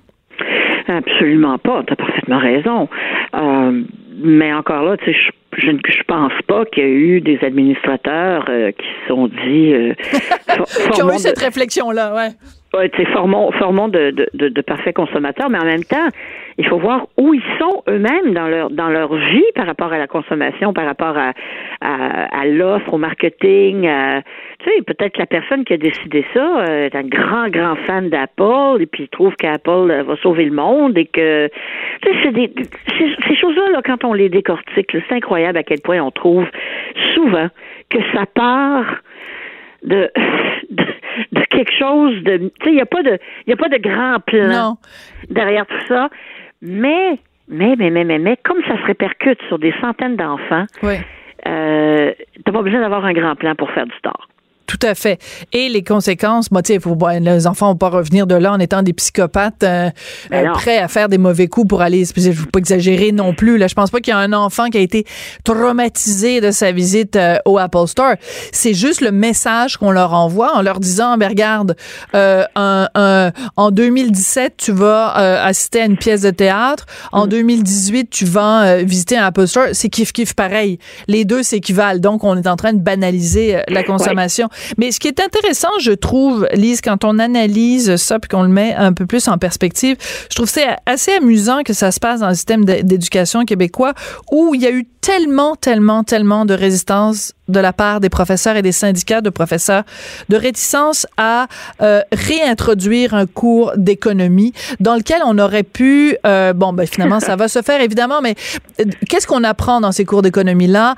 Absolument 0.87 1.57
pas. 1.57 1.83
Tu 1.85 1.93
as 1.93 1.95
parfaitement 1.95 2.39
raison. 2.39 2.89
Euh, 3.35 3.83
mais 4.21 4.53
encore 4.53 4.83
là, 4.83 4.97
tu 4.97 5.05
sais, 5.05 5.17
je, 5.57 5.71
je, 5.87 6.03
pense 6.03 6.33
pas 6.47 6.65
qu'il 6.65 6.83
y 6.83 6.85
a 6.85 6.89
eu 6.89 7.21
des 7.21 7.39
administrateurs 7.41 8.45
euh, 8.49 8.71
qui 8.71 8.85
se 8.85 9.07
sont 9.07 9.27
dit. 9.27 9.73
Euh, 9.73 9.93
qui 10.93 11.03
ont 11.03 11.11
eu 11.11 11.17
cette 11.17 11.39
réflexion-là, 11.39 12.13
ouais. 12.15 12.29
Ouais, 12.77 12.91
formons, 13.11 13.51
formons 13.51 13.87
de, 13.87 14.11
de, 14.11 14.27
de, 14.33 14.49
de, 14.49 14.61
parfaits 14.61 14.95
consommateurs, 14.95 15.49
mais 15.49 15.59
en 15.59 15.65
même 15.65 15.83
temps, 15.83 16.09
il 16.57 16.67
faut 16.67 16.77
voir 16.77 17.07
où 17.17 17.33
ils 17.33 17.43
sont 17.59 17.83
eux-mêmes 17.87 18.33
dans 18.33 18.47
leur 18.47 18.69
dans 18.69 18.89
leur 18.89 19.15
vie 19.15 19.43
par 19.55 19.65
rapport 19.65 19.91
à 19.91 19.97
la 19.97 20.07
consommation, 20.07 20.73
par 20.73 20.85
rapport 20.85 21.17
à, 21.17 21.33
à, 21.81 22.41
à 22.41 22.45
l'offre, 22.45 22.93
au 22.93 22.97
marketing. 22.97 23.81
tu 24.59 24.69
sais, 24.69 24.81
peut-être 24.83 25.13
que 25.13 25.19
la 25.19 25.25
personne 25.25 25.65
qui 25.65 25.73
a 25.73 25.77
décidé 25.77 26.25
ça 26.33 26.61
euh, 26.61 26.85
est 26.85 26.95
un 26.95 27.03
grand, 27.03 27.49
grand 27.49 27.75
fan 27.87 28.09
d'Apple 28.09 28.81
et 28.81 28.85
puis 28.85 29.03
il 29.03 29.09
trouve 29.09 29.35
qu'Apple 29.35 29.91
euh, 29.91 30.03
va 30.03 30.15
sauver 30.17 30.45
le 30.45 30.51
monde 30.51 30.97
et 30.97 31.05
que 31.05 31.47
tu 32.01 32.09
sais, 32.09 32.17
c'est 32.23 32.31
des 32.31 32.53
ces, 33.27 33.35
choses-là, 33.35 33.69
là, 33.71 33.81
quand 33.83 34.03
on 34.03 34.13
les 34.13 34.29
décortique, 34.29 34.91
c'est 34.91 35.15
incroyable 35.15 35.57
à 35.57 35.63
quel 35.63 35.81
point 35.81 35.99
on 36.01 36.11
trouve 36.11 36.45
souvent 37.13 37.47
que 37.89 37.99
ça 38.13 38.25
part 38.25 39.01
de, 39.83 40.09
de, 40.71 41.41
quelque 41.49 41.73
chose 41.73 42.23
de 42.23 42.37
tu 42.37 42.63
sais 42.63 42.71
il 42.71 42.75
y 42.75 42.81
a 42.81 42.85
pas 42.85 43.03
de 43.03 43.19
y 43.47 43.53
a 43.53 43.57
pas 43.57 43.69
de 43.69 43.77
grand 43.77 44.19
plan 44.25 44.77
derrière 45.29 45.65
tout 45.65 45.85
ça 45.87 46.09
mais 46.63 47.19
mais 47.49 47.75
mais 47.77 47.89
mais 47.91 48.05
mais 48.05 48.17
mais 48.17 48.37
comme 48.43 48.63
ça 48.67 48.77
se 48.77 48.85
répercute 48.85 49.39
sur 49.47 49.59
des 49.59 49.73
centaines 49.81 50.15
d'enfants 50.15 50.65
oui. 50.81 50.95
euh, 51.45 52.11
t'as 52.43 52.51
pas 52.51 52.61
besoin 52.61 52.79
d'avoir 52.79 53.05
un 53.05 53.13
grand 53.13 53.35
plan 53.35 53.53
pour 53.53 53.69
faire 53.71 53.85
du 53.85 53.99
tort 54.01 54.29
tout 54.73 54.87
à 54.87 54.95
fait. 54.95 55.19
Et 55.51 55.69
les 55.69 55.83
conséquences, 55.83 56.49
moi, 56.49 56.63
tu 56.63 56.73
sais, 56.73 57.19
les 57.19 57.47
enfants 57.47 57.67
vont 57.67 57.75
pas 57.75 57.89
revenir 57.89 58.25
de 58.25 58.33
là 58.33 58.53
en 58.53 58.59
étant 58.59 58.81
des 58.81 58.93
psychopathes 58.93 59.61
euh, 59.61 59.91
ben 60.31 60.47
euh, 60.47 60.51
prêts 60.53 60.79
à 60.79 60.87
faire 60.87 61.09
des 61.09 61.19
mauvais 61.19 61.47
coups 61.47 61.67
pour 61.67 61.83
aller. 61.83 62.05
Je 62.05 62.31
veux 62.31 62.47
pas 62.47 62.57
exagérer 62.57 63.11
non 63.11 63.35
plus. 63.35 63.59
Là, 63.59 63.67
je 63.67 63.75
pense 63.75 63.91
pas 63.91 63.99
qu'il 63.99 64.11
y 64.11 64.15
a 64.15 64.17
un 64.17 64.33
enfant 64.33 64.69
qui 64.69 64.79
a 64.79 64.81
été 64.81 65.05
traumatisé 65.43 66.41
de 66.41 66.49
sa 66.49 66.71
visite 66.71 67.15
euh, 67.15 67.37
au 67.45 67.59
Apple 67.59 67.85
Store. 67.85 68.15
C'est 68.51 68.73
juste 68.73 69.01
le 69.01 69.11
message 69.11 69.77
qu'on 69.77 69.91
leur 69.91 70.13
envoie 70.13 70.55
en 70.55 70.63
leur 70.63 70.79
disant, 70.79 71.17
ben 71.17 71.29
regarde, 71.29 71.75
en 72.15 73.71
2017, 73.71 74.55
tu 74.57 74.71
vas 74.71 75.09
assister 75.43 75.81
à 75.81 75.85
une 75.85 75.97
pièce 75.97 76.21
de 76.21 76.31
théâtre. 76.31 76.87
En 77.11 77.27
2018, 77.27 78.05
mm. 78.05 78.07
tu 78.09 78.25
vas 78.25 78.77
visiter 78.77 79.17
un 79.17 79.25
Apple 79.25 79.45
Store. 79.45 79.67
C'est 79.73 79.89
kiff 79.89 80.13
kiff 80.13 80.33
pareil. 80.33 80.79
Les 81.07 81.25
deux 81.25 81.43
s'équivalent. 81.43 81.99
Donc, 81.99 82.23
on 82.23 82.35
est 82.35 82.47
en 82.47 82.55
train 82.55 82.73
de 82.73 82.81
banaliser 82.81 83.61
la 83.67 83.83
consommation. 83.83 84.49
Mais 84.77 84.91
ce 84.91 84.99
qui 84.99 85.07
est 85.07 85.19
intéressant, 85.19 85.69
je 85.79 85.91
trouve, 85.91 86.47
Lise, 86.53 86.81
quand 86.81 87.03
on 87.03 87.19
analyse 87.19 87.95
ça 87.95 88.19
puis 88.19 88.29
qu'on 88.29 88.43
le 88.43 88.49
met 88.49 88.73
un 88.75 88.93
peu 88.93 89.05
plus 89.05 89.27
en 89.27 89.37
perspective, 89.37 89.97
je 90.29 90.35
trouve 90.35 90.49
c'est 90.49 90.67
assez 90.85 91.13
amusant 91.13 91.63
que 91.63 91.73
ça 91.73 91.91
se 91.91 91.99
passe 91.99 92.19
dans 92.19 92.29
le 92.29 92.35
système 92.35 92.65
d'éducation 92.65 93.45
québécois 93.45 93.93
où 94.31 94.55
il 94.55 94.61
y 94.61 94.67
a 94.67 94.71
eu 94.71 94.85
tellement, 95.03 95.57
tellement, 95.57 96.03
tellement 96.05 96.45
de 96.45 96.53
résistance 96.53 97.33
de 97.49 97.59
la 97.59 97.73
part 97.73 97.99
des 97.99 98.09
professeurs 98.09 98.55
et 98.55 98.61
des 98.61 98.71
syndicats 98.71 99.19
de 99.19 99.29
professeurs, 99.29 99.83
de 100.29 100.37
réticence 100.37 101.05
à 101.17 101.47
euh, 101.81 102.01
réintroduire 102.13 103.13
un 103.13 103.25
cours 103.25 103.73
d'économie 103.75 104.53
dans 104.79 104.95
lequel 104.95 105.21
on 105.25 105.37
aurait 105.37 105.63
pu, 105.63 106.15
euh, 106.25 106.53
bon, 106.53 106.71
ben 106.71 106.87
finalement 106.87 107.19
ça 107.19 107.35
va 107.35 107.49
se 107.49 107.61
faire 107.61 107.81
évidemment, 107.81 108.21
mais 108.21 108.35
euh, 108.79 108.85
qu'est-ce 109.09 109.27
qu'on 109.27 109.43
apprend 109.43 109.81
dans 109.81 109.91
ces 109.91 110.05
cours 110.05 110.21
d'économie 110.21 110.67
là 110.67 110.95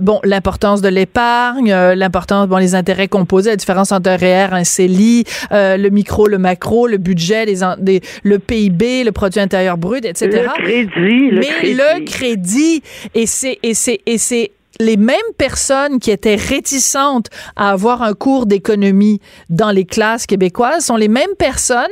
Bon, 0.00 0.20
l'importance 0.24 0.80
de 0.80 0.88
l'épargne, 0.88 1.72
l'importance, 1.72 2.48
bon, 2.48 2.56
les 2.56 2.74
intérêts 2.74 3.08
composés, 3.08 3.50
la 3.50 3.56
différence 3.56 3.92
entre 3.92 4.10
un 4.10 4.16
REER, 4.16 4.48
un 4.52 4.64
CELI, 4.64 5.24
le 5.50 5.88
micro, 5.88 6.26
le 6.26 6.38
macro, 6.38 6.86
le 6.86 6.96
budget, 6.96 7.44
les, 7.44 8.00
le 8.22 8.38
PIB, 8.38 9.04
le 9.04 9.12
produit 9.12 9.40
intérieur 9.40 9.76
brut, 9.76 10.04
etc. 10.04 10.46
Le 10.58 10.62
crédit, 10.62 11.30
le 11.30 11.40
mais 11.40 11.72
le 11.72 12.04
crédit 12.04 12.82
et 13.14 13.26
c'est 13.42 13.58
et 13.64 13.74
c'est 13.74 14.00
et 14.06 14.18
c'est 14.18 14.52
les 14.82 14.96
mêmes 14.96 15.16
personnes 15.38 15.98
qui 15.98 16.10
étaient 16.10 16.36
réticentes 16.36 17.28
à 17.56 17.70
avoir 17.70 18.02
un 18.02 18.14
cours 18.14 18.46
d'économie 18.46 19.20
dans 19.48 19.70
les 19.70 19.84
classes 19.84 20.26
québécoises 20.26 20.84
sont 20.84 20.96
les 20.96 21.08
mêmes 21.08 21.34
personnes 21.38 21.86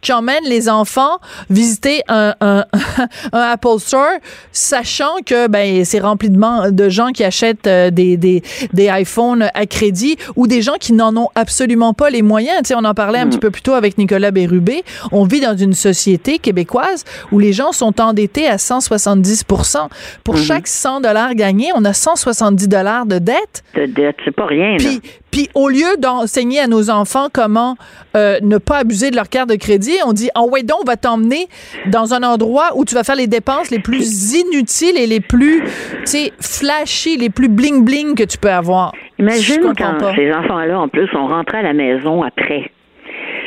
qui 0.00 0.12
emmènent 0.12 0.44
les 0.44 0.68
enfants 0.68 1.18
visiter 1.50 2.02
un, 2.08 2.34
un, 2.40 2.64
Apple 3.32 3.78
Store, 3.78 4.18
sachant 4.52 5.14
que 5.24 5.48
ben 5.48 5.84
c'est 5.84 6.00
rempli 6.00 6.30
de, 6.30 6.70
de 6.70 6.88
gens 6.88 7.10
qui 7.10 7.24
achètent 7.24 7.66
euh, 7.66 7.90
des, 7.90 8.16
des, 8.16 8.42
des 8.72 8.90
iPhones 8.92 9.48
à 9.54 9.66
crédit 9.66 10.16
ou 10.36 10.46
des 10.46 10.62
gens 10.62 10.76
qui 10.80 10.92
n'en 10.92 11.16
ont 11.16 11.28
absolument 11.34 11.94
pas 11.94 12.10
les 12.10 12.22
moyens. 12.22 12.58
Tu 12.62 12.68
sais, 12.68 12.74
on 12.74 12.84
en 12.84 12.94
parlait 12.94 13.18
un 13.18 13.28
petit 13.28 13.38
peu 13.38 13.50
plus 13.50 13.62
tôt 13.62 13.74
avec 13.74 13.98
Nicolas 13.98 14.30
Bérubé. 14.30 14.84
On 15.12 15.24
vit 15.24 15.40
dans 15.40 15.56
une 15.56 15.74
société 15.74 16.38
québécoise 16.38 17.04
où 17.30 17.38
les 17.38 17.52
gens 17.52 17.72
sont 17.72 18.00
endettés 18.00 18.46
à 18.46 18.56
170% 18.56 19.88
Pour 20.24 20.36
mm-hmm. 20.36 20.46
chaque 20.46 20.66
100 20.66 21.00
dollars 21.02 21.34
gagnés, 21.34 21.70
on 21.74 21.84
a 21.84 21.92
170 21.92 22.31
70 22.32 22.68
dollars 22.68 23.06
de 23.06 23.18
dette. 23.18 23.62
De 23.74 23.86
dette, 23.86 24.16
c'est 24.24 24.34
pas 24.34 24.46
rien. 24.46 24.76
Puis, 24.78 25.00
puis 25.30 25.48
au 25.54 25.68
lieu 25.68 25.96
d'enseigner 25.98 26.60
à 26.60 26.66
nos 26.66 26.90
enfants 26.90 27.28
comment 27.32 27.76
euh, 28.16 28.38
ne 28.42 28.58
pas 28.58 28.78
abuser 28.78 29.10
de 29.10 29.16
leur 29.16 29.28
carte 29.28 29.48
de 29.48 29.56
crédit, 29.56 29.96
on 30.06 30.12
dit 30.12 30.30
en 30.34 30.44
oh, 30.44 30.50
ouais 30.50 30.62
donc 30.62 30.78
on 30.82 30.84
va 30.84 30.96
t'emmener 30.96 31.46
dans 31.86 32.14
un 32.14 32.22
endroit 32.22 32.70
où 32.76 32.84
tu 32.84 32.94
vas 32.94 33.04
faire 33.04 33.16
les 33.16 33.26
dépenses 33.26 33.70
les 33.70 33.78
plus 33.78 34.34
inutiles 34.34 34.98
et 34.98 35.06
les 35.06 35.20
plus, 35.20 35.62
tu 35.62 36.06
sais, 36.06 36.32
flashy, 36.40 37.16
les 37.16 37.30
plus 37.30 37.48
bling 37.48 37.84
bling 37.84 38.14
que 38.14 38.24
tu 38.24 38.38
peux 38.38 38.50
avoir. 38.50 38.92
Imagine 39.18 39.72
quand 39.76 40.14
ces 40.16 40.32
enfants-là 40.32 40.80
en 40.80 40.88
plus 40.88 41.08
rentrés 41.12 41.58
à 41.58 41.62
la 41.62 41.72
maison 41.72 42.22
après. 42.22 42.70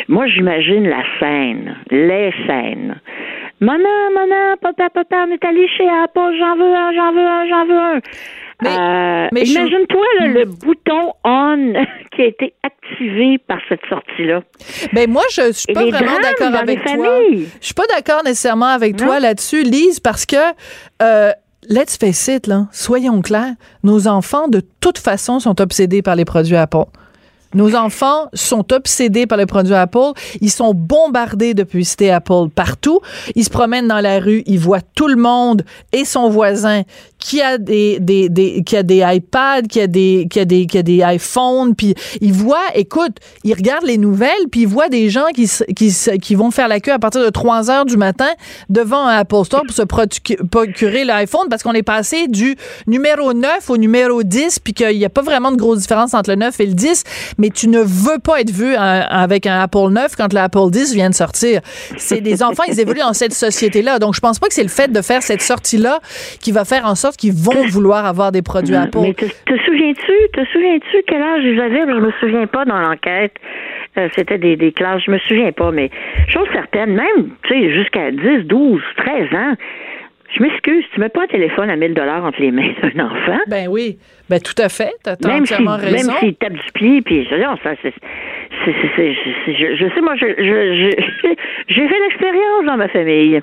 Moi, 0.08 0.28
j'imagine 0.28 0.88
la 0.88 1.04
scène, 1.20 1.76
les 1.90 2.32
scènes. 2.46 2.96
Maman, 3.60 4.12
maman, 4.14 4.58
papa, 4.62 4.90
papa, 4.90 5.26
on 5.28 5.32
est 5.32 5.44
allé 5.44 5.68
chez 5.70 5.88
Apple, 5.88 6.36
j'en 6.38 6.56
veux 6.56 6.76
un, 6.76 6.94
j'en 6.94 7.12
veux 7.14 7.26
un, 7.26 7.48
j'en 7.48 7.66
veux 7.66 7.78
un. 7.78 8.00
Euh, 8.64 9.28
mais, 9.32 9.42
imagine-toi 9.42 10.06
le 10.22 10.46
bouton 10.46 11.14
on 11.24 11.74
qui 12.16 12.22
a 12.22 12.26
été 12.26 12.54
activé 12.64 13.38
par 13.38 13.58
cette 13.68 13.82
sortie-là. 13.90 14.42
Ben 14.94 15.10
moi, 15.10 15.24
je 15.32 15.52
suis 15.52 15.74
pas 15.74 15.86
vraiment 15.86 16.20
d'accord 16.22 16.56
avec 16.56 16.84
toi. 16.84 17.20
Je 17.32 17.66
suis 17.66 17.74
pas 17.74 17.88
d'accord 17.94 18.24
nécessairement 18.24 18.68
avec 18.68 18.96
toi 18.96 19.20
là-dessus, 19.20 19.64
Lise, 19.64 20.00
parce 20.00 20.26
que 20.26 20.38
euh, 21.02 21.32
let's 21.70 21.98
face 21.98 22.28
it, 22.28 22.48
là, 22.48 22.68
soyons 22.72 23.22
clairs, 23.22 23.56
nos 23.84 24.08
enfants 24.08 24.48
de 24.48 24.62
toute 24.80 24.98
façon 24.98 25.40
sont 25.40 25.60
obsédés 25.62 26.02
par 26.02 26.16
les 26.16 26.26
produits 26.26 26.56
Apple. 26.56 26.86
Nos 27.56 27.74
enfants 27.74 28.28
sont 28.34 28.74
obsédés 28.74 29.28
par 29.28 29.38
les 29.38 29.46
produits 29.46 29.74
Apple. 29.74 30.12
Ils 30.42 30.52
sont 30.52 30.74
bombardés 30.74 31.54
de 31.54 31.64
publicité 31.64 32.12
Apple 32.12 32.50
partout. 32.54 33.00
Ils 33.34 33.46
se 33.46 33.50
promènent 33.50 33.88
dans 33.88 34.02
la 34.02 34.20
rue, 34.20 34.44
ils 34.46 34.60
voient 34.60 34.82
tout 34.82 35.08
le 35.08 35.16
monde 35.16 35.64
et 35.94 36.04
son 36.04 36.30
voisin 36.30 36.82
qui 37.26 37.42
a 37.42 37.58
des, 37.58 38.00
des, 38.00 38.30
des 38.30 38.62
qui 38.64 38.78
a 38.78 38.84
des 38.84 39.04
iPads, 39.04 39.64
qui 39.68 39.82
a 39.82 39.88
des 39.88 40.28
qui 40.30 40.40
a 40.40 40.46
des 40.46 40.68
qui 40.68 40.78
a 40.78 40.84
des 40.84 41.02
iPhones, 41.04 41.74
puis 41.74 41.96
ils 42.22 42.34
voient, 42.34 42.70
écoute, 42.76 43.14
ils 43.44 43.56
regardent 43.56 43.88
les 43.88 43.98
nouvelles, 43.98 44.48
puis 44.52 44.62
ils 44.62 44.68
voient 44.68 44.90
des 44.90 45.10
gens 45.10 45.26
qui 45.34 45.50
qui 45.76 45.92
qui 46.22 46.36
vont 46.36 46.52
faire 46.52 46.68
la 46.68 46.80
queue 46.80 46.92
à 46.92 47.00
partir 47.00 47.24
de 47.24 47.30
3 47.30 47.72
heures 47.72 47.86
du 47.86 47.98
matin 47.98 48.30
devant 48.70 49.08
un 49.08 49.18
Apple 49.18 49.44
Store 49.44 49.64
pour 49.66 49.76
se 49.76 49.82
procurer 49.82 51.04
l'iPhone 51.04 51.48
parce 51.50 51.64
qu'on 51.64 51.74
est 51.74 51.82
passé 51.82 52.28
du 52.28 52.58
numéro 52.86 53.34
9 53.34 53.72
au 53.72 53.78
numéro 53.78 54.22
10 54.22 54.60
puis 54.60 54.74
qu'il 54.74 54.96
n'y 54.96 55.06
a 55.06 55.10
pas 55.10 55.24
vraiment 55.24 55.52
de 55.52 55.58
grosse 55.58 55.80
différence 55.80 56.14
entre 56.14 56.30
le 56.30 56.36
9 56.36 56.60
et 56.60 56.66
le 56.68 56.74
10, 56.76 57.04
mais 57.40 57.50
tu 57.50 57.70
ne 57.70 57.80
veux 57.80 58.20
pas 58.20 58.42
être 58.42 58.52
vu 58.52 58.76
avec 58.76 59.48
un 59.48 59.62
Apple 59.62 59.90
9 59.90 60.16
quand 60.16 60.32
l'Apple 60.32 60.70
10 60.70 60.94
vient 60.94 61.10
de 61.10 61.16
sortir. 61.16 61.62
C'est 61.98 62.22
des 62.22 62.44
enfants, 62.44 62.64
ils 62.68 62.80
évoluent 62.80 63.00
dans 63.00 63.14
cette 63.14 63.34
société-là. 63.34 63.98
Donc 63.98 64.14
je 64.14 64.20
pense 64.20 64.38
pas 64.38 64.48
que 64.48 64.54
c'est 64.54 64.62
le 64.62 64.70
fait 64.70 64.92
de 64.92 65.02
faire 65.02 65.24
cette 65.24 65.42
sortie-là 65.42 66.00
qui 66.40 66.52
va 66.52 66.66
faire 66.66 66.86
en 66.86 66.94
sorte 66.94 67.15
qui 67.18 67.32
vont 67.32 67.68
vouloir 67.68 68.06
avoir 68.06 68.32
des 68.32 68.42
produits 68.42 68.76
Apple. 68.76 69.00
Mais 69.02 69.14
te, 69.14 69.26
souviens-tu, 69.66 70.14
te 70.34 70.46
souviens-tu 70.52 71.04
quel 71.08 71.22
âge 71.22 71.44
ils 71.44 71.60
avaient? 71.60 71.86
Je 71.88 72.00
me 72.00 72.12
souviens 72.20 72.48
pas 72.48 72.66
dans 72.66 72.80
l'enquête. 72.80 73.34
Euh, 73.98 74.10
c'était 74.14 74.38
des, 74.38 74.58
des 74.58 74.72
classes, 74.74 75.04
je 75.06 75.12
me 75.12 75.18
souviens 75.20 75.52
pas, 75.54 75.72
mais 75.72 75.90
chose 76.28 76.48
certaine, 76.52 76.96
même, 76.96 77.30
tu 77.44 77.54
sais, 77.54 77.74
jusqu'à 77.74 78.12
10, 78.12 78.44
12, 78.46 78.82
13 78.98 79.34
ans, 79.34 79.54
je 80.36 80.44
m'excuse, 80.44 80.84
tu 80.94 81.00
mets 81.00 81.10
pas 81.10 81.24
un 81.24 81.28
téléphone 81.28 81.70
à 81.70 81.76
1000 81.76 81.94
dollars 81.94 82.24
entre 82.26 82.42
les 82.42 82.52
mains 82.52 82.74
d'un 82.84 83.06
enfant? 83.06 83.40
Ben 83.48 83.68
oui, 83.70 83.98
ben 84.30 84.40
tout 84.40 84.60
à 84.62 84.70
fait, 84.70 84.92
t'as 85.04 85.16
même 85.28 85.44
entièrement 85.44 85.78
raison. 85.78 86.12
Même 86.12 86.18
s'il 86.20 86.36
tape 86.36 86.54
du 86.54 86.72
pied, 86.74 87.02
puis 87.02 87.26
je, 87.26 87.36
ça, 87.64 87.72
c'est, 87.82 87.94
je, 88.66 89.76
je, 89.76 89.94
sais, 89.94 90.02
moi, 90.02 90.16
je, 90.16 90.26
je, 90.28 91.30
j'ai 91.68 91.88
fait 91.88 92.00
l'expérience 92.00 92.66
dans 92.66 92.78
ma 92.78 92.88
famille. 92.88 93.42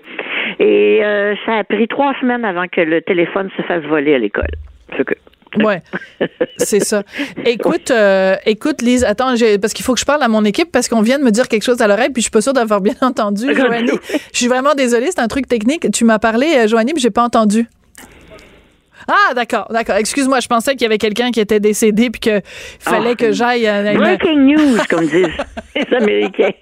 Et 0.59 1.01
euh, 1.03 1.35
ça 1.47 1.59
a 1.59 1.65
pris 1.65 1.89
trois 1.89 2.15
semaines 2.21 2.45
avant 2.45 2.67
que 2.69 2.81
le 2.81 3.01
téléphone 3.01 3.51
se 3.57 3.63
fasse 3.63 3.83
voler 3.85 4.15
à 4.15 4.19
l'école. 4.19 4.51
que 4.97 5.15
Ouais, 5.59 5.83
c'est 6.57 6.81
ça. 6.81 7.03
Écoute, 7.45 7.91
euh, 7.91 8.37
écoute, 8.47 8.83
Lise, 8.83 9.05
attends, 9.05 9.35
parce 9.61 9.73
qu'il 9.73 9.85
faut 9.85 9.95
que 9.95 10.01
je 10.01 10.05
parle 10.05 10.23
à 10.23 10.29
mon 10.29 10.45
équipe 10.45 10.73
parce 10.73 10.89
qu'on 10.89 11.03
vient 11.03 11.19
de 11.19 11.25
me 11.25 11.31
dire 11.31 11.49
quelque 11.49 11.63
chose 11.63 11.81
à 11.81 11.87
l'oreille, 11.87 12.11
puis 12.11 12.23
je 12.23 12.25
suis 12.25 12.31
pas 12.31 12.41
sûre 12.41 12.53
d'avoir 12.53 12.81
bien 12.81 12.95
entendu, 13.01 13.55
Joanie. 13.57 13.91
Je 14.33 14.39
suis 14.39 14.49
vraiment 14.49 14.75
désolée, 14.75 15.09
c'est 15.11 15.21
un 15.21 15.29
truc 15.29 15.47
technique. 15.49 15.91
Tu 15.93 16.05
m'as 16.05 16.19
parlé, 16.19 16.47
euh, 16.57 16.67
Joanie, 16.69 16.93
mais 16.95 17.01
j'ai 17.01 17.11
pas 17.11 17.23
entendu. 17.23 17.67
Ah, 19.09 19.35
d'accord, 19.35 19.67
d'accord. 19.71 19.97
Excuse-moi, 19.97 20.41
je 20.41 20.49
pensais 20.49 20.73
qu'il 20.73 20.83
y 20.83 20.87
avait 20.87 20.99
quelqu'un 20.99 21.31
qui 21.31 21.41
était 21.41 21.61
décédé 21.61 22.11
puis 22.11 22.21
qu'il 22.21 22.43
fallait 22.79 23.17
que 23.17 23.27
ah. 23.27 23.33
j'aille. 23.33 23.97
Breaking 23.97 24.39
news, 24.39 24.79
comme 24.89 25.07
disent 25.07 25.29
les 25.75 25.97
Américains. 25.97 26.53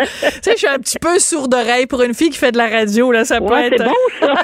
tu 0.00 0.06
sais, 0.42 0.52
je 0.52 0.58
suis 0.58 0.66
un 0.66 0.78
petit 0.78 0.98
peu 0.98 1.18
sourd 1.18 1.48
d'oreille 1.48 1.86
pour 1.86 2.02
une 2.02 2.14
fille 2.14 2.30
qui 2.30 2.38
fait 2.38 2.52
de 2.52 2.58
la 2.58 2.68
radio, 2.68 3.12
là. 3.12 3.24
Ça 3.24 3.40
peut 3.40 3.54
être. 3.54 3.78
C'est 3.78 3.84
bon, 3.84 3.94
ça. 4.20 4.34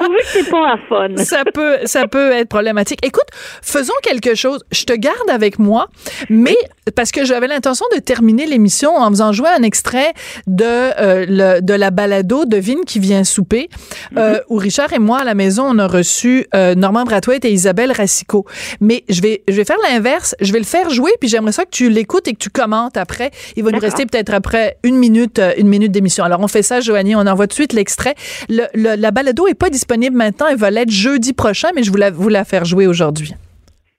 oui, 0.00 0.16
c'est 0.24 0.50
pas 0.50 0.72
à 0.72 0.76
fun. 0.88 1.16
ça 1.24 1.44
peut, 1.52 1.78
ça 1.84 2.06
peut 2.06 2.32
être 2.32 2.48
problématique. 2.48 3.04
Écoute, 3.04 3.26
faisons 3.62 3.94
quelque 4.02 4.34
chose. 4.34 4.64
Je 4.70 4.84
te 4.84 4.92
garde 4.92 5.30
avec 5.30 5.58
moi, 5.58 5.88
mais 6.28 6.56
parce 6.94 7.10
que 7.10 7.24
j'avais 7.24 7.46
l'intention 7.46 7.86
de 7.94 8.00
terminer 8.00 8.46
l'émission 8.46 8.96
en 8.96 9.08
faisant 9.10 9.32
jouer 9.32 9.48
un 9.48 9.62
extrait 9.62 10.12
de, 10.46 10.64
euh, 10.64 11.26
le, 11.28 11.60
de 11.60 11.74
la 11.74 11.90
balado 11.90 12.44
de 12.44 12.56
Vine 12.56 12.84
qui 12.86 12.98
vient 12.98 13.24
souper, 13.24 13.68
euh, 14.16 14.34
mm-hmm. 14.34 14.40
où 14.48 14.56
Richard 14.56 14.92
et 14.92 14.98
moi, 14.98 15.20
à 15.20 15.24
la 15.24 15.34
maison, 15.34 15.64
on 15.66 15.78
a 15.78 15.86
reçu 15.86 16.35
euh, 16.54 16.74
Normand 16.74 17.04
Brathwaite 17.04 17.44
et 17.44 17.52
Isabelle 17.52 17.92
Racicot. 17.92 18.44
Mais 18.80 19.04
je 19.08 19.20
vais, 19.20 19.42
je 19.48 19.54
vais 19.54 19.64
faire 19.64 19.76
l'inverse. 19.88 20.34
Je 20.40 20.52
vais 20.52 20.58
le 20.58 20.64
faire 20.64 20.90
jouer, 20.90 21.12
puis 21.20 21.28
j'aimerais 21.28 21.52
ça 21.52 21.64
que 21.64 21.70
tu 21.70 21.88
l'écoutes 21.88 22.28
et 22.28 22.32
que 22.32 22.38
tu 22.38 22.50
commentes 22.50 22.96
après. 22.96 23.30
Il 23.56 23.64
va 23.64 23.70
nous 23.70 23.78
rester 23.78 24.06
peut-être 24.06 24.32
après 24.32 24.78
une 24.82 24.96
minute, 24.96 25.38
euh, 25.38 25.52
une 25.56 25.68
minute 25.68 25.92
d'émission. 25.92 26.24
Alors, 26.24 26.40
on 26.40 26.48
fait 26.48 26.62
ça, 26.62 26.80
Joanie. 26.80 27.14
On 27.16 27.26
envoie 27.26 27.46
tout 27.46 27.50
de 27.50 27.54
suite 27.54 27.72
l'extrait. 27.72 28.14
Le, 28.48 28.66
la 28.74 29.10
balado 29.10 29.46
est 29.46 29.54
pas 29.54 29.70
disponible 29.70 30.16
maintenant. 30.16 30.46
Elle 30.48 30.58
va 30.58 30.70
l'être 30.70 30.90
jeudi 30.90 31.32
prochain, 31.32 31.68
mais 31.74 31.82
je 31.82 31.90
voulais 31.90 32.10
vous 32.10 32.28
la 32.28 32.44
faire 32.44 32.64
jouer 32.64 32.86
aujourd'hui. 32.86 33.34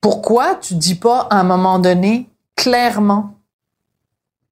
Pourquoi 0.01 0.55
tu 0.55 0.75
dis 0.75 0.95
pas 0.95 1.27
à 1.29 1.39
un 1.39 1.43
moment 1.43 1.79
donné 1.79 2.27
clairement 2.55 3.33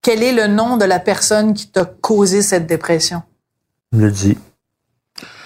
quel 0.01 0.21
est 0.21 0.33
le 0.33 0.45
nom 0.45 0.77
de 0.77 0.85
la 0.85 0.99
personne 0.99 1.55
qui 1.55 1.67
t'a 1.67 1.83
causé 1.83 2.43
cette 2.43 2.67
dépression? 2.67 3.23
le 3.91 4.11
dis. 4.11 4.37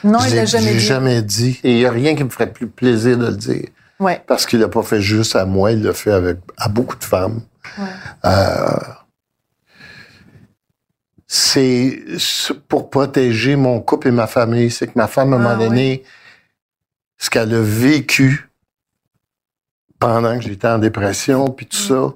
Non, 0.04 0.20
il 0.28 0.36
l'a 0.36 0.45
jamais 0.45 0.74
dit. 0.74 0.80
jamais 0.80 1.22
dit. 1.22 1.60
Et 1.64 1.72
il 1.72 1.78
n'y 1.78 1.86
a 1.86 1.91
rien 1.91 2.16
qui 2.16 2.24
me 2.24 2.30
ferait 2.30 2.52
plus 2.52 2.68
plaisir 2.68 3.18
de 3.18 3.28
le 3.28 3.36
dire. 3.36 3.68
Ouais. 4.00 4.22
Parce 4.28 4.45
qu'il 4.45 4.60
l'a 4.60 4.70
pas 4.70 4.84
fait 4.84 5.02
juste 5.02 5.36
à 5.36 5.45
moi, 5.45 5.72
il 5.72 5.84
l'a 5.84 5.93
fait 5.93 6.12
avec 6.12 6.38
à 6.58 6.70
beaucoup 6.70 6.95
de 6.95 7.04
femmes. 7.04 7.41
Euh, 8.26 8.80
c'est 11.28 12.02
pour 12.68 12.89
protéger 12.89 13.56
mon 13.56 13.82
couple 13.82 14.08
et 14.08 14.12
ma 14.12 14.28
famille. 14.28 14.72
C'est 14.72 14.88
que 14.88 14.93
ma 14.95 15.08
femme, 15.08 15.34
à 15.34 15.36
un 15.36 15.39
moment 15.39 15.56
ah 15.56 15.64
donné, 15.64 16.04
ce 17.18 17.30
qu'elle 17.30 17.54
a 17.54 17.62
vécu 17.62 18.50
pendant 20.00 20.38
que 20.38 20.45
j'étais 20.45 20.68
en 20.68 20.80
dépression, 20.80 21.50
puis 21.50 21.68
tout 21.68 21.78
ça, 21.78 22.14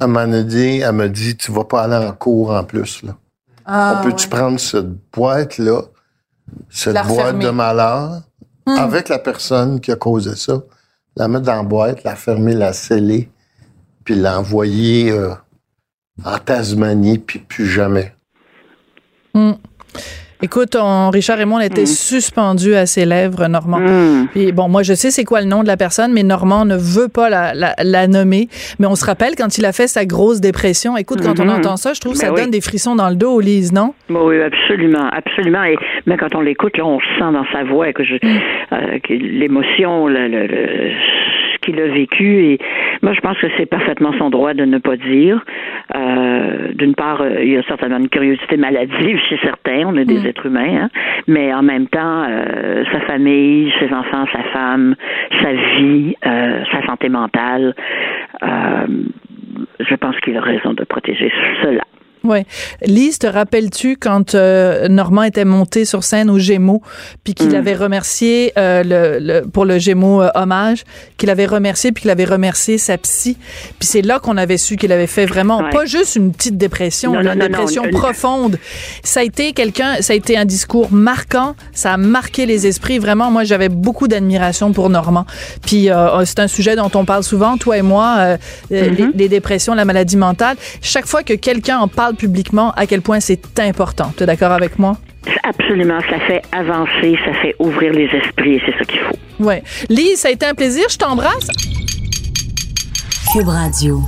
elle 0.00 0.08
m'en 0.08 0.20
a 0.20 0.42
dit, 0.42 0.78
elle 0.78 0.92
m'a 0.92 1.08
dit, 1.08 1.36
tu 1.36 1.52
vas 1.52 1.64
pas 1.64 1.82
aller 1.82 2.06
en 2.06 2.12
cours 2.12 2.50
en 2.50 2.64
plus, 2.64 3.02
là. 3.02 3.16
Ah, 3.66 4.00
On 4.00 4.08
peut-tu 4.08 4.28
prendre 4.28 4.58
cette 4.58 4.90
boîte-là, 5.12 5.82
cette 6.68 7.06
boîte 7.06 7.38
de 7.38 7.50
malheur, 7.50 8.22
hmm. 8.66 8.78
avec 8.78 9.08
la 9.08 9.18
personne 9.18 9.80
qui 9.80 9.90
a 9.92 9.96
causé 9.96 10.36
ça, 10.36 10.62
la 11.16 11.28
mettre 11.28 11.46
dans 11.46 11.56
la 11.56 11.62
boîte, 11.62 12.04
la 12.04 12.16
fermer, 12.16 12.54
la 12.54 12.72
sceller, 12.72 13.30
puis 14.04 14.14
l'envoyer 14.14 15.10
euh, 15.10 15.34
en 16.24 16.38
Tasmanie, 16.38 17.18
puis 17.18 17.38
plus 17.38 17.66
jamais. 17.66 18.14
Hmm. 19.34 19.52
Écoute, 20.40 20.76
Richard 21.12 21.40
et 21.40 21.44
moi, 21.44 21.58
on 21.60 21.64
était 21.64 21.82
mm. 21.82 21.86
suspendus 21.86 22.74
à 22.74 22.86
ses 22.86 23.04
lèvres, 23.04 23.48
Normand. 23.48 23.80
Mm. 23.80 24.28
Puis 24.32 24.52
bon, 24.52 24.68
moi, 24.68 24.82
je 24.82 24.94
sais 24.94 25.10
c'est 25.10 25.24
quoi 25.24 25.40
le 25.40 25.46
nom 25.46 25.62
de 25.62 25.66
la 25.66 25.76
personne, 25.76 26.12
mais 26.12 26.22
Normand 26.22 26.64
ne 26.64 26.76
veut 26.76 27.08
pas 27.08 27.28
la, 27.28 28.06
nommer. 28.06 28.48
Mais 28.78 28.86
on 28.86 28.94
se 28.94 29.04
rappelle 29.04 29.34
quand 29.36 29.58
il 29.58 29.64
a 29.64 29.72
fait 29.72 29.88
sa 29.88 30.04
grosse 30.04 30.40
dépression. 30.40 30.96
Écoute, 30.96 31.20
quand 31.22 31.40
on 31.40 31.44
mm-hmm. 31.44 31.58
entend 31.58 31.76
ça, 31.76 31.92
je 31.92 32.00
trouve 32.00 32.12
que 32.12 32.18
ça 32.18 32.30
ben 32.30 32.42
donne 32.42 32.50
des 32.50 32.60
frissons 32.60 32.94
dans 32.94 33.08
le 33.08 33.16
dos, 33.16 33.40
Lise, 33.40 33.72
non? 33.72 33.94
Oui, 34.08 34.40
absolument, 34.40 35.08
absolument. 35.10 35.64
Et 35.64 35.76
mais 36.06 36.16
quand 36.16 36.34
on 36.34 36.40
l'écoute, 36.40 36.76
là, 36.76 36.86
on 36.86 37.00
sent 37.00 37.32
dans 37.32 37.44
sa 37.52 37.64
voix 37.64 37.92
que, 37.92 38.04
je, 38.04 38.14
mm. 38.14 38.40
euh, 38.72 38.98
l'émotion, 39.10 40.06
le, 40.06 40.28
le 40.28 40.92
qu'il 41.68 41.80
a 41.80 41.86
vécu. 41.88 42.44
Et 42.44 42.58
moi, 43.02 43.12
je 43.12 43.20
pense 43.20 43.36
que 43.38 43.46
c'est 43.56 43.66
parfaitement 43.66 44.12
son 44.18 44.30
droit 44.30 44.54
de 44.54 44.64
ne 44.64 44.78
pas 44.78 44.96
dire. 44.96 45.44
Euh, 45.94 46.72
d'une 46.74 46.94
part, 46.94 47.20
euh, 47.20 47.42
il 47.42 47.52
y 47.52 47.56
a 47.56 47.62
certainement 47.64 47.98
une 47.98 48.08
curiosité 48.08 48.56
maladive 48.56 49.18
chez 49.28 49.38
certains. 49.42 49.84
On 49.86 49.96
est 49.96 50.04
des 50.04 50.27
êtres 50.28 50.46
humains, 50.46 50.82
hein. 50.82 50.88
mais 51.26 51.52
en 51.52 51.62
même 51.62 51.86
temps, 51.88 52.24
euh, 52.28 52.84
sa 52.92 53.00
famille, 53.00 53.72
ses 53.78 53.92
enfants, 53.92 54.26
sa 54.32 54.42
femme, 54.44 54.94
sa 55.42 55.52
vie, 55.52 56.16
sa 56.22 56.86
santé 56.86 57.08
mentale. 57.08 57.74
je 58.42 59.94
pense 59.94 60.18
qu'il 60.20 60.36
a 60.36 60.40
raison 60.40 60.72
de 60.74 60.84
protéger 60.84 61.32
cela. 61.62 61.82
Ouais. 62.24 62.46
Lise, 62.84 63.18
te 63.18 63.26
rappelles-tu 63.26 63.96
quand 63.96 64.34
euh, 64.34 64.88
Normand 64.88 65.22
était 65.22 65.44
monté 65.44 65.84
sur 65.84 66.04
scène 66.04 66.30
au 66.30 66.38
Gémeaux, 66.38 66.82
puis 67.24 67.34
qu'il 67.34 67.50
mm. 67.50 67.54
avait 67.54 67.74
remercié 67.74 68.52
euh, 68.58 68.82
le, 68.84 69.48
pour 69.48 69.64
le 69.64 69.78
Gémeaux 69.78 70.22
euh, 70.22 70.30
hommage, 70.34 70.84
qu'il 71.16 71.30
avait 71.30 71.46
remercié, 71.46 71.92
puis 71.92 72.02
qu'il 72.02 72.10
avait 72.10 72.24
remercié 72.24 72.78
sa 72.78 72.98
psy? 72.98 73.36
Puis 73.78 73.88
c'est 73.88 74.02
là 74.02 74.18
qu'on 74.18 74.36
avait 74.36 74.56
su 74.56 74.76
qu'il 74.76 74.92
avait 74.92 75.06
fait 75.06 75.26
vraiment 75.26 75.62
pas 75.70 75.84
juste 75.84 76.16
une 76.16 76.32
petite 76.32 76.56
dépression, 76.56 77.18
une 77.18 77.38
dépression 77.38 77.84
profonde. 77.90 78.58
Ça 79.02 79.20
a 79.20 79.22
été 79.22 79.52
quelqu'un, 79.52 80.00
ça 80.00 80.12
a 80.12 80.16
été 80.16 80.36
un 80.36 80.44
discours 80.44 80.92
marquant, 80.92 81.54
ça 81.72 81.94
a 81.94 81.96
marqué 81.96 82.46
les 82.46 82.66
esprits. 82.66 82.98
Vraiment, 82.98 83.30
moi 83.30 83.44
j'avais 83.44 83.68
beaucoup 83.68 84.08
d'admiration 84.08 84.72
pour 84.72 84.90
Normand. 84.90 85.26
Puis 85.64 85.88
c'est 86.24 86.38
un 86.40 86.48
sujet 86.48 86.76
dont 86.76 86.90
on 86.94 87.04
parle 87.04 87.22
souvent, 87.22 87.56
toi 87.56 87.78
et 87.78 87.82
moi, 87.82 88.36
les, 88.70 88.90
mm-hmm. 88.90 89.12
les 89.14 89.28
dépressions, 89.28 89.74
la 89.74 89.84
maladie 89.84 90.16
mentale. 90.16 90.56
Chaque 90.82 91.06
fois 91.06 91.22
que 91.22 91.34
quelqu'un 91.34 91.78
en 91.78 91.88
parle 91.88 92.16
publiquement 92.18 92.72
à 92.72 92.86
quel 92.86 93.00
point 93.00 93.20
c'est 93.20 93.40
important. 93.60 94.12
Tu 94.16 94.24
es 94.24 94.26
d'accord 94.26 94.52
avec 94.52 94.78
moi? 94.78 94.98
Absolument, 95.44 96.00
ça 96.10 96.18
fait 96.26 96.42
avancer, 96.52 97.16
ça 97.24 97.32
fait 97.40 97.54
ouvrir 97.58 97.92
les 97.92 98.04
esprits 98.06 98.54
et 98.56 98.62
c'est 98.66 98.76
ce 98.78 98.84
qu'il 98.86 99.00
faut. 99.00 99.44
Ouais. 99.44 99.62
Lise, 99.88 100.18
ça 100.20 100.28
a 100.28 100.30
été 100.32 100.44
un 100.44 100.54
plaisir, 100.54 100.84
je 100.90 100.98
t'embrasse. 100.98 101.48
Cube 103.32 103.48
Radio. 103.48 104.00